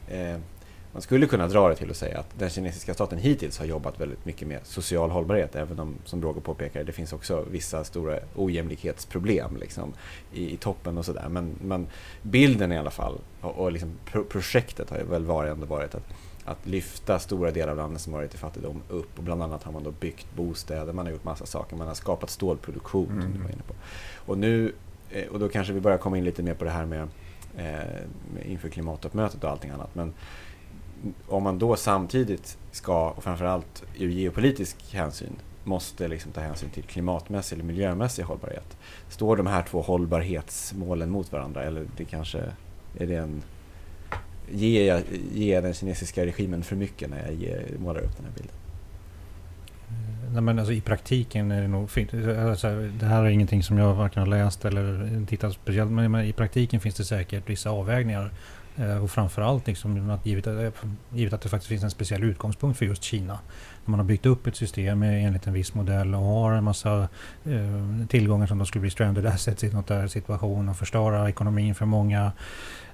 eh, 0.07 0.37
man 0.91 1.01
skulle 1.01 1.27
kunna 1.27 1.47
dra 1.47 1.69
det 1.69 1.75
till 1.75 1.89
att 1.89 1.97
säga 1.97 2.19
att 2.19 2.39
den 2.39 2.49
kinesiska 2.49 2.93
staten 2.93 3.19
hittills 3.19 3.59
har 3.59 3.65
jobbat 3.65 3.99
väldigt 3.99 4.25
mycket 4.25 4.47
med 4.47 4.59
social 4.63 5.11
hållbarhet. 5.11 5.55
Även 5.55 5.79
om, 5.79 5.95
som 6.05 6.21
Roger 6.21 6.41
påpekar, 6.41 6.83
det 6.83 6.91
finns 6.91 7.13
också 7.13 7.45
vissa 7.51 7.83
stora 7.83 8.19
ojämlikhetsproblem 8.35 9.57
liksom, 9.57 9.93
i, 10.33 10.53
i 10.53 10.57
toppen 10.57 10.97
och 10.97 11.05
sådär. 11.05 11.29
Men, 11.29 11.55
men 11.61 11.87
bilden 12.21 12.71
i 12.71 12.77
alla 12.77 12.91
fall, 12.91 13.17
och, 13.41 13.55
och 13.55 13.71
liksom 13.71 13.91
pro 14.05 14.23
projektet 14.23 14.89
har 14.89 14.97
ju 14.97 15.03
väl 15.03 15.25
varit, 15.25 15.51
ändå 15.51 15.65
varit 15.65 15.95
att 15.95 16.13
att 16.45 16.65
lyfta 16.67 17.19
stora 17.19 17.51
delar 17.51 17.71
av 17.71 17.77
landet 17.77 18.01
som 18.01 18.13
varit 18.13 18.33
i 18.33 18.37
fattigdom 18.37 18.81
upp 18.89 19.17
och 19.17 19.23
bland 19.23 19.43
annat 19.43 19.63
har 19.63 19.71
man 19.71 19.83
då 19.83 19.91
byggt 19.91 20.27
bostäder, 20.35 20.93
man 20.93 21.05
har 21.05 21.13
gjort 21.13 21.23
massa 21.23 21.45
saker, 21.45 21.75
man 21.75 21.87
har 21.87 21.93
skapat 21.93 22.29
stålproduktion 22.29 23.07
som 23.07 23.33
du 23.33 23.39
var 23.39 23.49
inne 23.49 23.63
på. 23.67 23.73
Och 24.31 24.37
nu, 24.37 24.73
eh, 25.11 25.27
och 25.27 25.39
då 25.39 25.49
kanske 25.49 25.73
vi 25.73 25.79
börjar 25.79 25.97
komma 25.97 26.17
in 26.17 26.23
lite 26.23 26.43
mer 26.43 26.53
på 26.53 26.65
det 26.65 26.71
här 26.71 26.85
med, 26.85 27.07
med 27.55 28.45
inför 28.45 28.69
klimattoppmötet 28.69 29.43
och 29.43 29.49
allting 29.49 29.71
annat. 29.71 29.95
Men 29.95 30.13
om 31.27 31.43
man 31.43 31.59
då 31.59 31.75
samtidigt 31.75 32.57
ska, 32.71 33.09
och 33.09 33.23
framförallt 33.23 33.83
ur 33.97 34.09
geopolitisk 34.09 34.93
hänsyn, 34.93 35.35
måste 35.63 36.07
liksom 36.07 36.31
ta 36.31 36.41
hänsyn 36.41 36.69
till 36.69 36.83
klimatmässig 36.83 37.55
eller 37.55 37.65
miljömässig 37.65 38.23
hållbarhet. 38.23 38.77
Står 39.09 39.37
de 39.37 39.47
här 39.47 39.63
två 39.63 39.81
hållbarhetsmålen 39.81 41.09
mot 41.09 41.31
varandra 41.31 41.63
eller 41.63 41.87
det 41.97 42.05
kanske 42.05 42.39
är 42.97 43.07
det 43.07 43.15
en 43.15 43.43
Ger 44.51 44.87
jag, 44.87 45.01
ger 45.33 45.53
jag 45.55 45.63
den 45.63 45.73
kinesiska 45.73 46.25
regimen 46.25 46.63
för 46.63 46.75
mycket 46.75 47.09
när 47.09 47.25
jag 47.25 47.33
ger, 47.33 47.65
målar 47.79 48.01
upp 48.01 48.17
den 48.17 48.25
här 48.25 48.33
bilden? 48.35 48.55
Eh, 49.89 50.33
nej, 50.33 50.41
men 50.41 50.59
alltså, 50.59 50.73
I 50.73 50.81
praktiken 50.81 51.51
är 51.51 51.61
det 51.61 51.67
nog. 51.67 51.89
Alltså, 52.49 52.67
det 52.99 53.05
här 53.05 53.23
är 53.23 53.29
ingenting 53.29 53.63
som 53.63 53.77
jag 53.77 53.95
varken 53.95 54.19
har 54.19 54.27
läst 54.27 54.65
eller 54.65 55.25
tittat 55.25 55.53
speciellt 55.53 55.91
men 55.91 56.11
men 56.11 56.25
i 56.25 56.33
praktiken 56.33 56.79
finns 56.79 56.95
det 56.95 57.05
säkert 57.05 57.49
vissa 57.49 57.69
avvägningar. 57.69 58.31
Eh, 58.77 59.03
Och 59.03 59.11
framförallt 59.11 59.67
liksom 59.67 60.09
att 60.09 60.25
givet, 60.25 60.47
eh, 60.47 60.69
givet 61.13 61.33
att 61.33 61.41
det 61.41 61.49
faktiskt 61.49 61.69
finns 61.69 61.83
en 61.83 61.91
speciell 61.91 62.23
utgångspunkt 62.23 62.77
för 62.77 62.85
just 62.85 63.03
Kina. 63.03 63.39
Man 63.85 63.99
har 63.99 64.05
byggt 64.05 64.25
upp 64.25 64.47
ett 64.47 64.55
system 64.55 65.03
enligt 65.03 65.47
en 65.47 65.53
viss 65.53 65.73
modell 65.73 66.15
och 66.15 66.21
har 66.21 66.51
en 66.51 66.63
massa 66.63 67.07
eh, 67.45 68.07
tillgångar 68.07 68.47
som 68.47 68.57
då 68.57 68.65
skulle 68.65 68.81
bli 68.81 68.89
stranded 68.89 69.25
assets 69.25 69.63
i 69.63 69.69
något 69.69 69.87
där 69.87 70.07
situation 70.07 70.69
och 70.69 70.77
förstöra 70.77 71.29
ekonomin 71.29 71.75
för 71.75 71.85
många. 71.85 72.31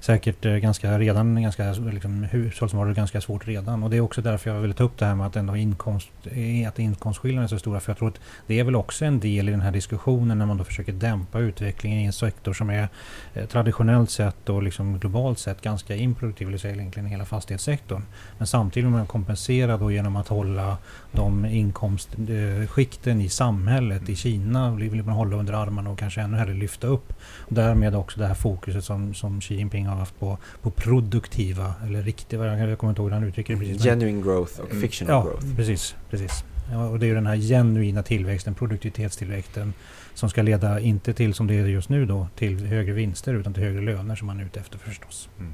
Säkert 0.02 0.46
eh, 0.46 0.54
ganska 0.54 1.00
redan 1.00 1.42
ganska 1.42 1.72
liksom, 1.74 2.24
hushåll 2.24 2.70
som 2.70 2.80
har 2.80 2.86
det 2.86 2.94
ganska 2.94 3.22
svårt 3.22 3.48
redan. 3.48 3.84
Och 3.84 3.90
det 3.90 3.98
är 3.98 4.02
också 4.02 4.22
därför 4.22 4.50
jag 4.50 4.62
vill 4.62 4.74
ta 4.74 4.84
upp 4.84 4.98
det 4.98 5.06
här 5.06 5.16
med 5.16 5.28
att 5.28 5.36
ändå 5.36 5.56
inkomst, 5.56 6.10
eh, 6.24 6.68
att 6.68 6.80
inkomstskillnaderna 6.80 7.44
är 7.44 7.48
så 7.48 7.60
stora. 7.60 7.80
För 7.80 7.90
jag 7.90 7.98
tror 7.98 8.08
att 8.08 8.20
det 8.48 8.60
är 8.60 8.64
väl 8.64 8.76
också 8.76 9.06
en 9.06 9.20
del 9.20 9.50
i 9.50 9.52
den 9.52 9.62
här 9.62 9.72
diskussionen 9.72 10.38
när 10.38 10.46
man 10.46 10.58
då 10.58 10.64
försöker 10.64 10.92
dämpa 10.92 11.40
utvecklingen 11.40 12.00
i 12.00 12.06
en 12.06 12.14
sektor 12.14 12.54
som 12.54 12.70
är 12.70 12.90
eh, 13.34 13.46
traditionellt 13.46 14.12
sett 14.12 14.50
och 14.50 14.64
liksom 14.64 15.00
globalt 15.00 15.40
sett 15.40 15.62
ganska 15.62 15.96
improduktiv, 15.96 16.48
vill 16.48 16.60
säga 16.60 16.76
egentligen 16.76 17.06
hela 17.10 17.26
fastighetssektorn. 17.26 18.04
Men 18.38 18.48
samtidigt 18.48 18.86
vill 18.86 18.94
man 18.94 19.08
kompensera 19.08 19.78
då 19.78 19.92
genom 19.92 20.16
att 20.16 20.28
hålla 20.28 20.78
de 21.12 21.46
inkomstskikten 21.46 23.22
i 23.22 23.30
samhället 23.30 24.10
i 24.10 24.15
Kina 24.15 24.76
vill 24.76 25.04
man 25.04 25.13
hålla 25.15 25.36
under 25.38 25.54
armarna 25.54 25.89
och 25.89 26.00
kanske 26.00 26.22
ännu 26.22 26.38
hellre 26.38 26.54
lyfta 26.54 26.88
upp. 26.88 27.13
Och 27.24 27.54
därmed 27.54 27.96
också 27.96 28.20
det 28.20 28.28
här 28.28 28.34
fokuset 28.36 28.84
som, 28.84 29.13
som 29.13 29.41
Xi 29.41 29.56
Jinping 29.56 29.86
har 29.86 29.96
haft 29.96 30.20
på, 30.20 30.38
på 30.62 30.72
produktiva 30.72 31.74
eller 31.86 32.02
riktiga, 32.02 32.46
jag 32.67 32.78
kommer 32.78 32.91
inte 32.91 33.02
ihåg 33.02 33.10
hur 33.10 33.15
han 33.15 33.24
uttrycker 33.28 33.54
det 33.54 33.60
precis. 33.60 33.84
Genuine 33.84 34.22
growth 34.22 34.60
och 34.60 34.70
Mm. 34.72 34.82
fictional 34.82 35.13
Ja, 35.15 35.24
growth. 35.32 35.56
precis. 35.56 35.96
precis. 36.10 36.44
Och 36.91 37.00
det 37.00 37.10
är 37.10 37.15
den 37.15 37.28
här 37.28 37.38
genuina 37.38 38.04
tillväxten, 38.04 38.54
produktivitetstillväxten 38.56 39.74
som 40.13 40.30
ska 40.30 40.41
leda, 40.41 40.80
inte 40.80 41.13
till 41.13 41.34
som 41.34 41.48
det 41.48 41.56
är 41.60 41.65
just 41.67 41.89
nu 41.89 42.06
då, 42.06 42.28
till 42.36 42.65
högre 42.65 42.94
vinster 42.94 43.34
utan 43.34 43.54
till 43.54 43.63
högre 43.63 43.82
löner 43.82 44.15
som 44.15 44.28
man 44.28 44.39
är 44.39 44.44
ute 44.46 44.60
efter 44.60 44.78
förstås. 44.78 45.30
Mm. 45.39 45.54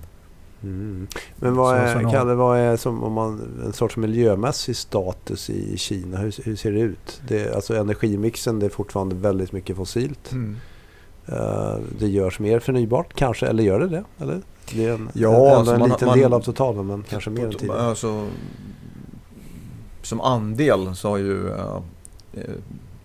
Men 0.61 1.07
vad 1.55 1.77
är, 1.77 2.03
så 2.03 2.09
Kalle, 2.09 2.33
vad 2.33 2.57
är 2.59 2.77
som 2.77 3.03
om 3.03 3.13
man, 3.13 3.61
en 3.65 3.73
sorts 3.73 3.97
miljömässig 3.97 4.75
status 4.75 5.49
i 5.49 5.77
Kina? 5.77 6.17
Hur, 6.17 6.35
hur 6.45 6.55
ser 6.55 6.71
det 6.71 6.79
ut? 6.79 7.21
Det, 7.27 7.55
alltså 7.55 7.75
energimixen, 7.75 8.59
det 8.59 8.65
är 8.65 8.69
fortfarande 8.69 9.15
väldigt 9.15 9.51
mycket 9.51 9.75
fossilt. 9.75 10.31
Eh, 11.25 11.75
det 11.99 12.07
görs 12.07 12.39
mer 12.39 12.59
förnybart 12.59 13.13
kanske, 13.13 13.47
eller 13.47 13.63
gör 13.63 13.79
det 13.79 13.87
det? 13.87 14.03
Eller? 14.19 14.41
Det 14.73 14.85
är 14.85 14.93
en, 14.93 15.09
Ja, 15.13 15.29
ändå 15.33 15.47
alltså 15.49 15.73
en 15.73 15.79
man- 15.79 15.89
liten 15.89 16.07
man- 16.07 16.17
del 16.19 16.33
av 16.33 16.39
totalen 16.41 16.87
men 16.87 17.03
kanske 17.09 17.29
mer 17.29 17.45
än 17.45 17.51
tidigare. 17.53 17.81
Alltså, 17.81 18.27
som 20.01 20.21
andel 20.21 20.95
så 20.95 21.09
har 21.09 21.17
ju 21.17 21.49
eh, 21.49 21.79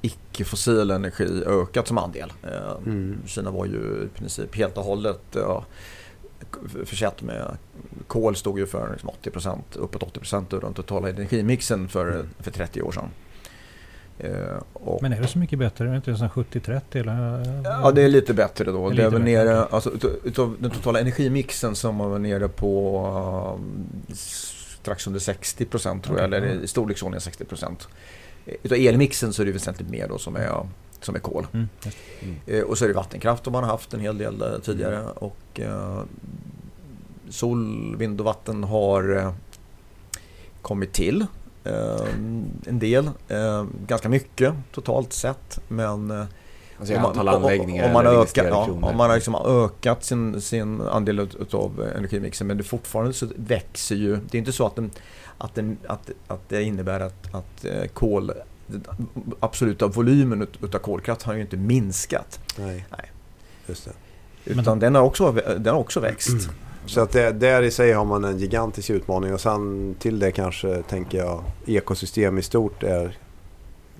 icke-fossil 0.02 0.90
energi 0.90 1.42
ökat 1.46 1.88
som 1.88 1.98
andel. 1.98 2.32
Eh, 2.42 2.76
Mm. 2.86 3.16
Kina 3.26 3.50
var 3.50 3.66
ju 3.66 4.08
i 4.14 4.18
princip 4.18 4.56
helt 4.56 4.78
och 4.78 4.84
hållet 4.84 5.20
k- 5.32 5.64
försett 6.84 7.22
med 7.22 7.56
kol 8.06 8.36
stod 8.36 8.58
ju 8.58 8.66
för 8.66 8.90
liksom 8.92 9.10
80%, 9.22 9.58
uppåt 9.74 10.02
80% 10.02 10.54
av 10.54 10.60
den 10.60 10.74
totala 10.74 11.08
energimixen 11.08 11.88
för, 11.88 12.10
Mm. 12.10 12.26
för 12.40 12.50
30 12.50 12.82
år 12.82 12.92
sedan. 12.92 13.08
Eh, 14.18 14.56
och, 14.72 15.02
Men 15.02 15.12
är 15.12 15.20
det 15.20 15.26
så 15.26 15.38
mycket 15.38 15.58
bättre? 15.58 15.84
Är 15.84 15.90
det 15.90 15.96
inte 15.96 16.16
sån 16.16 16.28
70-30 16.30 16.80
eller? 17.00 17.62
Ja, 17.64 17.90
det 17.92 18.02
är 18.02 18.08
lite 18.08 18.34
bättre 18.34 18.64
då. 18.64 18.90
Det 18.90 18.94
är 18.94 18.96
Det 18.96 19.02
är 19.02 19.10
lite 19.10 19.16
väl 19.16 19.24
bättre, 19.24 19.44
nere, 19.54 19.64
alltså 19.70 19.90
utav, 20.24 20.56
den 20.60 20.70
totala 20.70 21.00
energimixen 21.00 21.74
som 21.74 21.98
var 21.98 22.18
nere 22.18 22.48
på 22.48 23.56
um, 23.56 23.86
strax 24.14 25.06
under 25.06 25.20
60 25.20 25.64
procent 25.64 26.04
tror 26.04 26.18
jag, 26.18 26.24
eller 26.24 26.46
i 26.46 26.66
storleksordningen 26.66 27.20
60 27.20 27.44
procent. 27.44 27.88
Utav 28.62 28.78
elmixen 28.78 29.32
så 29.32 29.42
är 29.42 29.46
det 29.46 29.52
väsentligt 29.52 29.88
mer 29.90 30.08
då 30.08 30.18
som 30.18 30.36
är, 30.36 30.68
som 31.00 31.14
är 31.14 31.18
kol. 31.18 31.46
Mm, 31.52 31.68
just 31.84 31.98
Eh, 32.46 32.60
och 32.62 32.78
så 32.78 32.84
är 32.84 32.88
det 32.88 32.94
vattenkraft 32.94 33.44
som 33.44 33.52
man 33.52 33.64
har 33.64 33.70
haft 33.70 33.94
en 33.94 34.00
hel 34.00 34.18
del 34.18 34.42
eh, 34.42 34.48
tidigare. 34.62 35.04
Och 35.14 35.60
eh, 35.60 36.02
sol, 37.30 37.96
vind 37.96 38.20
och 38.20 38.26
vatten 38.26 38.64
har 38.64 39.32
kommit 40.62 40.92
till. 40.92 41.26
En 42.66 42.78
del, 42.78 43.10
ganska 43.86 44.08
mycket 44.08 44.54
totalt 44.72 45.12
sett. 45.12 45.60
Men 45.68 46.10
Alltså 46.78 46.94
om 46.96 47.02
man- 47.02 47.14
om- 47.36 47.42
man, 47.92 48.04
ja, 48.46 48.64
om 48.90 48.96
man 48.96 49.08
har 49.10 49.14
liksom 49.14 49.34
ökat 49.34 50.04
sin, 50.04 50.40
sin 50.40 50.80
andel 50.80 51.28
av 51.52 51.88
energimixen 51.96 52.46
men 52.46 52.56
det 52.56 52.62
fortfarande 52.62 53.12
så 53.12 53.26
växer 53.36 53.96
ju. 53.96 54.16
Det 54.30 54.36
är 54.36 54.38
inte 54.38 54.52
så 54.52 54.66
att, 54.66 54.76
den, 54.76 54.90
att, 55.44 55.54
den, 55.54 55.78
att, 55.86 56.10
att 56.26 56.48
det 56.48 56.62
innebär 56.62 57.00
att, 57.00 57.34
att 57.34 57.64
eh, 57.64 57.84
kol, 57.84 58.32
den 58.66 58.84
absoluta 59.40 59.86
volymen 59.86 60.42
ut- 60.42 60.62
utav 60.64 60.78
kolkraft 60.78 61.22
har 61.22 61.34
ju 61.34 61.40
inte 61.40 61.56
minskat. 61.56 62.40
Nej. 62.58 62.86
Nej. 62.90 63.10
Just 63.66 63.84
det. 63.84 63.90
Men- 64.44 64.58
Utan 64.60 64.78
den, 64.78 64.94
har 64.94 65.02
också, 65.02 65.32
den 65.32 65.66
har 65.74 65.80
också 65.80 66.00
växt. 66.00 66.48
Så 66.86 67.00
att 67.00 67.10
det, 67.12 67.30
där 67.32 67.62
i 67.62 67.70
sig 67.70 67.92
har 67.92 68.04
man 68.04 68.24
en 68.24 68.38
gigantisk 68.38 68.90
utmaning 68.90 69.34
och 69.34 69.40
sen 69.40 69.94
till 69.98 70.18
det 70.18 70.32
kanske 70.32 70.82
tänker 70.82 71.18
jag 71.18 71.44
ekosystem 71.66 72.38
i 72.38 72.42
stort 72.42 72.82
är 72.82 73.18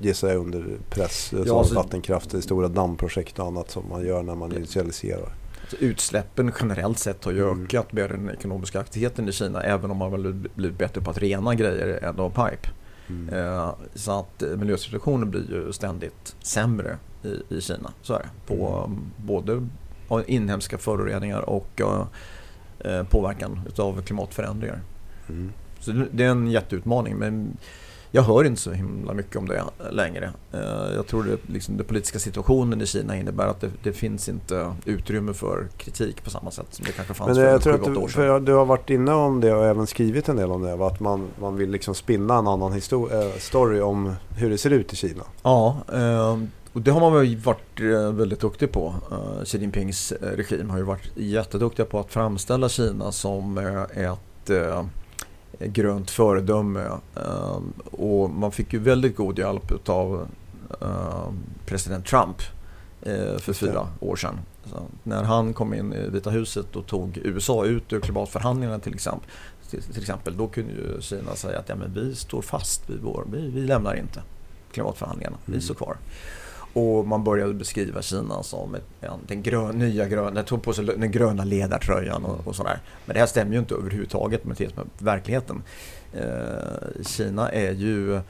gissar 0.01 0.29
jag 0.29 0.37
under 0.37 0.65
press. 0.91 1.33
Ja, 1.33 1.43
Ja, 1.47 1.59
alltså- 1.59 1.75
vattenkraft, 1.75 2.43
stora 2.45 2.69
dammprojekt 2.69 3.39
och 3.39 3.47
annat 3.47 3.71
som 3.71 3.83
man 3.91 4.07
gör 4.07 4.23
när 4.23 4.35
man 4.35 4.53
industrialiserar. 4.53 5.33
Utsläppen 5.79 6.53
generellt 6.61 6.99
sett 6.99 7.25
har 7.25 7.33
ju 7.33 7.43
Mm. 7.49 7.65
ökat 7.65 7.93
med 7.93 8.11
den 8.11 8.31
ekonomiska 8.31 8.81
aktiviteten 8.81 9.29
i 9.29 9.33
Kina 9.33 9.63
även 9.63 9.91
om 9.91 9.97
man 9.97 10.11
väl 10.11 10.33
blivit 10.55 10.79
bättre 10.79 11.01
på 11.01 11.11
att 11.11 11.19
rena 11.19 11.55
grejer 11.55 12.05
än 12.05 12.21
av 12.21 12.31
pipe. 12.31 12.69
Mm. 13.09 13.35
Eh, 13.35 13.75
Så 13.95 14.21
att 14.21 14.43
eh, 14.43 14.49
miljösituationen 14.49 15.31
blir 15.31 15.51
ju 15.51 15.73
ständigt 15.73 16.37
sämre 16.43 16.97
i, 17.23 17.55
i 17.57 17.61
Kina. 17.61 17.93
Så 18.03 18.15
är 18.15 18.19
det. 18.19 18.55
På 18.57 18.85
Mm. 18.87 18.99
um, 18.99 19.13
både 19.17 19.67
av 20.09 20.25
inhemska 20.27 20.79
föroreningar 20.79 21.41
och 21.41 21.81
eh, 21.81 23.05
påverkan 23.05 23.61
utav 23.69 24.03
klimatförändringar. 24.03 24.81
Mm. 25.29 25.53
Så 25.81 25.93
det 26.13 26.25
är 26.25 26.29
en 26.31 26.51
jätteutmaning 26.51 27.17
men 27.17 27.57
jag 28.15 28.23
hör 28.23 28.45
inte 28.45 28.61
så 28.61 28.73
himla 28.73 29.15
mycket 29.15 29.37
om 29.37 29.49
det 29.49 29.65
längre. 29.91 30.33
Eh, 30.53 30.95
Jag 30.95 31.07
tror 31.07 31.25
det, 31.25 31.53
liksom, 31.53 31.77
den 31.77 31.87
politiska 31.87 32.19
situationen 32.19 32.81
i 32.83 32.87
Kina 32.87 33.17
innebär 33.17 33.47
att 33.47 33.61
det, 33.61 33.71
det 33.83 33.93
finns 33.93 34.29
inte 34.29 34.75
utrymme 34.85 35.35
för 35.35 35.69
kritik 35.77 36.25
på 36.25 36.31
samma 36.31 36.51
sätt 36.51 36.67
som 36.71 36.85
det 36.85 36.93
kanske 36.93 37.15
fanns 37.15 37.27
Men 37.29 37.37
för 37.37 37.45
jag 37.53 37.63
tror 37.63 37.73
7-8 37.73 37.81
att 37.81 37.89
år 37.89 37.93
du, 37.93 37.99
sedan. 38.01 38.09
för 38.09 38.41
du 38.41 38.53
har 38.53 38.65
varit 38.65 38.91
inne 38.91 39.13
om 39.13 39.41
det 39.41 39.55
och 39.55 39.65
även 39.65 39.87
skrivit 39.87 40.29
en 40.29 40.37
del 40.37 40.51
om 40.51 40.63
det. 40.63 40.87
Att 40.87 41.01
man, 41.01 41.29
man 41.41 41.57
vill 41.57 41.71
liksom 41.71 41.95
spinna 41.95 42.39
en 42.39 42.47
annan 42.49 42.73
eh, 42.73 42.79
story 43.39 43.81
om 43.81 44.15
hur 44.37 44.51
det 44.51 44.59
ser 44.59 44.71
ut 44.71 44.93
i 44.93 44.97
Kina. 44.97 45.23
Ja, 45.43 45.77
eh, 45.93 46.39
och 46.73 46.81
det 46.83 46.91
har 46.91 47.01
man 47.01 47.13
väl 47.13 47.37
varit 47.37 47.81
väldigt 48.15 48.41
duktig 48.41 48.73
på. 48.73 48.95
Xi 49.45 49.59
Jinpings 49.59 50.13
regim 50.21 50.71
har 50.71 50.79
ju 50.79 50.85
varit 50.85 51.11
jätteduktiga 51.15 51.87
på 51.87 52.01
att 52.01 52.13
framställa 52.13 52.69
Kina 52.69 53.13
som 53.13 53.59
ett 53.95 54.51
grönt 55.67 56.11
föredöme. 56.11 56.87
Uh, 57.17 57.59
och 57.91 58.31
man 58.31 58.53
fick 58.53 58.73
ju 58.73 58.79
väldigt 58.79 59.17
god 59.17 59.39
hjälp 59.39 59.89
av 59.89 60.27
president 61.67 62.07
Trump 62.07 62.37
för 63.39 63.53
fyra 63.53 63.89
år 64.01 64.17
sedan. 64.17 64.39
Så 64.65 64.83
när 65.03 65.23
han 65.23 65.55
kom 65.55 65.75
in 65.75 65.93
i 65.93 66.09
Vita 66.09 66.31
huset 66.31 66.77
och 66.77 66.87
tog 66.87 67.19
USA 67.25 67.65
ut 67.65 67.93
ur 67.93 68.01
klimatförhandlingarna 68.01 68.79
till 68.79 68.95
exempel, 68.95 69.31
till, 69.71 70.01
exempel 70.01 70.37
då 70.37 70.49
kunde 70.49 70.73
ju 70.73 71.01
Kina 71.01 71.35
säga 71.35 71.59
att 71.59 71.69
ja, 71.69 71.75
men 71.75 71.95
vi 71.95 72.15
står 72.15 72.43
fast 72.43 72.91
vid 72.91 73.01
vår, 73.01 73.25
vi, 73.33 73.51
vi 73.51 73.61
lämnar 73.61 73.95
inte 73.95 74.23
klimatförhandlingarna, 74.73 75.37
mm. 75.47 75.59
vi 75.59 75.65
står 75.65 75.75
kvar. 75.75 75.97
Och 76.73 77.07
man 77.07 77.25
började 77.25 77.55
beskriva 77.55 78.03
Kina 78.03 78.43
som 78.43 78.75
ett, 78.75 78.85
ja, 79.01 79.19
den 79.27 79.43
grön, 79.43 79.79
nya 79.79 80.09
gröna, 80.09 80.43
tog 80.43 80.63
på 80.63 80.73
sig 80.73 80.85
den 80.85 81.11
gröna 81.11 81.45
ledartröjan 81.45 82.25
och, 82.25 82.47
och 82.47 82.57
sådär. 82.57 82.79
Men 83.07 83.15
det 83.15 83.21
här 83.21 83.27
stämmer 83.27 83.53
ju 83.53 83.59
inte 83.59 83.75
överhuvudtaget 83.75 84.45
med, 84.45 84.61
med 84.61 84.87
verkligheten. 84.99 85.63
Eh, 86.13 87.05
Kina 87.07 87.49
är 87.49 87.73
ju 87.73 88.21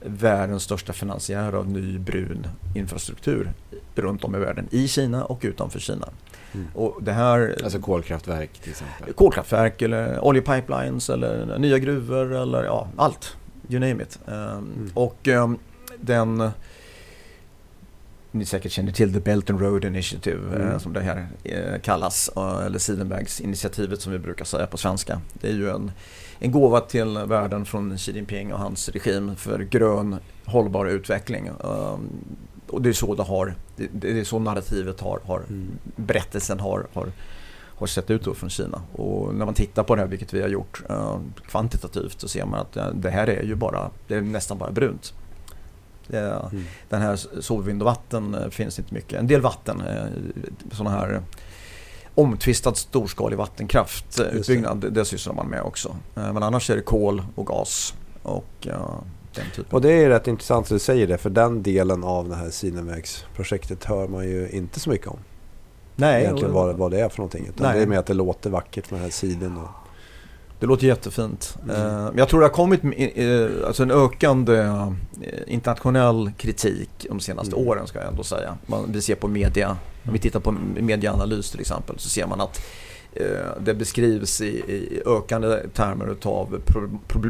världens 0.00 0.62
största 0.62 0.92
finansiär 0.92 1.52
av 1.52 1.68
ny 1.68 1.98
brun 1.98 2.46
infrastruktur 2.74 3.52
runt 3.94 4.24
om 4.24 4.34
i 4.34 4.38
världen. 4.38 4.68
I 4.70 4.88
Kina 4.88 5.24
och 5.24 5.38
utanför 5.42 5.78
Kina. 5.78 6.08
Mm. 6.52 6.66
Och 6.74 7.02
det 7.02 7.12
här, 7.12 7.56
alltså 7.64 7.78
kolkraftverk 7.78 8.52
till 8.52 8.70
exempel? 8.70 9.12
Kolkraftverk 9.14 9.82
eller 9.82 10.24
oljepipelines 10.24 11.10
eller 11.10 11.58
nya 11.58 11.78
gruvor 11.78 12.34
eller 12.34 12.64
ja, 12.64 12.88
allt. 12.96 13.36
You 13.68 13.80
name 13.80 14.02
it. 14.02 14.18
Um, 14.26 14.34
mm. 14.34 14.90
Och 14.94 15.28
um, 15.28 15.58
den 16.00 16.50
ni 18.38 18.44
säkert 18.44 18.72
känner 18.72 18.92
till 18.92 19.12
The 19.12 19.20
Belt 19.20 19.50
and 19.50 19.60
Road 19.60 19.84
Initiative 19.84 20.56
mm. 20.56 20.68
eh, 20.68 20.78
som 20.78 20.92
det 20.92 21.00
här 21.00 21.28
eh, 21.44 21.80
kallas. 21.80 22.30
Eller 22.66 22.78
Sidenvägsinitiativet 22.78 24.00
som 24.00 24.12
vi 24.12 24.18
brukar 24.18 24.44
säga 24.44 24.66
på 24.66 24.76
svenska. 24.76 25.20
Det 25.32 25.48
är 25.48 25.52
ju 25.52 25.70
en, 25.70 25.90
en 26.38 26.52
gåva 26.52 26.80
till 26.80 27.18
världen 27.18 27.64
från 27.64 27.98
Xi 27.98 28.12
Jinping 28.12 28.52
och 28.52 28.58
hans 28.58 28.88
regim 28.88 29.36
för 29.36 29.58
grön 29.58 30.16
hållbar 30.44 30.86
utveckling. 30.86 31.50
Um, 31.60 32.08
och 32.68 32.82
det 32.82 32.88
är 32.88 32.92
så 32.92 33.14
det 33.14 33.22
har, 33.22 33.54
det, 33.76 34.20
är 34.20 34.24
så 34.24 34.38
narrativet 34.38 35.00
har, 35.00 35.20
har 35.24 35.38
mm. 35.38 35.78
berättelsen 35.96 36.60
har, 36.60 36.86
har, 36.92 37.12
har 37.74 37.86
sett 37.86 38.10
ut 38.10 38.24
då 38.24 38.34
från 38.34 38.50
Kina. 38.50 38.82
Och 38.92 39.34
när 39.34 39.44
man 39.44 39.54
tittar 39.54 39.82
på 39.82 39.94
det 39.94 40.00
här, 40.00 40.08
vilket 40.08 40.34
vi 40.34 40.42
har 40.42 40.48
gjort 40.48 40.82
uh, 40.90 41.18
kvantitativt, 41.46 42.20
så 42.20 42.28
ser 42.28 42.44
man 42.44 42.60
att 42.60 42.78
det 42.94 43.10
här 43.10 43.26
är 43.26 43.42
ju 43.42 43.54
bara, 43.54 43.90
det 44.08 44.14
är 44.14 44.20
nästan 44.20 44.58
bara 44.58 44.70
brunt. 44.70 45.14
Mm. 46.10 46.64
Den 46.88 47.02
här 47.02 47.40
solvind 47.40 47.82
och 47.82 47.86
vatten 47.86 48.34
eh, 48.34 48.48
finns 48.48 48.78
inte 48.78 48.94
mycket. 48.94 49.18
En 49.18 49.26
del 49.26 49.40
vatten, 49.40 49.80
eh, 49.80 50.04
sådana 50.72 50.96
här 50.96 51.22
omtvistad 52.14 52.74
storskalig 52.74 53.36
vattenkraftutbyggnad, 53.36 54.78
det. 54.78 54.90
det 54.90 55.04
sysslar 55.04 55.34
man 55.34 55.46
med 55.46 55.62
också. 55.62 55.96
Eh, 56.16 56.32
men 56.32 56.42
annars 56.42 56.70
är 56.70 56.76
det 56.76 56.82
kol 56.82 57.22
och 57.34 57.46
gas 57.46 57.94
och 58.22 58.44
den 58.60 59.44
typen. 59.54 59.70
Och 59.70 59.80
det 59.80 59.92
är 59.92 60.08
rätt 60.08 60.26
intressant 60.26 60.66
att 60.66 60.70
du 60.70 60.78
säger 60.78 61.06
det, 61.06 61.18
för 61.18 61.30
den 61.30 61.62
delen 61.62 62.04
av 62.04 62.28
det 62.28 62.34
här 62.34 62.50
Sinemex-projektet 62.50 63.84
hör 63.84 64.08
man 64.08 64.24
ju 64.24 64.48
inte 64.50 64.80
så 64.80 64.90
mycket 64.90 65.06
om. 65.06 65.18
Nej. 65.96 66.22
Egentligen 66.22 66.52
vad, 66.52 66.76
vad 66.76 66.90
det 66.90 67.00
är 67.00 67.08
för 67.08 67.18
någonting. 67.18 67.46
Utan 67.48 67.66
nej. 67.66 67.76
det 67.76 67.82
är 67.82 67.86
mer 67.86 67.98
att 67.98 68.06
det 68.06 68.14
låter 68.14 68.50
vackert 68.50 68.90
med 68.90 69.00
den 69.00 69.04
här 69.04 69.10
siden. 69.10 69.56
Och... 69.56 69.68
Det 70.60 70.66
låter 70.66 70.86
jättefint. 70.86 71.58
Mm. 71.70 72.18
Jag 72.18 72.28
tror 72.28 72.40
det 72.40 72.46
har 72.46 72.52
kommit 72.52 72.80
alltså 73.66 73.82
en 73.82 73.90
ökande 73.90 74.58
eh, 74.58 74.88
internationell 75.46 76.30
kritik 76.36 77.06
de 77.08 77.20
senaste 77.20 77.56
mm. 77.56 77.68
åren 77.68 77.86
ska 77.86 77.98
jag 77.98 78.08
ändå 78.08 78.22
säga. 78.22 78.56
vi 78.88 79.02
ser 79.02 79.14
på 79.14 79.28
media, 79.28 79.76
om 80.06 80.12
vi 80.12 80.18
tittar 80.18 80.40
på 80.40 80.54
medieanalys 80.80 81.50
till 81.50 81.60
exempel 81.60 81.98
så 81.98 82.08
ser 82.08 82.26
man 82.26 82.40
att 82.40 82.60
eh, 83.12 83.26
det 83.60 83.74
beskrivs 83.74 84.40
i, 84.40 85.02
ökande 85.06 85.58
termer 85.74 86.16
av 86.22 86.60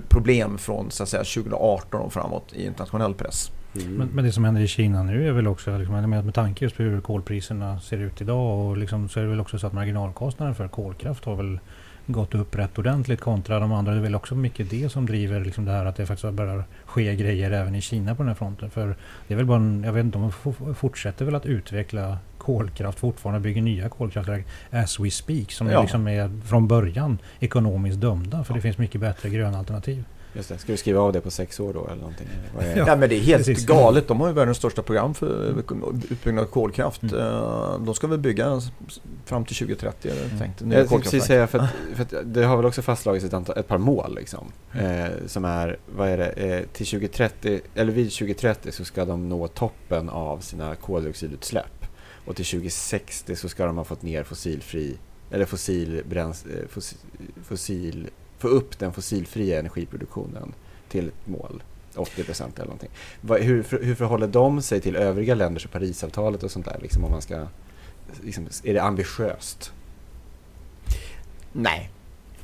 problem 0.08 0.58
från 0.58 0.90
så 0.90 1.02
att 1.02 1.08
säga, 1.08 1.24
2018 1.24 2.00
och 2.00 2.12
framåt 2.12 2.52
i 2.52 2.66
internationell 2.66 3.14
press. 3.14 3.50
Mm. 3.74 3.92
Men, 3.92 4.08
men, 4.08 4.24
det 4.24 4.32
som 4.32 4.44
händer 4.44 4.62
i 4.62 4.68
Kina 4.68 5.02
nu 5.02 5.28
är 5.28 5.32
väl 5.32 5.46
också, 5.46 5.78
liksom, 5.78 6.10
med, 6.10 6.24
med 6.24 6.34
tanke 6.34 6.64
just 6.64 6.76
på 6.76 6.82
hur 6.82 7.00
kolpriserna 7.00 7.80
ser 7.80 7.98
ut 7.98 8.20
idag 8.20 8.66
och 8.66 8.76
liksom, 8.76 9.08
så 9.08 9.20
är 9.20 9.24
det 9.24 9.30
väl 9.30 9.40
också 9.40 9.58
så 9.58 9.66
att 9.66 9.72
marginalkostnaden 9.72 10.54
för 10.54 10.68
kolkraft 10.68 11.24
har 11.24 11.36
väl 11.36 11.58
gått 12.06 12.34
upp 12.34 12.56
rätt 12.56 12.78
ordentligt 12.78 13.20
kontra 13.20 13.60
de 13.60 13.72
andra. 13.72 13.92
Det 13.92 13.98
är 13.98 14.02
väl 14.02 14.14
också 14.14 14.34
mycket 14.34 14.70
det 14.70 14.88
som 14.92 15.06
driver 15.06 15.44
liksom 15.44 15.64
det 15.64 15.70
här 15.70 15.84
att 15.84 15.96
det 15.96 16.06
faktiskt 16.06 16.32
börjar 16.32 16.64
ske 16.84 17.16
grejer 17.16 17.50
även 17.50 17.74
i 17.74 17.80
Kina 17.80 18.14
på 18.14 18.22
den 18.22 18.28
här 18.28 18.34
fronten. 18.34 18.70
För 18.70 18.96
det 19.28 19.34
är 19.34 19.36
väl 19.36 19.46
bara 19.46 19.58
en, 19.58 19.82
jag 19.84 19.92
vet 19.92 20.04
inte 20.04 20.18
om 20.18 20.22
man 20.22 20.74
fortsätter 20.74 21.24
väl 21.24 21.34
att 21.34 21.46
utveckla 21.46 22.18
kolkraft 22.38 22.98
fortfarande, 22.98 23.40
bygger 23.40 23.62
nya 23.62 23.88
kolkraftverk 23.88 24.46
as 24.70 25.00
we 25.00 25.10
speak. 25.10 25.52
Som 25.52 25.66
ja. 25.66 25.82
liksom 25.82 26.08
är 26.08 26.40
från 26.44 26.68
början 26.68 27.18
ekonomiskt 27.40 28.00
dömda. 28.00 28.44
För 28.44 28.54
det 28.54 28.60
finns 28.60 28.78
mycket 28.78 29.00
bättre 29.00 29.28
gröna 29.28 29.58
alternativ. 29.58 30.04
Just 30.36 30.48
det. 30.48 30.58
Ska 30.58 30.72
du 30.72 30.78
skriva 30.78 31.00
av 31.00 31.12
det 31.12 31.20
på 31.20 31.30
sex 31.30 31.60
år 31.60 31.72
då 31.72 31.86
eller 31.86 31.96
någonting? 31.96 32.28
Är... 32.58 32.76
Ja, 32.76 32.96
men 32.96 33.08
det 33.08 33.14
är 33.14 33.20
helt 33.20 33.46
Precis. 33.46 33.66
galet. 33.66 34.08
De 34.08 34.20
har 34.20 34.28
ju 34.28 34.34
världens 34.34 34.56
största 34.56 34.82
program 34.82 35.14
för 35.14 35.54
utbyggnad 36.10 36.44
av 36.44 36.48
kolkraft. 36.48 37.02
Mm. 37.02 37.18
Eh, 37.18 37.78
de 37.78 37.94
ska 37.94 38.06
väl 38.06 38.18
bygga 38.18 38.60
fram 39.24 39.44
till 39.44 39.56
2030 39.56 40.10
mm. 40.10 40.38
tänkt. 40.38 40.60
Jag 40.60 40.88
tänkte 40.88 40.98
precis 40.98 41.24
säga 41.24 41.46
för, 41.46 41.58
att, 41.58 41.70
för 41.94 42.02
att 42.02 42.14
det 42.24 42.44
har 42.44 42.56
väl 42.56 42.66
också 42.66 42.82
fastslagits 42.82 43.24
ett, 43.24 43.34
antal, 43.34 43.58
ett 43.58 43.68
par 43.68 43.78
mål 43.78 44.14
liksom. 44.14 44.52
Mm. 44.72 45.04
Eh, 45.04 45.10
som 45.26 45.44
är, 45.44 45.78
vad 45.96 46.08
är 46.08 46.18
det, 46.18 46.28
eh, 46.28 46.62
till 46.72 46.86
2030, 46.86 47.60
eller 47.74 47.92
vid 47.92 48.12
2030 48.12 48.72
så 48.72 48.84
ska 48.84 49.04
de 49.04 49.28
nå 49.28 49.48
toppen 49.48 50.08
av 50.08 50.38
sina 50.38 50.74
koldioxidutsläpp. 50.74 51.86
Och 52.26 52.36
till 52.36 52.44
2060 52.44 53.36
så 53.36 53.48
ska 53.48 53.66
de 53.66 53.76
ha 53.76 53.84
fått 53.84 54.02
ner 54.02 54.22
fossilfri, 54.22 54.96
eller 55.30 55.44
fossil, 55.44 56.02
bräns, 56.08 56.46
eh, 56.46 56.68
fossil, 56.68 56.98
fossil 57.44 58.08
få 58.38 58.48
upp 58.48 58.78
den 58.78 58.92
fossilfria 58.92 59.60
energiproduktionen 59.60 60.52
till 60.88 61.08
ett 61.08 61.26
mål. 61.26 61.62
80 61.94 62.24
procent 62.24 62.58
eller 62.58 62.66
någonting. 62.66 62.90
Hur, 63.46 63.82
hur 63.84 63.94
förhåller 63.94 64.26
de 64.26 64.62
sig 64.62 64.80
till 64.80 64.96
övriga 64.96 65.34
länders 65.34 65.64
och 65.64 65.70
Parisavtalet 65.70 66.42
och 66.42 66.50
sånt 66.50 66.66
där? 66.66 66.78
Liksom 66.82 67.04
om 67.04 67.10
man 67.10 67.22
ska, 67.22 67.46
liksom, 68.22 68.48
är 68.64 68.74
det 68.74 68.82
ambitiöst? 68.82 69.72
Nej, 71.52 71.90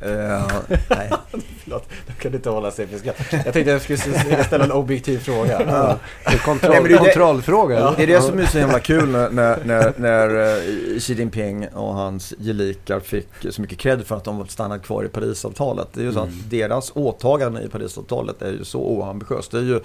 Uh, 0.06 0.52
nej. 0.88 1.10
Förlåt, 1.64 1.88
de 2.06 2.12
kunde 2.12 2.36
inte 2.36 2.50
hålla 2.50 2.70
sig 2.70 2.86
för 2.86 2.98
skratt. 2.98 3.16
Jag 3.30 3.52
tänkte 3.52 3.70
jag 3.70 3.82
skulle 3.82 3.98
ställa 4.44 4.64
en 4.64 4.72
objektiv 4.72 5.18
fråga. 5.18 5.62
Ja. 5.66 5.98
Kontroll, 6.44 6.72
nej, 6.72 6.92
det, 6.92 6.98
kontrollfråga. 6.98 7.78
Ja. 7.78 7.94
Det 7.96 8.02
är 8.02 8.06
det 8.06 8.22
som 8.22 8.38
är 8.38 8.46
så 8.46 8.58
himla 8.58 8.80
kul 8.80 9.08
när, 9.08 9.30
när, 9.64 9.92
när, 9.96 10.56
eh, 10.56 10.98
Xi 10.98 11.14
Jinping 11.14 11.68
och 11.68 11.94
hans 11.94 12.34
gelikar 12.38 13.00
fick 13.00 13.28
så 13.50 13.60
mycket 13.60 13.78
cred 13.78 14.06
för 14.06 14.16
att 14.16 14.24
de 14.24 14.48
stannat 14.48 14.82
kvar 14.82 15.04
i 15.04 15.08
Parisavtalet. 15.08 15.88
Det 15.92 16.00
är 16.00 16.04
ju 16.04 16.12
så 16.12 16.22
mm. 16.22 16.34
att 16.34 16.50
deras 16.50 16.92
åtagande 16.94 17.62
i 17.62 17.68
Parisavtalet 17.68 18.42
är 18.42 18.52
ju 18.52 18.64
så 18.64 18.80
oambitiöst. 18.80 19.50
Det 19.50 19.58
är 19.58 19.62
ju 19.62 19.80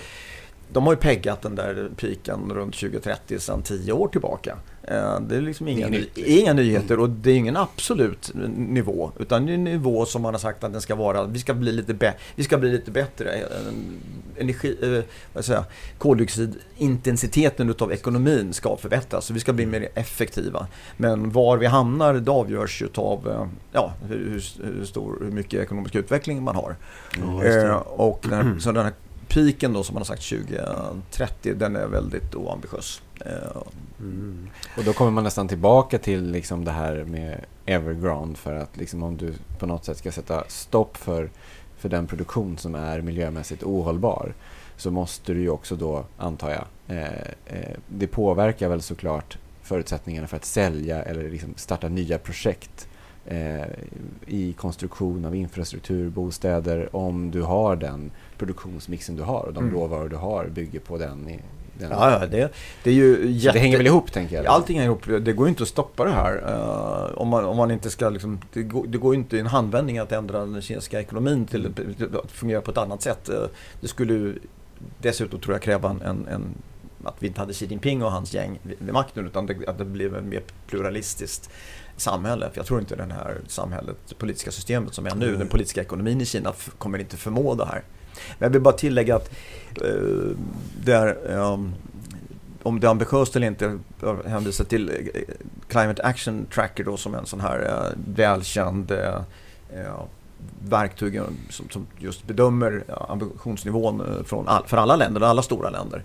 de 0.70 0.86
har 0.86 0.94
ju 0.94 0.98
peggat 0.98 1.42
den 1.42 1.56
där 1.56 1.90
piken 1.96 2.52
runt 2.54 2.76
2030 2.76 3.40
sedan 3.40 3.62
tio 3.62 3.94
år 3.94 4.08
tillbaka. 4.08 4.58
Eh, 4.84 5.20
det 5.20 5.36
är 5.36 5.42
liksom 5.42 5.68
inga, 5.68 5.88
ny, 5.88 6.06
inga 6.16 6.54
nyheter 6.54 7.00
och 7.00 7.10
det 7.10 7.32
är 7.32 7.36
ingen 7.36 7.58
absolut 7.58 8.32
nivå. 8.56 9.12
Utan 9.20 9.46
det 9.46 9.52
är 9.52 9.54
en 9.54 9.64
nivå 9.64 10.06
som 10.06 10.22
man 10.22 10.34
har 10.34 10.40
sagt 10.40 10.64
att 10.64 10.72
den 10.72 10.82
ska 10.82 10.96
vara. 10.96 11.24
Vi 11.24 11.40
ska 11.40 11.54
bli 11.54 11.72
lite, 11.72 12.14
vi 12.36 12.44
ska 12.44 12.58
bli 12.58 12.72
lite 12.72 12.92
bättre. 12.92 13.34
Eh, 13.34 13.44
energi, 14.38 14.78
eh, 14.82 15.04
vad 15.34 15.46
säga, 15.46 15.66
koldioxidintensiteten 15.98 17.70
utav 17.70 17.92
ekonomin 17.92 18.54
ska 18.54 18.78
förbättras. 18.78 19.26
Så 19.26 19.34
vi 19.34 19.40
ska 19.40 19.54
bli 19.54 19.66
mer 19.66 19.90
effektiva. 19.96 20.68
Men 20.98 21.32
var 21.32 21.58
vi 21.58 21.66
hamnar 21.66 22.14
det 22.14 22.32
avgörs 22.32 22.82
ju 22.82 22.88
av 22.96 23.50
ja, 23.72 23.94
hur, 24.08 24.42
hur, 24.64 24.86
stor, 24.86 25.18
hur 25.22 25.32
mycket 25.32 25.60
ekonomisk 25.60 25.96
utveckling 25.96 26.44
man 26.44 26.56
har. 26.56 26.76
Mm, 27.18 27.76
och 27.86 28.26
den, 28.30 28.62
så 28.62 28.72
den 28.72 28.84
här 28.84 28.94
piken 29.28 29.74
då 29.74 29.84
som 29.84 29.94
man 29.94 30.02
har 30.02 30.06
sagt 30.06 30.30
2030, 30.30 31.54
den 31.54 31.76
är 31.76 31.88
väldigt 31.88 32.36
oambitiös. 32.36 33.02
Eh, 33.26 33.62
mm. 34.00 34.50
Och 34.78 34.84
då 34.84 34.94
kommer 34.94 35.12
man 35.12 35.24
nästan 35.24 35.48
tillbaka 35.48 35.98
till 35.98 36.32
liksom 36.32 36.66
det 36.66 36.72
här 36.72 37.04
med 37.04 37.46
Evergrande 37.66 38.36
för 38.36 38.56
att 38.56 38.78
liksom 38.78 39.04
om 39.04 39.18
du 39.18 39.34
på 39.60 39.66
något 39.66 39.86
sätt 39.86 39.98
ska 39.98 40.12
sätta 40.12 40.44
stopp 40.48 40.98
för, 40.98 41.30
för 41.78 41.90
den 41.90 42.08
produktion 42.08 42.58
som 42.58 42.76
är 42.76 43.02
miljömässigt 43.02 43.64
ohållbar 43.64 44.34
så 44.78 44.92
måste 44.92 45.34
du 45.34 45.42
ju 45.42 45.50
också 45.50 45.76
då, 45.76 46.06
antar 46.18 46.50
jag, 46.50 46.66
eh, 46.98 47.22
eh, 47.46 47.78
det 47.88 48.08
påverkar 48.08 48.70
väl 48.70 48.82
såklart 48.82 49.38
förutsättningarna 49.62 50.28
för 50.28 50.38
att 50.38 50.46
sälja 50.46 51.04
eller 51.04 51.30
liksom 51.30 51.54
starta 51.56 51.90
nya 51.90 52.18
projekt 52.18 52.87
eh, 53.28 53.68
i 54.28 54.54
konstruktion 54.54 55.26
av 55.26 55.36
infrastruktur, 55.36 56.10
bostäder, 56.10 56.96
om 56.96 57.32
du 57.32 57.42
har 57.42 57.76
den 57.76 58.12
produktionsmixen 58.38 59.16
du 59.16 59.24
har 59.24 59.44
och 59.44 59.54
de 59.54 59.64
mm. 59.64 59.76
råvaror 59.76 60.10
du 60.10 60.16
har 60.16 60.46
bygger 60.46 60.80
på 60.80 60.98
den. 60.98 61.30
I, 61.30 61.40
den 61.80 61.92
ja, 61.92 62.12
ja 62.12 62.28
det, 62.28 62.52
det 62.84 62.90
är 62.90 62.94
ju 62.94 63.32
jätte... 63.32 63.58
Det 63.58 63.62
hänger 63.62 63.78
väl 63.78 63.88
ihop 63.88 64.12
tänker 64.12 64.36
jag? 64.36 64.46
Allting 64.46 64.78
hänger 64.80 64.92
ihop. 64.92 65.26
Det 65.26 65.34
går 65.34 65.48
ju 65.48 65.50
inte 65.50 65.64
att 65.64 65.70
stoppa 65.70 66.04
det 66.04 66.12
här. 66.12 66.36
Uh, 66.36 67.18
om, 67.18 67.28
man, 67.28 67.46
om 67.46 67.58
man 67.58 67.72
inte 67.72 67.90
ska 67.90 68.10
liksom, 68.10 68.40
det, 68.54 68.64
går, 68.64 68.88
det 68.88 68.98
går 68.98 69.14
ju 69.14 69.20
inte 69.20 69.38
i 69.38 69.40
en 69.40 69.48
handvändning 69.48 69.98
att 69.98 70.12
ändra 70.12 70.40
den 70.40 70.62
kinesiska 70.62 71.00
ekonomin 71.00 71.46
till 71.46 71.74
att 72.24 72.32
fungera 72.32 72.62
på 72.62 72.72
ett 72.72 72.78
annat 72.78 73.02
sätt. 73.02 73.30
Uh, 73.30 73.46
det 73.82 73.88
skulle 73.88 74.34
dessutom 75.02 75.40
tror 75.40 75.56
jag 75.56 75.62
kräva 75.62 75.90
en, 75.90 76.28
en 76.28 76.44
att 77.08 77.16
vi 77.20 77.28
inte 77.28 77.40
hade 77.40 77.54
Xi 77.54 77.66
Jinping 77.66 78.04
och 78.04 78.12
hans 78.12 78.34
gäng 78.34 78.60
vid, 78.64 78.94
makten 78.94 79.26
utan 79.28 79.46
det, 79.46 79.68
att 79.68 79.78
det 79.78 79.86
blev 79.86 80.16
ett 80.16 80.24
mer 80.24 80.42
pluralistiskt 80.68 81.50
samhälle. 81.98 82.50
För 82.50 82.58
jag 82.60 82.66
tror 82.66 82.80
inte 82.80 82.96
det 82.96 83.04
här 83.04 83.38
samhället, 83.48 83.98
det 84.10 84.16
politiska 84.16 84.52
systemet 84.52 84.94
som 84.94 85.06
är 85.06 85.16
nu, 85.16 85.28
Mm. 85.28 85.40
den 85.40 85.48
politiska 85.48 85.82
ekonomin 85.82 86.22
i 86.22 86.26
Kina 86.26 86.54
kommer 86.78 87.00
inte 87.00 87.18
förmå 87.18 87.56
det 87.56 87.66
här. 87.66 87.84
Men 88.40 88.46
jag 88.46 88.50
vill 88.50 88.62
bara 88.62 88.74
tillägga 88.74 89.16
att 89.16 89.32
eh, 89.82 90.38
det 90.84 90.94
är, 90.94 91.32
ehm, 91.54 91.74
om 92.64 92.80
det 92.80 92.88
är 92.88 92.92
ambitiöst 92.92 93.36
eller 93.36 93.48
inte, 93.48 93.80
jag 94.02 94.24
hänvisar 94.26 94.66
till 94.66 94.90
eh, 94.90 95.22
Climate 95.68 96.04
Action 96.04 96.46
Tracker 96.54 96.84
då 96.84 96.98
som 96.98 97.14
är 97.14 97.18
en 97.18 97.26
sån 97.26 97.42
här 97.42 97.66
eh, 97.66 97.98
välkänd 98.16 98.92
eh, 98.92 99.22
verktyg 100.70 101.22
som, 101.50 101.70
som 101.70 101.88
just 101.98 102.28
bedömer 102.28 102.84
ambitionsnivån 103.10 104.24
från 104.26 104.48
all, 104.48 104.64
för 104.68 104.78
alla 104.78 104.96
länder, 104.96 105.22
alla 105.22 105.42
stora 105.42 105.70
länder. 105.70 106.04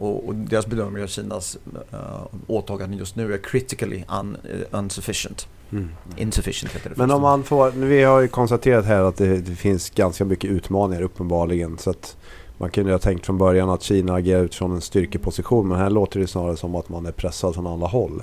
Och, 0.00 0.28
och 0.28 0.34
deras 0.34 0.66
bedömning 0.66 1.02
av 1.02 1.06
Kinas 1.06 1.58
uh, 1.92 1.98
åtaganden 2.46 2.98
just 2.98 3.16
nu 3.16 3.34
är 3.34 3.38
critically 3.38 4.04
un, 4.20 4.36
eh, 4.72 4.80
insufficient. 4.80 5.48
Mm. 5.72 5.88
Insufficient 6.16 6.72
heter 6.72 6.90
det. 6.90 6.96
Men 6.96 7.10
om 7.10 7.22
man 7.22 7.42
får, 7.42 7.70
vi 7.70 8.02
har 8.02 8.20
ju 8.20 8.28
konstaterat 8.28 8.84
här 8.84 9.02
att 9.02 9.16
det, 9.16 9.36
det 9.36 9.54
finns 9.54 9.90
ganska 9.90 10.24
mycket 10.24 10.50
utmaningar 10.50 11.02
uppenbarligen. 11.02 11.78
Så 11.78 11.90
att 11.90 12.16
man 12.58 12.70
kunde 12.70 12.92
ha 12.92 12.98
tänkt 12.98 13.26
från 13.26 13.38
början 13.38 13.70
att 13.70 13.82
Kina 13.82 14.14
agerar 14.14 14.42
utifrån 14.42 14.72
en 14.72 14.80
styrkeposition. 14.80 15.68
Men 15.68 15.78
här 15.78 15.90
låter 15.90 16.20
det 16.20 16.26
snarare 16.26 16.56
som 16.56 16.74
att 16.74 16.88
man 16.88 17.06
är 17.06 17.12
pressad 17.12 17.54
från 17.54 17.66
alla 17.66 17.86
håll. 17.86 18.22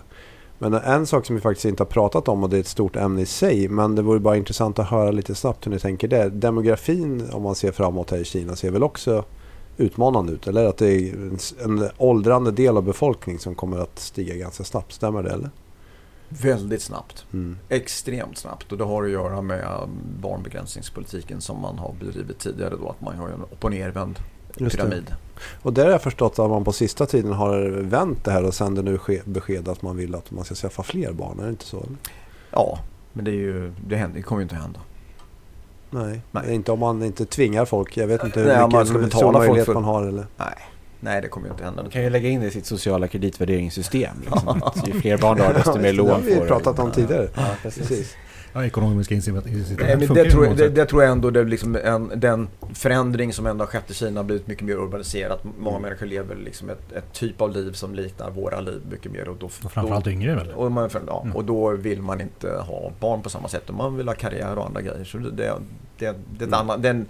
Men 0.59 0.73
en 0.73 1.07
sak 1.07 1.25
som 1.25 1.35
vi 1.35 1.41
faktiskt 1.41 1.65
inte 1.65 1.83
har 1.83 1.87
pratat 1.87 2.27
om 2.27 2.43
och 2.43 2.49
det 2.49 2.57
är 2.57 2.61
ett 2.61 2.67
stort 2.67 2.95
ämne 2.95 3.21
i 3.21 3.25
sig. 3.25 3.67
Men 3.67 3.95
det 3.95 4.01
vore 4.01 4.19
bara 4.19 4.37
intressant 4.37 4.79
att 4.79 4.89
höra 4.89 5.11
lite 5.11 5.35
snabbt 5.35 5.65
hur 5.65 5.71
ni 5.71 5.79
tänker 5.79 6.07
där. 6.07 6.29
Demografin 6.29 7.29
om 7.31 7.43
man 7.43 7.55
ser 7.55 7.71
framåt 7.71 8.11
här 8.11 8.17
i 8.17 8.25
Kina 8.25 8.55
ser 8.55 8.71
väl 8.71 8.83
också 8.83 9.23
utmanande 9.77 10.33
ut? 10.33 10.47
Eller 10.47 10.65
att 10.65 10.77
det 10.77 10.91
är 10.91 11.13
en, 11.63 11.89
åldrande 11.97 12.51
del 12.51 12.77
av 12.77 12.83
befolkningen 12.83 13.39
som 13.39 13.55
kommer 13.55 13.77
att 13.77 13.99
stiga 13.99 14.35
ganska 14.35 14.63
snabbt. 14.63 14.93
Stämmer 14.93 15.23
det 15.23 15.29
eller? 15.31 15.49
Väldigt 16.29 16.81
snabbt. 16.81 17.25
Mm. 17.33 17.57
Extremt 17.69 18.37
snabbt 18.37 18.71
och 18.71 18.77
det 18.77 18.83
har 18.83 19.03
att 19.03 19.09
göra 19.09 19.41
med 19.41 19.65
barnbegränsningspolitiken 20.21 21.41
som 21.41 21.61
man 21.61 21.77
har 21.77 21.93
bedrivit 21.99 22.39
tidigare 22.39 22.75
då 22.81 22.89
att 22.89 23.01
man 23.01 23.15
har 23.15 23.29
en 23.29 23.41
upp 23.41 23.63
och 23.63 23.71
nervänd 23.71 24.19
pyramid. 24.57 25.15
Och 25.61 25.73
där 25.73 25.83
har 25.85 25.91
jag 25.91 26.01
förstått 26.01 26.39
att 26.39 26.49
man 26.49 26.63
på 26.63 26.71
sista 26.71 27.05
tiden 27.05 27.31
har 27.31 27.59
vänt 27.81 28.23
det 28.23 28.31
här 28.31 28.43
och 28.43 28.53
sänder 28.53 28.83
nu 28.83 28.97
ske- 28.97 29.21
besked 29.25 29.67
att 29.67 29.81
man 29.81 29.97
vill 29.97 30.15
att 30.15 30.31
man 30.31 30.45
ska 30.45 30.55
skaffa 30.55 30.83
fler 30.83 31.11
barn. 31.11 31.39
Är 31.39 31.43
det 31.43 31.49
inte 31.49 31.65
så? 31.65 31.77
eller? 31.77 31.97
Ja, 32.51 32.79
men 33.13 33.25
det, 33.25 33.31
är 33.31 33.35
ju, 33.35 33.73
det, 33.87 33.95
händer, 33.95 34.17
det 34.17 34.23
kommer 34.23 34.39
ju 34.39 34.43
inte 34.43 34.55
att 34.55 34.61
hända. 34.61 34.79
Nej. 35.89 36.21
Nej. 36.31 36.53
inte 36.55 36.71
om 36.71 36.79
man 36.79 37.03
inte 37.03 37.25
tvingar 37.25 37.65
folk. 37.65 37.97
Jag 37.97 38.07
vet 38.07 38.23
inte 38.23 38.39
hur 38.39 38.47
Nej, 38.47 38.57
mycket 38.57 38.71
man 38.73 38.85
ska 38.85 38.97
betala 38.97 39.39
möjlighet 39.39 39.65
för- 39.65 39.73
man 39.73 39.83
har. 39.83 40.03
Eller? 40.07 40.25
Nej, 40.37 40.47
nej 40.99 41.21
det 41.21 41.27
kommer 41.27 41.47
ju 41.47 41.51
inte 41.51 41.63
hända. 41.63 41.81
Man 41.81 41.91
kan 41.91 42.03
ju 42.03 42.09
lägga 42.09 42.29
in 42.29 42.41
det 42.41 42.47
i 42.47 42.51
sitt 42.51 42.65
sociala 42.65 43.07
kreditvärderingssystem. 43.07 44.15
Liksom. 44.31 44.61
Ju 44.85 44.93
fler 45.01 45.17
barn 45.17 45.37
du 45.37 45.43
har 45.43 45.53
desto 45.53 45.75
mer 45.75 45.81
det 45.83 45.91
lån 45.91 46.09
har 46.09 46.19
vi 46.19 46.35
får 46.35 46.41
du. 46.41 46.47
pratat 46.47 46.79
om 46.79 46.91
tidigare. 46.91 47.27
Ja, 47.35 47.43
precis. 47.61 47.87
Precis. 47.87 48.15
Ja, 48.57 48.65
ekonomiska 48.65 49.15
incitament 49.15 49.45
Nej, 49.79 49.97
men 49.97 50.13
det, 50.13 50.31
tror, 50.31 50.55
det, 50.55 50.69
det 50.69 50.85
tror 50.85 51.03
jag 51.03 51.11
ändå 51.11 51.29
det 51.29 51.39
är 51.39 51.45
liksom 51.45 51.75
en, 51.83 52.11
den 52.15 52.47
förändring 52.73 53.33
som 53.33 53.47
ändå 53.47 53.61
har 53.63 53.67
skett 53.67 53.91
i 53.91 53.93
Kina 53.93 54.19
har 54.19 54.23
blivit 54.25 54.47
mycket 54.47 54.63
mer 54.65 54.73
urbaniserat. 54.73 55.43
Många 55.59 55.79
människor 55.79 56.05
lever 56.05 56.35
liksom 56.35 56.69
ett, 56.69 56.91
ett 56.91 57.13
typ 57.13 57.41
av 57.41 57.51
liv 57.51 57.71
som 57.71 57.95
liknar 57.95 58.31
våra 58.31 58.59
liv 58.61 58.81
mycket 58.91 59.11
mer. 59.11 59.29
Och, 59.29 59.37
då, 59.39 59.45
Och 59.45 59.51
framförallt 59.51 60.07
yngre 60.07 60.35
väl? 60.35 60.51
och, 60.51 60.71
man, 60.71 60.89
ja, 61.07 61.21
Mm. 61.23 61.35
och 61.35 61.45
då 61.45 61.71
vill 61.71 62.01
man 62.01 62.21
inte 62.21 62.49
ha 62.49 62.91
barn 62.99 63.21
på 63.21 63.29
samma 63.29 63.47
sätt. 63.47 63.69
Och 63.69 63.75
man 63.75 63.97
vill 63.97 64.07
ha 64.07 64.15
karriär 64.15 64.57
och 64.57 64.65
andra 64.65 64.81
grejer. 64.81 65.03
Så 65.03 65.17
det, 65.17 65.31
det, 65.31 65.53
det, 65.97 66.15
det, 66.37 66.43
är 66.43 66.47
ett 66.47 66.53
annat- 66.53 67.05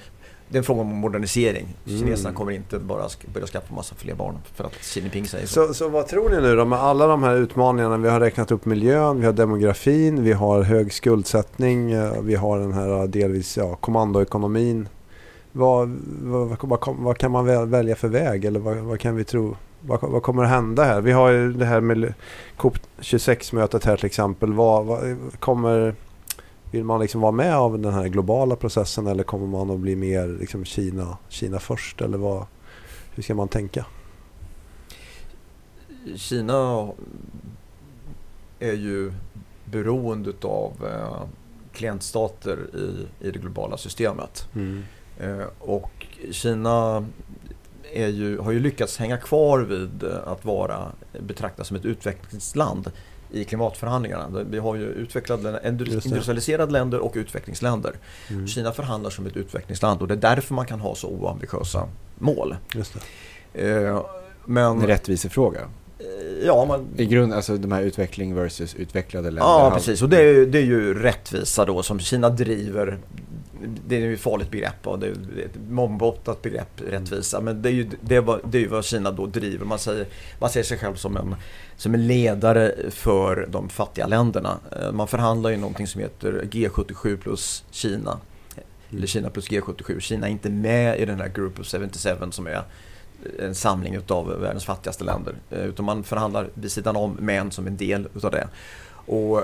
det, 0.49 0.57
är 0.57 0.57
en, 0.57 0.63
fråga 0.63 0.81
om 0.81 0.87
modernisering. 0.87 1.67
Mm. 1.87 1.99
Kineserna 1.99 2.33
kommer 2.33 2.51
inte 2.51 2.79
bara 2.79 3.07
börja 3.33 3.47
skaffa 3.47 3.75
massa 3.75 3.95
fler 3.95 4.15
barn 4.15 4.37
för 4.55 4.63
att 4.63 4.73
Xi 4.73 4.99
Jinping 4.99 5.27
säger 5.27 5.47
så. 5.47 5.67
Så, 5.67 5.73
så 5.73 5.89
vad 5.89 6.07
tror 6.07 6.29
ni 6.29 6.41
nu 6.41 6.55
då 6.55 6.65
med 6.65 6.79
alla 6.79 7.07
de 7.07 7.23
här 7.23 7.35
utmaningarna? 7.35 7.97
Vi 7.97 8.09
har 8.09 8.19
räknat 8.19 8.51
upp 8.51 8.65
miljön, 8.65 9.19
vi 9.19 9.25
har 9.25 9.33
demografin, 9.33 10.23
vi 10.23 10.33
har 10.33 10.63
hög 10.63 10.93
skuldsättning, 10.93 11.91
eh, 11.91 12.21
vi 12.21 12.35
har 12.35 12.59
den 12.59 12.73
här 12.73 13.01
eh, 13.01 13.03
delvis 13.03 13.57
ja, 13.57 13.75
kommandoekonomin. 13.75 14.89
Vad, 15.51 15.97
vad, 16.21 16.57
vad, 16.61 16.95
vad, 16.97 17.17
kan 17.17 17.31
man 17.31 17.45
väl- 17.45 17.67
välja 17.67 17.95
för 17.95 18.07
väg 18.07 18.45
eller 18.45 18.59
vad, 18.59 18.77
vad 18.77 18.99
kan 18.99 19.15
vi 19.15 19.23
tro? 19.23 19.55
Vad, 19.81 20.01
vad 20.01 20.23
kommer 20.23 20.43
att 20.43 20.49
hända 20.49 20.83
här? 20.83 21.01
Vi 21.01 21.11
har 21.11 21.29
ju 21.29 21.53
det 21.53 21.65
här 21.65 21.81
med 21.81 22.13
COP26-mötet 22.57 23.85
här 23.85 23.97
till 23.97 24.05
exempel. 24.05 24.53
Vad, 24.53 24.85
vad 24.85 25.17
kommer, 25.39 25.95
vill 26.71 26.83
man 26.83 26.99
liksom 27.01 27.21
vara 27.21 27.31
med 27.31 27.55
av 27.55 27.79
den 27.79 27.93
här 27.93 28.07
globala 28.07 28.55
processen 28.55 29.07
eller 29.07 29.23
kommer 29.23 29.47
man 29.47 29.69
att 29.69 29.79
bli 29.79 29.95
mer 29.95 30.27
liksom 30.27 30.65
Kina, 30.65 31.17
Kina 31.29 31.59
först? 31.59 32.01
Eller 32.01 32.17
vad, 32.17 32.45
hur 33.15 33.23
ska 33.23 33.35
man 33.35 33.47
tänka? 33.47 33.85
Kina 36.15 36.89
är 38.59 38.73
ju 38.73 39.13
beroende 39.65 40.33
av 40.41 40.73
eh, 40.85 41.27
klientstater 41.73 42.57
i, 42.73 43.07
i 43.27 43.31
det 43.31 43.39
globala 43.39 43.77
systemet. 43.77 44.47
Eh, 45.19 45.45
och 45.59 46.07
Kina 46.31 47.05
är 47.93 48.07
ju, 48.07 48.39
har 48.39 48.51
ju 48.51 48.59
lyckats 48.59 48.97
hänga 48.97 49.17
kvar 49.17 49.59
vid 49.59 50.03
att 50.03 50.45
vara 50.45 50.91
betraktas 51.19 51.67
som 51.67 51.77
ett 51.77 51.85
utvecklingsland 51.85 52.91
i 53.31 53.43
klimatförhandlingarna. 53.43 54.43
Vi 54.49 54.59
har 54.59 54.75
ju 54.75 54.83
utvecklade, 54.85 55.61
industrialiserade 55.65 56.71
länder 56.71 56.99
och 56.99 57.13
utvecklingsländer. 57.15 57.93
Mm. 58.29 58.47
Kina 58.47 58.71
förhandlar 58.71 59.09
som 59.09 59.25
ett 59.27 59.37
utvecklingsland 59.37 60.01
och 60.01 60.07
det 60.07 60.13
är 60.13 60.35
därför 60.35 60.53
man 60.53 60.65
kan 60.65 60.79
ha 60.79 60.95
så 60.95 61.07
oambitiösa 61.09 61.87
mål. 62.15 62.55
Just 62.73 62.93
det. 63.53 63.69
Eh, 63.71 64.05
men, 64.45 64.65
En 64.81 64.87
rättvisefråga. 64.87 65.59
eh, 65.99 66.45
ja, 66.45 66.65
man, 66.65 66.87
I 66.97 67.05
grund, 67.05 67.33
alltså 67.33 67.57
de 67.57 67.71
här 67.71 67.81
utveckling 67.81 68.35
versus 68.35 68.75
utvecklade 68.75 69.31
länder. 69.31 69.41
Ja, 69.41 69.71
precis. 69.75 70.01
Och 70.01 70.09
det 70.09 70.17
är, 70.17 70.23
ju, 70.33 70.45
det 70.45 70.57
är 70.57 70.65
ju 70.65 70.93
rättvisa 70.93 71.65
då 71.65 71.83
som 71.83 71.99
Kina 71.99 72.29
driver. 72.29 72.97
Det 73.87 73.95
är 73.95 73.99
ju 73.99 74.13
ett 74.13 74.19
farligt 74.19 74.51
begrepp 74.51 74.87
och 74.87 74.99
det 74.99 75.07
är 75.07 75.11
ett 75.11 75.69
mångbottat 75.69 76.41
begrepp, 76.41 76.81
rättvisa. 76.87 77.41
Men 77.41 77.61
det 77.61 77.69
är 77.69 77.73
ju 77.73 77.89
det 78.01 78.15
är 78.15 78.21
vad, 78.21 78.39
det 78.43 78.63
är 78.63 78.67
vad 78.67 78.85
Kina 78.85 79.11
då 79.11 79.25
driver. 79.25 79.65
Man 79.65 79.79
säger, 79.79 80.05
man 80.39 80.49
ser 80.49 80.63
sig 80.63 80.77
själv 80.77 80.95
som 80.95 81.17
en, 81.17 81.35
som 81.75 81.93
en 81.93 82.07
ledare 82.07 82.75
för 82.89 83.47
de 83.49 83.69
fattiga 83.69 84.07
länderna. 84.07 84.59
Eh, 84.81 84.91
man 84.91 85.07
förhandlar 85.07 85.49
ju 85.49 85.57
någonting 85.57 85.87
som 85.87 86.01
heter 86.01 86.41
G77 86.51 87.17
plus 87.17 87.63
Kina. 87.71 88.19
Eller 88.91 89.07
Kina 89.07 89.29
plus 89.29 89.49
G77. 89.49 89.99
Kina 89.99 90.27
är 90.27 90.31
inte 90.31 90.49
med 90.49 90.99
i 90.99 91.05
den 91.05 91.19
här 91.19 91.29
Group 91.29 91.59
of 91.59 91.67
77 91.67 92.31
som 92.31 92.47
är 92.47 92.63
en 93.39 93.55
samling 93.55 93.95
utav 93.95 94.41
världens 94.41 94.65
fattigaste 94.65 95.03
länder. 95.03 95.35
Eh, 95.49 95.65
utan 95.65 95.85
man 95.85 96.03
förhandlar 96.03 96.49
vid 96.53 96.71
sidan 96.71 96.95
om 96.95 97.17
men 97.19 97.51
som 97.51 97.67
en 97.67 97.77
del 97.77 98.07
utav 98.15 98.31
det. 98.31 98.47
Och 99.07 99.43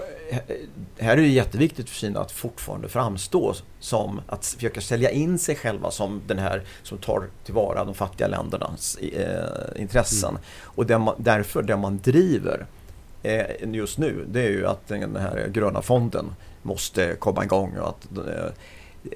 här 0.97 1.17
är 1.17 1.21
det 1.21 1.27
jätteviktigt 1.27 1.89
för 1.89 1.95
Kina 1.95 2.19
att 2.19 2.31
fortfarande 2.31 2.89
framstå 2.89 3.53
som 3.79 4.21
att 4.27 4.45
försöka 4.45 4.81
sälja 4.81 5.09
in 5.09 5.39
sig 5.39 5.55
själva 5.55 5.91
som 5.91 6.21
den 6.27 6.39
här 6.39 6.63
som 6.83 6.97
tar 6.97 7.29
tillvara 7.45 7.85
de 7.85 7.93
fattiga 7.93 8.27
ländernas 8.27 8.97
eh, 8.97 9.81
intressen. 9.81 10.37
Och 10.61 10.85
det 10.85 10.97
man, 10.97 11.15
därför 11.17 11.63
det 11.63 11.77
man 11.77 11.99
driver 12.03 12.65
eh, 13.23 13.45
just 13.73 13.97
nu 13.97 14.25
det 14.27 14.41
är 14.41 14.49
ju 14.49 14.67
att 14.67 14.87
den 14.87 15.15
här 15.15 15.47
gröna 15.47 15.81
fonden 15.81 16.35
måste 16.61 17.15
komma 17.15 17.43
igång 17.43 17.77
och 17.77 17.89
att 17.89 18.07
eh, 18.17 18.45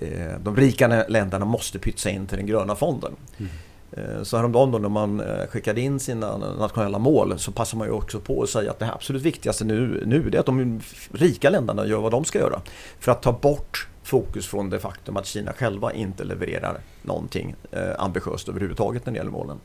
eh, 0.10 0.40
de 0.40 0.56
rika 0.56 1.06
länderna 1.08 1.46
måste 1.46 1.80
pytsa 1.80 2.10
in 2.10 2.28
till 2.28 2.38
den 2.38 2.48
gröna 2.48 2.76
fonden. 2.76 3.16
Mm. 3.38 3.52
Eh, 3.92 4.24
så 4.24 4.38
häromdagen 4.38 4.72
då 4.72 4.78
när 4.78 4.90
man 4.90 5.20
eh, 5.20 5.48
skickade 5.48 5.82
in 5.82 6.00
sina 6.00 6.38
nationella 6.38 7.00
mål 7.00 7.40
så 7.40 7.52
passar 7.52 7.78
man 7.78 7.88
ju 7.88 7.94
också 7.94 8.20
på 8.20 8.44
att 8.44 8.50
säga 8.50 8.72
att 8.72 8.80
det 8.80 8.94
absolut 8.94 9.22
viktigaste 9.22 9.66
nu, 9.66 10.04
nu 10.06 10.30
är 10.34 10.40
att 10.40 10.46
de 10.46 10.82
rika 11.12 11.50
länderna 11.50 11.86
gör 11.86 12.00
vad 12.00 12.12
de 12.12 12.26
ska 12.26 12.40
göra. 12.40 12.62
För 13.00 13.12
att 13.12 13.22
ta 13.22 13.32
bort 13.32 13.88
fokus 14.04 14.48
från 14.48 14.70
det 14.70 14.80
faktum 14.80 15.18
att 15.18 15.26
Kina 15.26 15.54
själva 15.54 15.94
inte 15.94 16.24
levererar 16.24 16.78
någonting 17.02 17.56
eh, 17.72 17.82
ambitiöst 17.98 18.50
överhuvudtaget 18.50 19.06
när 19.06 19.14
det 19.14 19.18
gäller 19.18 19.32
målen. 19.32 19.58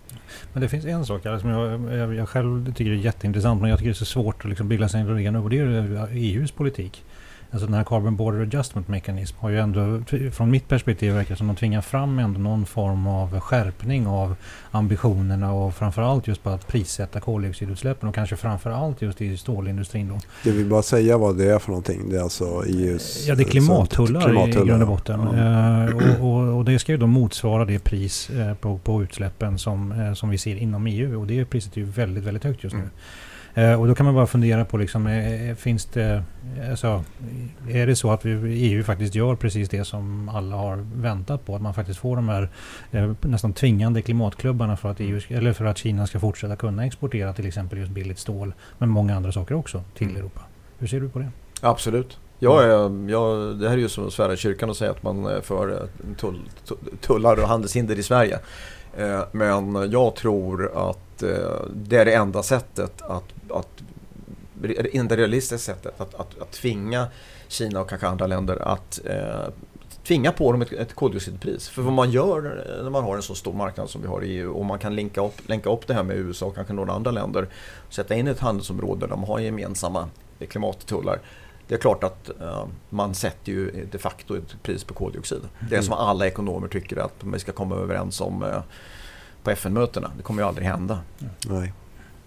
Men 0.52 0.62
det 0.62 0.68
finns 0.68 0.84
en 0.84 1.06
sak 1.06 1.24
här 1.24 1.38
som 1.38 1.50
jag, 1.50 1.92
jag, 1.98 2.14
jag 2.14 2.28
själv 2.28 2.74
tycker 2.74 2.90
är 2.90 2.94
jätteintressant 2.94 3.60
men 3.60 3.70
jag 3.70 3.78
tycker 3.78 3.90
det 3.90 3.92
är 3.92 3.94
så 3.94 4.04
svårt 4.04 4.44
att 4.44 4.48
liksom 4.48 4.68
bilda 4.68 4.88
sig 4.88 5.00
en 5.00 5.18
egen 5.18 5.36
och 5.36 5.50
det 5.50 5.58
är 5.58 6.08
EUs 6.12 6.52
politik. 6.52 7.04
Alltså 7.52 7.66
den 7.66 7.74
här 7.74 7.84
Carbon 7.84 8.16
Border 8.16 8.40
Adjustment 8.40 8.88
Mechanism 8.88 9.36
har 9.38 9.50
ju 9.50 9.58
ändå, 9.58 10.02
från 10.32 10.50
mitt 10.50 10.68
perspektiv 10.68 11.12
verkar 11.12 11.30
det 11.34 11.38
som 11.38 11.50
att 11.50 11.56
de 11.56 11.60
tvingar 11.60 11.80
fram 11.80 12.18
ändå 12.18 12.40
någon 12.40 12.66
form 12.66 13.06
av 13.06 13.40
skärpning 13.40 14.06
av 14.06 14.34
ambitionerna 14.70 15.52
och 15.52 15.74
framförallt 15.74 16.26
just 16.26 16.42
på 16.42 16.50
att 16.50 16.66
prissätta 16.66 17.20
koldioxidutsläppen 17.20 18.08
och 18.08 18.14
kanske 18.14 18.36
framförallt 18.36 19.02
just 19.02 19.20
i 19.20 19.36
stålindustrin 19.36 20.08
då. 20.08 20.18
Jag 20.44 20.52
vill 20.52 20.66
bara 20.66 20.82
säga 20.82 21.18
vad 21.18 21.38
det 21.38 21.52
är 21.52 21.58
för 21.58 21.68
någonting. 21.68 22.10
Det 22.10 22.16
är 22.16 22.22
alltså 22.22 22.64
EUs... 22.66 23.26
Ja, 23.26 23.34
det 23.34 23.42
är 23.42 23.44
klimattullar, 23.44 24.20
i 24.20 24.24
klimattullar, 24.24 24.66
grund 24.66 24.82
och 24.82 24.88
botten. 24.88 25.20
Ja. 25.20 25.88
Eh, 25.88 25.96
och, 25.96 26.28
och, 26.28 26.58
och 26.58 26.64
det 26.64 26.78
ska 26.78 26.92
ju 26.92 26.98
då 26.98 27.06
motsvara 27.06 27.64
det 27.64 27.78
pris 27.78 28.30
eh, 28.30 28.54
på, 28.54 28.78
på 28.78 29.02
utsläppen 29.02 29.58
som, 29.58 29.92
eh, 29.92 30.14
som 30.14 30.30
vi 30.30 30.38
ser 30.38 30.56
inom 30.56 30.86
EU. 30.86 31.20
Och 31.20 31.26
det 31.26 31.44
priset 31.44 31.76
är 31.76 31.80
ju 31.80 31.86
väldigt, 31.86 32.24
väldigt 32.24 32.44
högt 32.44 32.64
just 32.64 32.74
nu. 32.74 32.80
Mm. 32.80 32.92
Eh, 33.54 33.80
och 33.80 33.86
då 33.86 33.94
kan 33.94 34.06
man 34.06 34.14
bara 34.14 34.26
fundera 34.26 34.64
på, 34.64 34.76
liksom, 34.76 35.06
eh, 35.06 35.54
finns 35.54 35.84
det, 35.84 36.22
alltså, 36.70 37.04
är 37.70 37.86
det 37.86 37.96
så 37.96 38.10
att 38.10 38.24
vi, 38.24 38.54
EU 38.72 38.82
faktiskt 38.84 39.14
gör 39.14 39.34
precis 39.36 39.68
det 39.68 39.84
som 39.84 40.28
alla 40.28 40.56
har 40.56 40.76
väntat 40.94 41.46
på? 41.46 41.56
Att 41.56 41.62
man 41.62 41.74
faktiskt 41.74 41.98
får 41.98 42.16
de 42.16 42.28
här 42.28 42.48
eh, 42.92 43.12
nästan 43.20 43.52
tvingande 43.52 44.02
klimatklubbarna 44.02 44.76
för 44.76 44.90
att, 44.90 45.00
EU, 45.00 45.20
eller 45.28 45.52
för 45.52 45.64
att 45.64 45.78
Kina 45.78 46.06
ska 46.06 46.20
fortsätta 46.20 46.56
kunna 46.56 46.86
exportera 46.86 47.32
till 47.32 47.46
exempel 47.46 47.78
just 47.78 47.90
billigt 47.90 48.18
stål, 48.18 48.54
men 48.78 48.88
många 48.88 49.16
andra 49.16 49.32
saker 49.32 49.54
också 49.54 49.82
till 49.94 50.06
Mm. 50.06 50.16
Europa. 50.20 50.40
Hur 50.78 50.86
ser 50.86 51.00
du 51.00 51.08
på 51.08 51.18
det? 51.18 51.28
Absolut. 51.60 52.18
Jag 52.38 52.64
är, 52.64 53.10
jag, 53.10 53.56
det 53.60 53.68
här 53.68 53.76
är 53.76 53.80
ju 53.80 53.88
som 53.88 54.06
att 54.06 54.12
svära 54.12 54.32
i 54.32 54.36
kyrkan 54.36 54.70
och 54.70 54.76
säga 54.76 54.90
att 54.90 55.02
man 55.02 55.28
för 55.42 55.70
eh, 55.72 56.14
tull, 56.16 56.40
tu- 56.68 56.96
tullar 57.00 57.42
och 57.42 57.48
handelshinder 57.48 57.98
i 57.98 58.02
Sverige. 58.02 58.38
Eh, 58.98 59.20
Men 59.32 59.90
jag 59.92 60.14
tror 60.16 60.90
att 60.90 60.98
eh, 60.98 61.11
det 61.74 61.96
är 61.96 62.04
det 62.04 62.14
enda 62.14 62.42
sättet 62.42 63.02
att, 63.02 63.24
att 63.50 63.82
det 64.54 64.96
enda 64.96 65.16
realistiska 65.16 65.72
sättet 65.72 66.00
att, 66.00 66.14
att, 66.14 66.38
att 66.38 66.52
tvinga 66.52 67.06
Kina 67.48 67.80
och 67.80 67.88
kanske 67.88 68.06
andra 68.06 68.26
länder 68.26 68.68
att 68.68 69.00
eh, 69.04 69.52
tvinga 70.04 70.32
på 70.32 70.52
dem 70.52 70.62
ett, 70.62 70.72
ett 70.72 70.94
koldioxidpris. 70.94 71.68
För 71.68 71.82
vad 71.82 71.92
man 71.92 72.10
gör 72.10 72.40
när 72.82 72.90
man 72.90 73.04
har 73.04 73.16
en 73.16 73.22
så 73.22 73.34
stor 73.34 73.52
marknad 73.52 73.90
som 73.90 74.02
vi 74.02 74.08
har 74.08 74.24
i 74.24 74.36
EU 74.36 74.52
och 74.52 74.64
man 74.64 74.78
kan 74.78 74.96
länka 74.96 75.24
upp, 75.24 75.48
länka 75.48 75.70
upp 75.70 75.86
det 75.86 75.94
här 75.94 76.02
med 76.02 76.16
USA 76.16 76.46
och 76.46 76.54
kanske 76.54 76.72
några 76.72 76.92
andra 76.92 77.10
länder. 77.10 77.48
Sätta 77.88 78.14
in 78.14 78.28
ett 78.28 78.40
handelsområde 78.40 79.00
där 79.00 79.08
de 79.08 79.24
har 79.24 79.38
gemensamma 79.38 80.08
klimattullar. 80.48 81.20
Det 81.68 81.74
är 81.74 81.78
klart 81.78 82.04
att 82.04 82.30
eh, 82.40 82.66
man 82.88 83.14
sätter 83.14 83.52
ju 83.52 83.86
de 83.92 83.98
facto 83.98 84.36
ett 84.36 84.62
pris 84.62 84.84
på 84.84 84.94
koldioxid. 84.94 85.42
Det 85.70 85.76
är 85.76 85.82
som 85.82 85.94
alla 85.94 86.26
ekonomer 86.26 86.68
tycker 86.68 86.96
att 86.96 87.14
vi 87.24 87.38
ska 87.38 87.52
komma 87.52 87.76
överens 87.76 88.20
om 88.20 88.42
eh, 88.42 88.62
på 89.42 89.50
FN-mötena. 89.50 90.10
Det 90.16 90.22
kommer 90.22 90.42
ju 90.42 90.48
aldrig 90.48 90.66
hända. 90.66 90.98
Nej. 91.46 91.72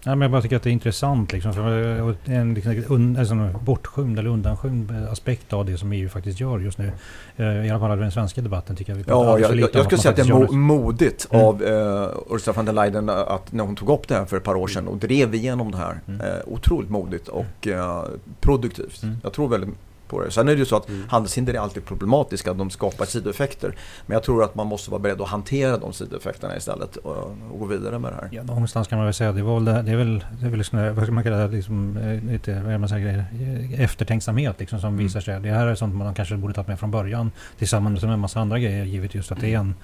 Nej, 0.06 0.16
men 0.16 0.22
jag 0.22 0.30
bara 0.30 0.42
tycker 0.42 0.56
att 0.56 0.62
det 0.62 0.70
är 0.70 0.72
intressant. 0.72 1.32
Liksom, 1.32 1.52
för 1.52 2.02
och 2.02 2.14
en 2.24 2.54
liksom, 2.54 2.84
un, 2.88 3.26
sån 3.26 3.52
bortskymd 3.64 4.18
eller 4.18 4.30
undanskymd 4.30 4.90
aspekt 5.10 5.52
av 5.52 5.64
det 5.64 5.78
som 5.78 5.92
EU 5.92 6.08
faktiskt 6.08 6.40
gör 6.40 6.58
just 6.58 6.78
nu. 6.78 6.92
Eh, 7.36 7.66
I 7.66 7.70
alla 7.70 7.80
fall 7.80 7.98
den 7.98 8.12
svenska 8.12 8.40
debatten 8.40 8.76
tycker 8.76 8.92
jag 8.92 8.98
vi 8.98 9.04
pratar 9.04 9.38
Ja, 9.38 9.38
jag, 9.38 9.56
jag, 9.56 9.70
jag 9.72 9.84
skulle 9.84 10.02
säga 10.02 10.10
att 10.10 10.16
det 10.16 10.22
är 10.22 10.34
mo 10.34 10.52
modigt 10.52 11.26
Mm. 11.30 11.46
av 11.46 11.62
uh, 11.62 12.08
Ursula 12.30 12.52
von 12.52 12.64
der 12.64 12.72
Leyen 12.72 13.08
att 13.08 13.52
när 13.52 13.64
hon 13.64 13.76
tog 13.76 13.88
upp 13.90 14.08
det 14.08 14.14
här 14.14 14.24
för 14.24 14.36
ett 14.36 14.44
par 14.44 14.54
år 14.54 14.68
sedan 14.68 14.88
och 14.88 14.96
drev 14.96 15.34
igenom 15.34 15.70
det 15.70 15.78
här. 15.78 16.00
Mm. 16.08 16.20
Eh, 16.20 16.36
otroligt 16.46 16.90
modigt 16.90 17.28
och 17.28 17.66
eh, 17.68 18.04
produktivt. 18.40 19.02
Mm. 19.02 19.16
Jag 19.22 19.32
tror 19.32 19.48
väldigt 19.48 19.70
på 20.08 20.24
det. 20.24 20.30
Sen 20.30 20.48
är 20.48 20.52
det 20.52 20.58
ju 20.58 20.64
så 20.64 20.76
att 20.76 20.88
Mm. 20.88 21.08
handelshinder 21.08 21.54
är 21.54 21.58
alltid 21.58 21.84
problematiska, 21.84 22.52
de 22.54 22.70
skapar 22.70 23.04
sidoeffekter. 23.04 23.74
Men 24.06 24.14
jag 24.14 24.22
tror 24.22 24.44
att 24.44 24.54
man 24.54 24.66
måste 24.66 24.90
vara 24.90 25.00
beredd 25.00 25.20
att 25.20 25.28
hantera 25.28 25.78
de 25.78 25.92
sidoeffekterna 25.92 26.56
istället 26.56 26.96
och, 26.96 27.16
och 27.52 27.58
gå 27.58 27.64
vidare 27.66 27.98
med 27.98 28.12
det 28.12 28.16
här. 28.16 28.28
Ja, 28.32 28.42
någonstans 28.42 28.88
kan 28.88 28.98
man 28.98 29.04
väl 29.06 29.14
säga 29.14 29.32
det, 29.32 29.42
var 29.42 29.54
väl, 29.54 29.64
det, 29.64 29.82
det 29.82 29.90
är 29.92 29.96
väl, 29.96 30.24
det 30.40 30.46
är 30.46 30.50
väl 30.50 30.64
här, 30.72 30.90
vad 30.90 31.04
ska 31.04 31.12
man 31.12 31.24
kalla 31.24 31.36
det, 31.36 31.48
liksom, 31.56 31.96
eh, 31.96 32.32
lite 32.32 32.62
vad 32.62 32.72
är 32.72 32.78
man 32.78 32.88
säger, 32.88 33.18
eh, 33.18 33.80
eftertänksamhet 33.80 34.60
liksom, 34.60 34.80
som 34.80 34.88
Mm. 34.88 34.98
visar 35.04 35.20
sig. 35.20 35.40
Det 35.40 35.50
här 35.50 35.66
är 35.66 35.74
sånt 35.74 35.94
man 35.94 36.14
kanske 36.14 36.36
borde 36.36 36.54
tagit 36.54 36.68
med 36.68 36.78
från 36.78 36.90
början 36.90 37.30
tillsammans 37.58 38.02
med 38.02 38.12
en 38.12 38.20
massa 38.20 38.40
andra 38.40 38.58
grejer 38.58 38.84
givet 38.84 39.14
just 39.14 39.32
att 39.32 39.40
det 39.40 39.54
är 39.54 39.58
en 39.58 39.74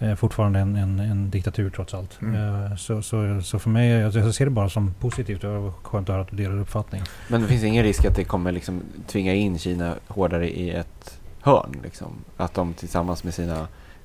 eh, 0.00 0.14
fortfarande 0.14 0.58
en, 0.58 0.76
en, 0.76 1.00
en 1.00 1.30
diktatur 1.30 1.70
trots 1.70 1.94
allt. 1.94 2.22
Mm. 2.22 2.64
Eh, 2.64 2.76
Så, 2.76 3.02
så, 3.02 3.40
så 3.42 3.58
för 3.58 3.70
mig, 3.70 3.88
jag, 3.90 4.14
jag 4.14 4.34
ser 4.34 4.44
det 4.44 4.50
bara 4.50 4.68
som 4.68 4.94
positivt 5.00 5.44
och 5.44 5.50
det 5.52 5.58
var 5.58 5.72
skönt 5.82 6.08
att 6.08 6.12
höra 6.12 6.22
att 6.22 6.30
du 6.30 6.36
delar 6.36 6.58
uppfattning. 6.60 7.02
Men 7.28 7.42
det 7.42 7.48
finns 7.48 7.64
ingen 7.64 7.84
risk 7.84 8.04
att 8.04 8.16
det 8.16 8.24
kommer 8.24 8.52
liksom 8.52 8.82
tvinga 9.06 9.34
in 9.34 9.58
Kina 9.58 9.94
hårdare 10.08 10.50
i 10.50 10.70
ett 10.70 11.20
hörn? 11.40 11.76
Liksom? 11.82 12.12
Att 12.36 12.54
de 12.54 12.74
tillsammans 12.74 13.24
med 13.24 13.34
sina 13.34 13.58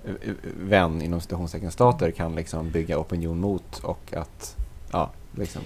eh, 0.05 0.11
eh, 0.21 0.33
vän 0.59 1.01
inom 1.01 1.21
citationstecken 1.21 1.71
stater 1.71 2.11
kan 2.11 2.35
liksom 2.35 2.71
bygga 2.71 2.97
opinion 2.97 3.39
mot 3.39 3.79
och 3.79 4.13
att, 4.17 4.57
ja, 4.91 5.11
liksom. 5.35 5.61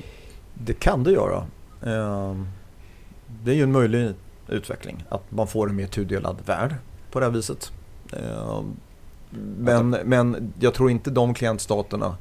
Det 0.54 0.74
kan 0.74 1.04
det 1.04 1.12
göra. 1.12 1.44
Ehm, 1.86 2.48
Det 3.44 3.52
är 3.52 3.56
ju 3.56 3.64
en 3.64 3.72
möjlig 3.72 4.14
utveckling. 4.48 5.04
Att 5.10 5.32
man 5.32 5.48
får 5.48 5.70
en 5.70 5.76
mer 5.76 5.88
tudelad 5.88 6.38
värld 6.46 6.76
på 7.12 7.20
det 7.20 7.26
här 7.26 7.34
viset. 7.34 7.72
Ehm, 8.14 8.76
Men, 9.58 9.90
men 9.90 10.54
jag 10.60 10.74
tror 10.74 10.92
inte 10.92 11.12
de 11.12 11.34
klientstaterna 11.34 12.16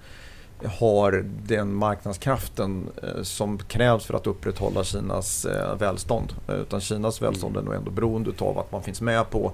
har 0.64 1.24
den 1.46 1.74
marknadskraften 1.74 2.88
eh, 3.02 3.22
som 3.22 3.58
krävs 3.58 4.04
för 4.06 4.14
att 4.14 4.26
upprätthålla 4.26 4.84
Kinas 4.84 5.44
eh, 5.44 5.76
välstånd. 5.78 6.32
Eh, 6.48 6.54
Utan 6.54 6.80
Kinas 6.80 7.22
välstånd 7.22 7.56
är 7.56 7.62
nog 7.62 7.74
ändå 7.74 7.90
beroende 7.90 8.30
av 8.38 8.58
att 8.58 8.72
man 8.72 8.82
finns 8.82 9.00
med 9.00 9.30
på 9.30 9.52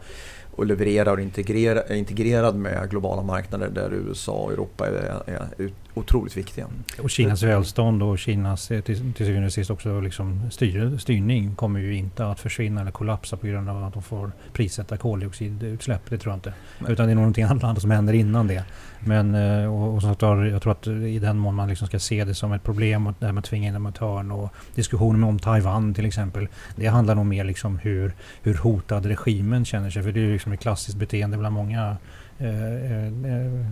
och 0.56 0.66
levererar 0.66 1.12
och 1.12 1.20
är 1.20 1.94
integrerad 1.94 2.56
med 2.56 2.90
globala 2.90 3.22
marknader 3.22 3.68
där 3.68 3.92
USA 3.92 4.32
och 4.32 4.52
Europa 4.52 4.86
är, 4.86 5.22
är 5.26 5.48
ut- 5.58 5.74
otroligt 5.94 6.36
viktiga. 6.36 6.66
Och 7.02 7.10
Kinas 7.10 7.42
välstånd 7.42 8.02
och 8.02 8.18
Kinas 8.18 8.70
eh, 8.70 8.80
till, 8.80 9.12
till 9.12 9.26
syvende 9.26 9.46
och 9.46 9.52
sist 9.52 9.70
också 9.70 10.00
liksom 10.00 10.50
styr, 10.50 10.98
styrning 10.98 11.54
kommer 11.54 11.80
ju 11.80 11.96
inte 11.96 12.26
att 12.26 12.40
försvinna 12.40 12.80
eller 12.80 12.90
kollapsa 12.90 13.36
på 13.36 13.46
grund 13.46 13.68
av 13.68 13.84
att 13.84 13.92
de 13.92 14.02
får 14.02 14.32
prissätta 14.52 14.96
koldioxidutsläpp. 14.96 16.10
Det 16.10 16.18
tror 16.18 16.32
jag 16.32 16.36
inte. 16.36 16.52
Nej. 16.78 16.92
Utan 16.92 17.06
det 17.06 17.12
är 17.12 17.16
någonting 17.16 17.44
annat 17.44 17.80
som 17.80 17.90
händer 17.90 18.12
innan 18.12 18.46
det. 18.46 18.64
Men 19.00 19.34
eh, 19.34 19.74
och, 19.74 19.94
och 19.94 20.02
sagt, 20.02 20.22
jag 20.22 20.62
tror 20.62 20.72
att 20.72 20.86
i 20.86 21.18
den 21.18 21.38
mån 21.38 21.54
man 21.54 21.68
liksom 21.68 21.86
ska 21.86 21.98
se 21.98 22.24
det 22.24 22.34
som 22.34 22.52
ett 22.52 22.62
problem 22.62 23.06
och 23.06 23.14
det 23.18 23.26
här 23.26 23.32
med 23.32 23.40
att 23.40 23.44
tvinga 23.44 23.68
in 23.68 23.74
dem 23.74 23.86
ett 23.86 23.98
hörn 23.98 24.30
och 24.30 24.52
diskussionen 24.74 25.24
om 25.24 25.38
Taiwan 25.38 25.94
till 25.94 26.06
exempel. 26.06 26.48
Det 26.76 26.86
handlar 26.86 27.14
nog 27.14 27.26
mer 27.26 27.44
liksom 27.44 27.78
hur, 27.78 28.12
hur 28.42 28.54
hotad 28.54 29.06
regimen 29.06 29.64
känner 29.64 29.90
sig. 29.90 30.02
För 30.02 30.12
det 30.12 30.20
är 30.20 30.24
ju 30.24 30.32
liksom 30.32 30.52
ett 30.52 30.60
klassiskt 30.60 30.98
beteende 30.98 31.38
bland 31.38 31.54
många 31.54 31.96
eh, 32.42 32.92
eh, 32.92 33.06
eh, 33.06 33.66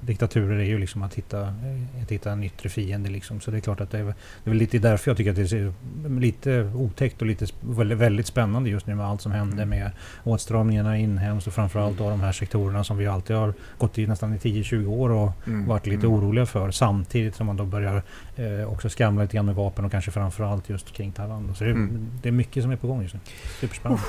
diktaturer 0.00 0.58
är 0.58 0.64
ju 0.64 0.78
liksom 0.78 1.02
att 1.02 1.14
hitta, 1.14 1.40
eh, 1.40 2.02
att 2.02 2.10
hitta 2.12 2.32
en 2.32 2.42
yttre 2.44 2.68
fiende. 2.68 3.10
Liksom. 3.10 3.40
Så 3.40 3.50
det 3.50 3.56
är 3.56 3.60
klart 3.60 3.80
att 3.80 3.90
det 3.90 3.98
är, 3.98 4.14
det 4.44 4.50
är 4.50 4.54
lite 4.54 4.78
därför 4.78 5.10
jag 5.10 5.16
tycker 5.16 5.30
att 5.30 5.36
det 5.36 5.52
är 5.52 5.72
lite 6.20 6.70
otäckt 6.74 7.20
och 7.20 7.26
lite 7.26 7.46
väldigt, 7.94 8.26
spännande 8.26 8.70
just 8.70 8.86
nu 8.86 8.94
med 8.94 9.06
allt 9.06 9.20
som 9.20 9.32
händer 9.32 9.62
Mm. 9.62 9.68
med 9.78 9.90
åtstramningarna 10.24 10.98
inhemskt 10.98 11.46
och 11.46 11.52
framförallt 11.52 11.98
då 11.98 12.10
de 12.10 12.20
här 12.20 12.32
sektorerna 12.32 12.84
som 12.84 12.96
vi 12.96 13.06
alltid 13.06 13.36
har 13.36 13.54
gått 13.78 13.98
i 13.98 14.06
nästan 14.06 14.34
i 14.34 14.38
10-20 14.38 14.86
år 14.86 15.10
och 15.10 15.30
varit 15.66 15.86
lite 15.86 16.06
Mm. 16.06 16.18
oroliga 16.18 16.46
för 16.46 16.70
samtidigt 16.70 17.34
som 17.36 17.46
man 17.46 17.56
då 17.56 17.64
börjar 17.64 18.02
eh, 18.36 18.72
också 18.72 18.88
skramla 18.88 19.22
lite 19.22 19.36
grann 19.36 19.46
med 19.46 19.54
vapen 19.54 19.84
och 19.84 19.90
kanske 19.90 20.10
framförallt 20.10 20.68
just 20.68 20.92
kring 20.92 21.12
Taiwan. 21.12 21.54
Så 21.54 21.64
det, 21.64 21.70
Mm. 21.70 22.08
det 22.22 22.28
är 22.28 22.32
mycket 22.32 22.62
som 22.62 22.72
är 22.72 22.76
på 22.76 22.86
gång 22.86 23.02
just 23.02 23.14
nu. 23.14 23.20
Superspännande. 23.60 24.02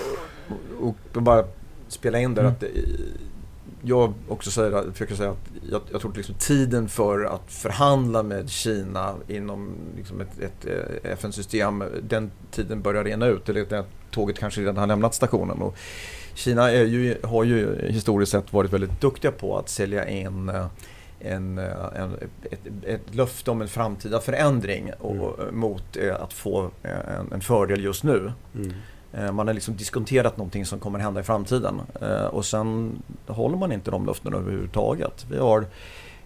Och 0.82 0.95
och 1.16 1.22
bara 1.24 1.43
spela 1.88 2.20
in 2.20 2.34
där 2.34 2.41
Mm. 2.41 2.54
att 2.54 2.60
det, 2.60 2.68
jag 3.82 4.14
också 4.28 4.52
säger, 4.52 4.72
att- 4.72 4.92
försöker 4.92 5.16
säga 5.16 5.32
att 5.32 5.50
jag, 5.72 5.82
jag 5.92 6.02
tror 6.02 6.12
att 6.12 6.18
liksom 6.18 6.36
tiden 6.36 6.90
för 6.90 7.24
att 7.24 7.52
förhandla 7.52 8.24
med 8.24 8.50
Kina 8.50 9.16
inom 9.28 9.72
liksom 9.98 10.22
ett, 10.22 10.40
ett 10.40 10.66
eh, 10.66 11.12
FN-system, 11.12 11.84
den 12.02 12.32
tiden 12.52 12.82
börjar 12.82 13.04
rena 13.04 13.26
ut. 13.26 13.50
Eller 13.50 13.66
det 13.66 13.84
tåget 14.12 14.40
kanske 14.40 14.62
redan 14.62 14.78
har 14.78 14.88
lämnat 14.88 15.16
stationen. 15.16 15.62
Och 15.62 15.78
Kina 16.34 16.74
ju, 16.74 17.16
har 17.24 17.44
ju 17.44 17.88
historiskt 17.88 18.32
sett 18.32 18.54
varit 18.54 18.74
väldigt 18.74 19.02
duktiga 19.02 19.32
på 19.32 19.58
att 19.58 19.70
sälja 19.70 20.10
in 20.10 20.50
eh, 20.50 20.66
en, 21.20 21.58
eh, 21.58 21.66
en, 21.96 22.14
ett, 22.52 22.60
ett 22.86 23.16
löfte 23.16 23.52
om 23.52 23.62
en 23.62 23.68
framtida 23.68 24.20
förändring 24.22 24.92
och, 25.00 25.54
mot 25.54 25.98
eh, 25.98 26.16
att 26.22 26.34
få 26.34 26.72
en, 26.84 27.34
en 27.34 27.42
fördel 27.42 27.84
just 27.84 28.04
nu. 28.04 28.32
Mm. 28.56 28.74
Eh, 29.14 29.32
Man 29.32 29.47
har 29.47 29.53
liksom 29.53 29.76
diskonterat 29.76 30.38
någonting 30.38 30.66
som 30.66 30.80
kommer 30.80 30.99
hända 30.99 31.20
i 31.20 31.24
framtiden 31.24 31.82
Eh, 32.01 32.26
och 32.26 32.45
sen 32.45 33.01
håller 33.28 33.57
man 33.57 33.72
inte 33.72 33.91
de 33.91 34.05
löftena 34.05 34.38
överhuvudtaget. 34.38 35.26
Vi 35.32 35.38
har 35.38 35.66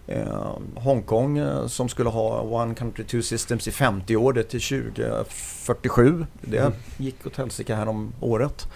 eh, 0.06 0.56
Hongkong 0.74 1.40
som 1.68 1.88
skulle 1.88 2.08
ha 2.08 2.40
One 2.40 2.74
Country 2.74 3.04
Two 3.04 3.20
Systems 3.22 3.68
i 3.68 3.70
50 3.70 4.16
år, 4.16 4.32
det 4.32 4.42
till 4.42 4.60
2047. 4.60 6.26
Det 6.40 6.72
gick 6.98 7.26
åt 7.26 7.36
helsike 7.36 7.74
här 7.74 7.88
om 7.88 8.12
året. 8.20 8.68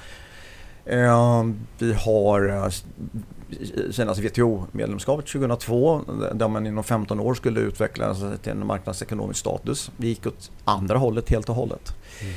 Vi 1.78 1.92
har 1.92 2.70
Kinas 3.92 4.18
WTO-medlemskapet 4.18 5.26
2002 5.26 6.00
där 6.34 6.48
man 6.48 6.66
inom 6.66 6.84
15 6.84 7.20
år 7.20 7.34
skulle 7.34 7.60
utveckla 7.60 8.14
sig 8.14 8.38
till 8.38 8.52
en 8.52 8.66
marknadsekonomisk 8.66 9.40
status. 9.40 9.90
Vi 9.96 10.08
gick 10.08 10.26
åt 10.26 10.50
andra 10.64 10.98
hållet 10.98 11.30
helt 11.30 11.48
och 11.48 11.54
hållet. 11.54 11.94
Mm. 12.22 12.34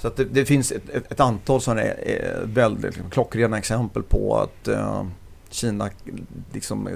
Så 0.00 0.08
att 0.08 0.16
det, 0.16 0.24
det 0.24 0.44
finns 0.44 0.72
ett, 0.72 0.88
ett, 0.88 1.12
ett 1.12 1.20
antal 1.20 1.60
sådana 1.60 1.82
eh, 1.82 2.40
väldigt 2.42 2.84
liksom, 2.84 3.10
klockrena 3.10 3.58
exempel 3.58 4.02
på 4.02 4.36
att 4.38 4.68
eh, 4.68 5.04
Kina 5.50 5.90
liksom, 6.52 6.86
eh, 6.88 6.94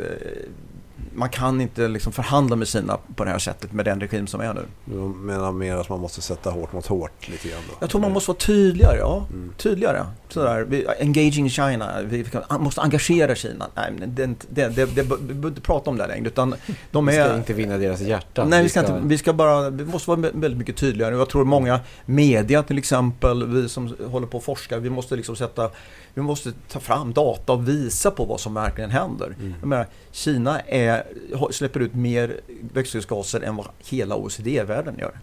man 1.14 1.28
kan 1.28 1.60
inte 1.60 1.88
liksom 1.88 2.12
förhandla 2.12 2.56
med 2.56 2.68
Kina 2.68 2.98
på 3.16 3.24
det 3.24 3.30
här 3.30 3.38
sättet 3.38 3.72
med 3.72 3.84
den 3.84 4.00
regim 4.00 4.26
som 4.26 4.40
är 4.40 4.54
nu. 4.54 4.66
Du 4.84 4.94
menar 4.94 5.52
mer 5.52 5.76
att 5.76 5.88
man 5.88 6.00
måste 6.00 6.22
sätta 6.22 6.50
hårt 6.50 6.72
mot 6.72 6.86
hårt 6.86 7.28
lite 7.28 7.48
grann 7.48 7.62
då? 7.68 7.74
Jag 7.80 7.90
tror 7.90 8.00
man 8.00 8.12
måste 8.12 8.30
vara 8.30 8.38
tydligare, 8.38 8.98
ja. 8.98 9.26
Mm. 9.30 9.52
Tydligare. 9.56 10.06
Sådär. 10.28 10.84
Engaging 11.00 11.50
China. 11.50 12.02
Vi 12.02 12.22
vi 12.22 12.58
måste 12.58 12.80
engagera 12.80 13.34
Kina. 13.34 13.66
Nej, 13.74 13.92
det, 14.06 14.26
det, 14.26 14.36
det, 14.48 14.68
det, 14.68 14.84
vi 14.86 15.02
behöver 15.02 15.48
inte 15.48 15.60
prata 15.60 15.90
om 15.90 15.96
det 15.96 16.06
längre. 16.06 16.26
Utan 16.26 16.54
de 16.90 17.06
Vi 17.06 17.12
ska 17.12 17.22
är... 17.22 17.36
inte 17.36 17.52
vinna 17.52 17.78
deras 17.78 18.00
hjärtan. 18.00 18.50
Nej, 18.50 18.62
vi 18.62 18.68
ska, 18.68 18.80
inte, 18.80 19.00
vi 19.02 19.18
ska 19.18 19.32
bara, 19.32 19.70
vi 19.70 19.84
måste 19.84 20.10
vara 20.10 20.20
väldigt 20.20 20.58
mycket 20.58 20.76
tydligare. 20.76 21.16
Jag 21.16 21.28
tror 21.28 21.44
många 21.44 21.80
media 22.06 22.62
till 22.62 22.78
exempel, 22.78 23.46
vi 23.46 23.68
som 23.68 23.96
håller 24.06 24.26
på 24.26 24.36
och 24.36 24.44
forskar, 24.44 24.78
vi 24.78 24.90
måste 24.90 25.16
liksom 25.16 25.36
sätta, 25.36 25.70
vi 26.14 26.22
måste 26.22 26.52
ta 26.68 26.80
fram 26.80 27.12
data 27.12 27.52
och 27.52 27.68
visa 27.68 28.10
på 28.10 28.24
vad 28.24 28.40
som 28.40 28.54
verkligen 28.54 28.90
händer. 28.90 29.36
Mm. 29.40 29.54
Menar, 29.62 29.86
Kina 30.12 30.60
är, 30.60 31.04
släpper 31.50 31.80
ut 31.80 31.94
mer 31.94 32.40
växthusgaser 32.72 33.40
än 33.40 33.56
vad 33.56 33.66
hela 33.78 34.16
OECD-världen 34.16 34.98
gör. 34.98 35.18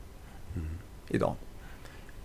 Mm. 0.56 0.68
idag. 1.08 1.36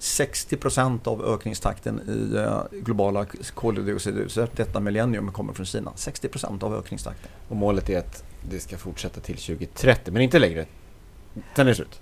60% 0.00 1.08
av 1.08 1.24
ökningstakten 1.24 2.00
i 2.08 2.36
eh, 2.36 2.62
globala 2.72 3.26
koldioxidutsläpp 3.54 4.56
detta 4.56 4.80
millennium 4.80 5.32
kommer 5.32 5.52
från 5.52 5.66
Kina. 5.66 5.92
60% 5.96 6.64
av 6.64 6.74
ökningstakten. 6.74 7.30
Och 7.48 7.56
målet 7.56 7.90
är 7.90 7.98
att 7.98 8.24
det 8.50 8.60
ska 8.60 8.76
fortsätta 8.78 9.20
till 9.20 9.36
2030, 9.36 10.12
men 10.12 10.22
inte 10.22 10.38
längre. 10.38 10.66
Sen 11.34 11.66
är 11.66 11.70
det 11.70 11.74
slut. 11.74 12.00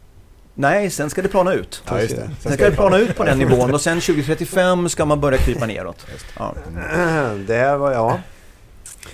Nej, 0.55 0.91
sen 0.91 1.11
ska 1.11 1.23
det 1.23 1.29
plana 1.29 1.53
ut. 1.53 1.83
Ja, 1.87 2.01
just 2.01 2.17
det. 2.17 2.31
Sen 2.41 2.53
ska 2.53 2.71
det 2.71 2.77
plana 2.77 2.99
ut 2.99 3.17
på 3.17 3.25
den 3.25 3.39
nivån 3.39 3.75
och 3.75 3.81
sen 3.81 4.01
2035 4.01 4.89
ska 4.89 5.05
man 5.05 5.21
börja 5.21 5.39
krypa 5.39 5.67
neråt. 5.67 6.07
Ja. 6.39 6.55
Det 7.47 7.55
här 7.55 7.77
var, 7.77 7.93
ja, 7.93 8.19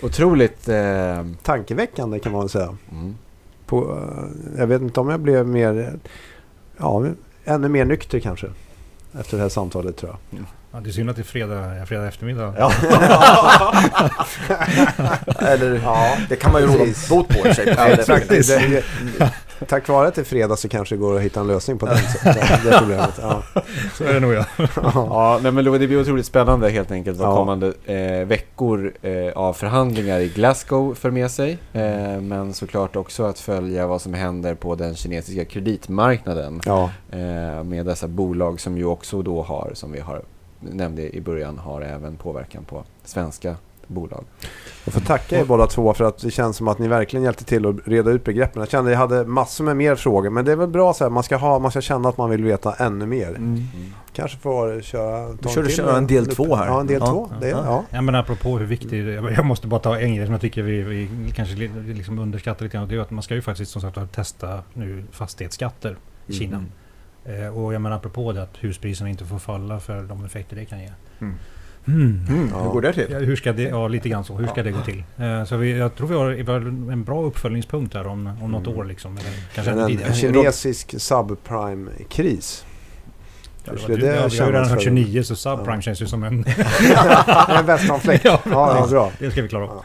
Otroligt... 0.03 0.69
Eh, 0.69 1.27
tankeväckande 1.43 2.19
kan 2.19 2.33
man 2.33 2.49
säga. 2.49 2.77
mm. 2.93 3.17
På, 3.67 3.99
eh, 3.99 4.59
jag 4.61 4.67
vet 4.67 4.83
inte 4.83 5.01
om 5.01 5.09
jag 5.09 5.21
blev 5.21 5.47
mer, 5.47 5.99
ja, 6.77 7.07
ännu 7.45 7.69
mer 7.69 7.85
nykter 7.85 8.21
kanske. 8.21 8.47
Efter 9.19 9.37
det 9.37 9.43
här 9.43 9.49
samtalet 9.49 9.97
tror 9.97 10.17
jag. 10.31 10.45
Ja, 10.73 10.81
det 10.81 10.91
är 10.91 10.93
synd 10.93 11.11
att 11.11 11.17
det 11.17 11.23
är 11.23 11.25
fredag, 11.25 11.87
fredag 11.87 12.09
eftermiddag. 12.09 12.55
Ja. 12.59 12.73
Eller, 15.47 15.81
Ja, 15.85 16.17
det 16.29 16.37
kan 16.37 16.53
man 16.53 16.61
ju 16.63 16.67
råda 16.69 16.85
bot 17.09 17.29
på 17.29 17.35
i 17.35 17.41
och 17.41 17.43
för 17.47 17.53
sig. 17.53 17.75
Ja, 17.77 17.97
det, 18.29 18.85
tack 19.69 19.89
vare 19.89 20.09
att 20.09 20.15
det 20.15 20.21
är 20.21 20.25
fredag 20.25 20.57
så 20.57 20.69
kanske 20.69 20.95
det 20.95 20.99
går 20.99 21.17
att 21.17 21.23
hitta 21.23 21.41
en 21.41 21.47
lösning 21.47 21.79
på 21.79 21.87
den, 21.87 21.97
det, 22.25 22.79
problemet. 22.79 23.19
Ja. 23.23 23.43
Så 23.95 24.05
är 24.05 24.15
det 24.15 24.21
nog 24.21 24.33
ja. 24.33 24.45
Ja, 24.85 25.39
nej, 25.43 25.53
men 25.53 25.65
det 25.65 25.71
blir 25.87 26.01
otroligt 26.01 26.27
spännande 26.27 26.71
helt 26.71 26.91
enkelt 26.91 27.19
vad 27.19 27.29
Ja. 27.29 27.37
kommande 27.37 27.73
eh, 27.85 28.27
veckor 28.27 28.93
eh, 29.03 29.33
av 29.35 29.53
förhandlingar 29.53 30.21
i 30.21 30.29
Glasgow 30.29 30.95
för 30.95 31.11
med 31.11 31.31
sig. 31.31 31.59
Eh, 31.73 32.21
men 32.21 32.55
såklart 32.55 32.97
också 32.97 33.25
att 33.25 33.39
följa 33.39 33.87
vad 33.87 34.03
som 34.03 34.15
händer 34.15 34.55
på 34.55 34.75
den 34.75 34.95
kinesiska 34.95 35.45
kreditmarknaden 35.45 36.61
Ja, 36.65 36.91
eh, 37.11 37.65
med 37.65 37.87
dessa 37.87 38.09
bolag 38.09 38.61
som 38.61 38.79
ju 38.79 38.85
också 38.85 39.23
då 39.23 39.43
har, 39.43 39.71
som 39.75 39.93
vi 39.93 40.01
har 40.01 40.23
nämnde 40.61 41.17
i 41.17 41.21
början, 41.21 41.59
har 41.59 41.81
även 41.81 42.17
påverkan 42.17 42.65
på 42.65 42.85
svenska 43.05 43.57
bolag. 43.91 44.25
jag 44.85 44.95
får 44.95 45.01
tacka 45.01 45.41
er 45.41 45.45
båda 45.45 45.67
två 45.67 45.95
för 45.95 46.05
att 46.05 46.19
det 46.19 46.31
känns 46.31 46.57
som 46.57 46.69
att 46.69 46.79
ni 46.79 46.89
verkligen 46.89 47.25
hjälpte 47.25 47.45
till 47.45 47.67
att 47.67 47.77
reda 47.85 48.11
ut 48.11 48.25
begreppen. 48.25 48.61
Jag 48.61 48.71
kände 48.71 48.91
att 48.91 48.93
jag 48.93 48.99
hade 48.99 49.25
massor 49.25 49.65
med 49.65 49.77
mer 49.77 49.95
frågor 49.95 50.31
men 50.31 50.45
det 50.45 50.53
är 50.53 50.57
väl 50.57 50.69
bra 50.69 50.93
så 50.95 51.05
här, 51.05 51.11
man 51.11 51.23
ska, 51.23 51.37
ha, 51.37 51.59
man 51.59 51.71
ska 51.71 51.81
känna 51.81 52.09
att 52.09 52.17
man 52.17 52.31
vill 52.31 52.45
veta 52.45 52.73
ännu 52.75 53.07
mer. 53.07 53.41
Kanske 54.13 54.39
får 54.39 54.81
köra... 54.81 55.37
till 55.37 55.69
köra 55.77 55.97
en 55.97 56.07
del 56.07 56.27
två 56.27 56.57
här. 56.57 56.67
Ja, 56.67 56.81
en 56.81 56.87
del 56.87 57.01
Ja. 57.01 57.07
två. 57.07 57.31
Det, 57.41 57.49
Ja. 57.49 57.63
ja. 57.65 57.85
Ja 57.91 58.01
men 58.01 58.15
apropå 58.15 58.59
hur 58.59 58.67
viktigt 58.67 58.93
är. 58.93 59.31
Jag 59.31 59.45
måste 59.45 59.67
bara 59.67 59.81
ta 59.81 59.99
en 59.99 60.15
grej 60.15 60.27
som 60.27 60.33
jag 60.33 60.41
tycker 60.41 60.63
vi, 60.63 60.83
vi 60.83 61.09
kanske 61.35 61.55
li- 61.57 61.71
liksom 61.95 62.19
underskattar 62.19 62.65
lite 62.65 62.77
grann. 62.77 62.89
Det 62.89 62.95
är 62.95 63.01
att 63.01 63.11
man 63.11 63.23
ska 63.23 63.35
ju 63.35 63.43
faktiskt 63.43 63.71
som 63.73 63.83
sagt 63.83 64.13
testa 64.13 64.63
nu 64.75 65.05
fastighetsskatter 65.13 65.97
i 66.27 66.33
Kina. 66.33 66.65
Eh, 67.25 67.59
och 67.59 67.75
jag 67.75 67.83
menar 67.83 67.97
apropå 67.97 68.33
det 68.33 68.43
att 68.43 68.57
huspriserna 68.61 69.11
inte 69.11 69.25
får 69.25 69.39
falla 69.39 69.81
för 69.81 70.03
de 70.03 70.25
effekter 70.25 70.57
det 70.57 70.65
kan 70.65 70.81
ge. 70.81 70.91
Mm. 71.21 71.35
Mm. 71.89 72.21
Mm, 72.29 72.49
Ja. 72.53 72.63
Hur 72.63 72.71
går 72.71 72.83
det 72.83 72.93
till? 72.93 73.07
Ja, 73.11 73.19
hur 73.19 73.37
ska 73.37 73.53
det, 73.53 73.63
ja 73.63 73.89
lite 73.89 74.09
grann 74.09 74.25
så. 74.25 74.35
Hur 74.37 74.47
ska 74.47 74.57
Ja. 74.57 74.63
det 74.63 74.71
gå 74.71 74.81
till? 74.81 75.05
Eh, 75.19 75.45
så 75.45 75.57
vi, 75.57 75.79
jag 75.79 75.95
tror 75.97 76.07
vi 76.09 76.15
har, 76.15 76.31
en 76.93 77.05
bra 77.05 77.23
uppföljningspunkt 77.23 77.93
där 77.93 78.07
om, 78.07 78.31
om 78.43 78.51
något 78.51 78.67
Mm. 78.67 78.79
år 78.79 78.85
liksom. 78.85 79.19
Eller 79.19 79.31
kanske 79.55 79.73
en 79.73 79.87
tidigare. 79.89 80.15
kinesisk 80.15 80.95
subprime-kris. 81.01 82.65
Ja, 83.65 83.73
det 83.87 83.97
det 83.97 84.07
ja, 84.07 84.27
vi 84.31 84.39
har 84.39 84.47
ju 84.47 84.53
redan 84.53 84.69
hört 84.69 84.79
för- 84.79 84.85
29 84.85 85.23
så 85.23 85.37
subprime 85.37 85.75
Ja. 85.77 85.81
känns 85.81 86.03
ju 86.03 86.07
som 86.07 86.25
en... 86.25 86.45
en 87.59 87.67
västanfläkt. 87.67 88.25
ja, 88.25 88.41
Ja, 88.45 88.77
ja, 88.81 88.87
bra. 88.91 89.13
det 89.19 89.31
ska 89.31 89.43
vi 89.43 89.49
klara 89.49 89.65
av. 89.65 89.85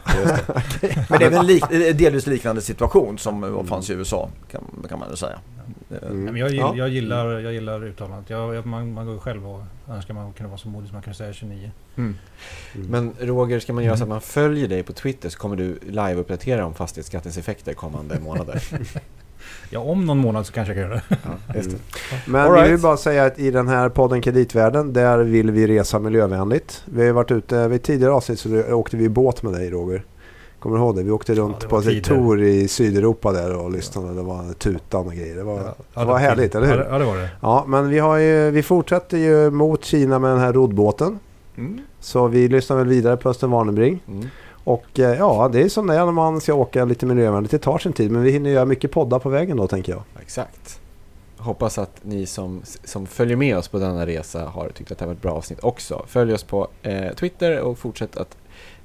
Men 1.08 1.18
det 1.18 1.24
är 1.24 1.30
väl 1.30 1.38
en 1.38 1.46
lik, 1.46 1.64
delvis 1.98 2.26
liknande 2.26 2.62
situation 2.62 3.18
som 3.18 3.66
fanns 3.68 3.90
i 3.90 3.92
USA 3.92 4.28
kan, 4.52 4.62
kan 4.88 4.98
man 4.98 5.10
ju 5.10 5.16
säga. 5.16 5.38
Mm. 5.90 6.36
Jag, 6.36 6.48
gill, 6.48 6.58
Ja. 6.58 6.74
jag, 6.76 6.88
gillar, 6.88 7.38
jag 7.40 7.52
gillar 7.52 7.84
uttalandet. 7.84 8.30
Jag, 8.30 8.54
jag, 8.54 8.66
man, 8.66 8.92
man 8.92 9.04
går 9.06 9.14
ju 9.14 9.20
själv 9.20 9.48
och 9.48 9.62
önskar 9.90 10.14
man 10.14 10.32
kunde 10.32 10.48
vara 10.50 10.58
så 10.58 10.68
modig 10.68 10.88
som 10.88 10.94
man 10.94 11.02
kunde 11.02 11.16
säga 11.16 11.32
29. 11.32 11.70
Mm. 11.96 12.14
Mm. 12.74 12.86
Men 12.90 13.12
Roger, 13.28 13.60
ska 13.60 13.72
man 13.72 13.84
göra 13.84 13.96
så 13.96 14.02
att 14.02 14.06
Mm. 14.06 14.14
man 14.14 14.20
följer 14.20 14.68
dig 14.68 14.82
på 14.82 14.92
Twitter 14.92 15.28
så 15.28 15.38
kommer 15.38 15.56
du 15.56 15.78
live-uppdatera 15.88 16.62
om 16.64 16.74
fastighetsskattens 16.74 17.38
effekter 17.38 17.72
kommande 17.74 18.20
månader. 18.24 18.62
Ja, 19.70 19.80
om 19.80 20.06
någon 20.06 20.18
månad 20.18 20.46
så 20.46 20.52
kanske 20.52 20.74
jag 20.74 20.82
kan 20.82 20.90
göra 20.90 21.02
det. 21.08 21.16
Ja, 21.24 21.54
just 21.54 21.70
det. 21.70 21.76
Men 22.26 22.40
All 22.40 22.52
vi 22.52 22.58
right. 22.60 22.72
vill 22.72 22.80
bara 22.80 22.96
säga 22.96 23.24
att 23.24 23.38
i 23.38 23.50
den 23.50 23.68
här 23.68 23.88
podden 23.88 24.20
Kreditvärlden, 24.22 24.92
där 24.92 25.18
vill 25.18 25.50
vi 25.50 25.66
resa 25.66 25.98
miljövänligt. 25.98 26.82
Vi 26.84 27.06
har 27.06 27.12
varit 27.12 27.30
ute, 27.30 27.68
vid 27.68 27.82
tidigare 27.82 28.12
avsnitt 28.12 28.38
så 28.40 28.62
åkte 28.74 28.96
vi 28.96 29.04
i 29.04 29.08
båt 29.08 29.42
med 29.42 29.52
dig 29.52 29.70
Roger. 29.70 30.02
Kommer 30.66 30.78
du 30.78 30.84
ihåg 30.84 30.96
det? 30.96 31.02
Vi 31.02 31.10
åkte 31.10 31.34
runt 31.34 31.60
det 31.60 31.68
på 31.68 31.78
ett 31.78 31.84
tider. 31.84 32.00
tour 32.00 32.42
i 32.42 32.68
Sydeuropa 32.68 33.32
där 33.32 33.56
och 33.56 33.70
lyssnade. 33.70 34.14
Det 34.14 34.22
var 34.22 34.52
tutan 34.52 35.06
och 35.06 35.12
grejer. 35.12 35.36
Det 35.36 35.42
var, 35.42 35.58
Ja, 35.94 36.00
det 36.00 36.04
var 36.06 36.18
härligt, 36.18 36.54
eller 36.54 36.66
Ja, 36.66 36.72
hur? 36.72 36.78
det- 36.78 36.88
ja, 36.90 36.98
det 36.98 37.04
var 37.04 37.16
det. 37.16 37.28
Ja, 37.40 37.64
men 37.68 37.88
vi, 37.88 37.98
har 37.98 38.16
ju, 38.16 38.50
vi 38.50 38.62
fortsätter 38.62 39.18
ju 39.18 39.50
mot 39.50 39.84
Kina 39.84 40.18
med 40.18 40.30
den 40.30 40.38
här 40.40 40.52
roddbåten. 40.52 41.18
Mm. 41.56 41.78
Så 42.00 42.26
vi 42.26 42.48
lyssnar 42.48 42.76
väl 42.76 42.86
vidare 42.88 43.16
på 43.16 43.28
Östen 43.28 43.50
Warnerbring. 43.50 44.02
Mm. 44.08 44.26
Och 44.64 44.98
eh, 45.00 45.18
ja, 45.18 45.48
det 45.52 45.62
är 45.62 45.68
som 45.68 45.86
det 45.86 45.94
är 45.94 46.04
när 46.04 46.12
man 46.12 46.40
ska 46.40 46.54
åka 46.54 46.84
lite 46.84 47.06
miljövänligt. 47.06 47.50
Det 47.50 47.58
tar 47.58 47.78
sin 47.78 47.92
tid, 47.92 48.10
men 48.10 48.22
vi 48.22 48.30
hinner 48.30 48.50
göra 48.50 48.64
mycket 48.64 48.90
poddar 48.90 49.18
på 49.18 49.28
vägen 49.28 49.56
då 49.56 49.66
tänker 49.66 49.92
jag. 49.92 50.02
Exakt. 50.22 50.80
Hoppas 51.38 51.78
att 51.78 51.96
ni 52.02 52.26
som, 52.26 52.62
som 52.84 53.06
följer 53.06 53.36
med 53.36 53.58
oss 53.58 53.68
på 53.68 53.78
denna 53.78 54.06
resa 54.06 54.44
har 54.44 54.68
tyckt 54.68 54.92
att 54.92 54.98
det 54.98 55.02
här 55.04 55.06
var 55.06 55.14
ett 55.14 55.22
bra 55.22 55.32
avsnitt 55.32 55.58
också. 55.64 56.04
Följ 56.08 56.34
oss 56.34 56.44
på 56.44 56.68
eh, 56.82 57.12
Twitter 57.16 57.60
och 57.60 57.78
fortsätt 57.78 58.16
att 58.16 58.36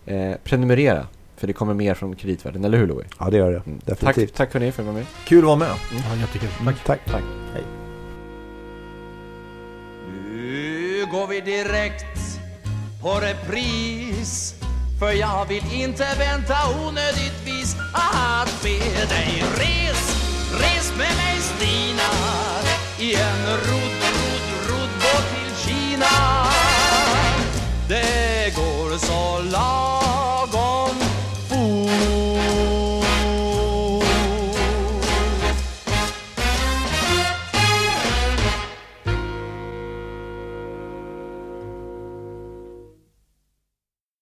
eh, 0.06 0.32
prenumerera. 0.44 1.06
För 1.42 1.48
det 1.48 1.54
kommer 1.54 1.74
mer 1.74 1.94
från 1.94 2.16
kreditvärlden, 2.16 2.66
eller 2.66 2.78
hur 2.78 2.88
Louie? 2.88 3.08
Ja, 3.20 3.30
det 3.30 3.38
gör 3.38 3.52
det. 3.52 3.62
Mm. 3.66 3.80
Definitivt. 3.86 4.30
Tack, 4.30 4.38
tack 4.38 4.52
för 4.52 4.60
ni 4.60 4.72
för 4.72 4.84
att 4.84 4.88
ni 4.88 4.94
var 4.94 5.00
med. 5.00 5.08
Kul 5.26 5.40
att 5.40 5.44
vara 5.44 5.56
med. 5.56 5.68
Ja, 5.68 6.16
jättekul. 6.20 6.50
Tack. 6.66 6.84
Tack. 6.86 7.00
Tack. 7.06 7.64
Nu 10.30 11.06
går 11.12 11.28
vi 11.28 11.42
direkt 11.42 12.40
på 13.02 13.10
repris 13.10 14.56
För 15.00 15.12
jag 15.12 15.46
vill 15.46 15.64
inte 15.74 16.08
vänta 16.18 16.56
onödigtvis 16.86 17.76
att 17.94 18.64
be 18.64 19.06
dig 19.16 19.44
res 19.58 20.02
Res 20.62 20.92
med 20.98 21.16
mig 21.22 21.38
Stina 21.40 22.12
I 23.00 23.16
en 23.16 23.48
rodd, 23.48 24.02
rodd, 24.18 24.70
roddbåt 24.70 25.26
till 25.34 25.56
Kina 25.66 26.46
Det 27.88 28.56
går 28.56 28.98
så 28.98 29.42
långt 29.44 30.01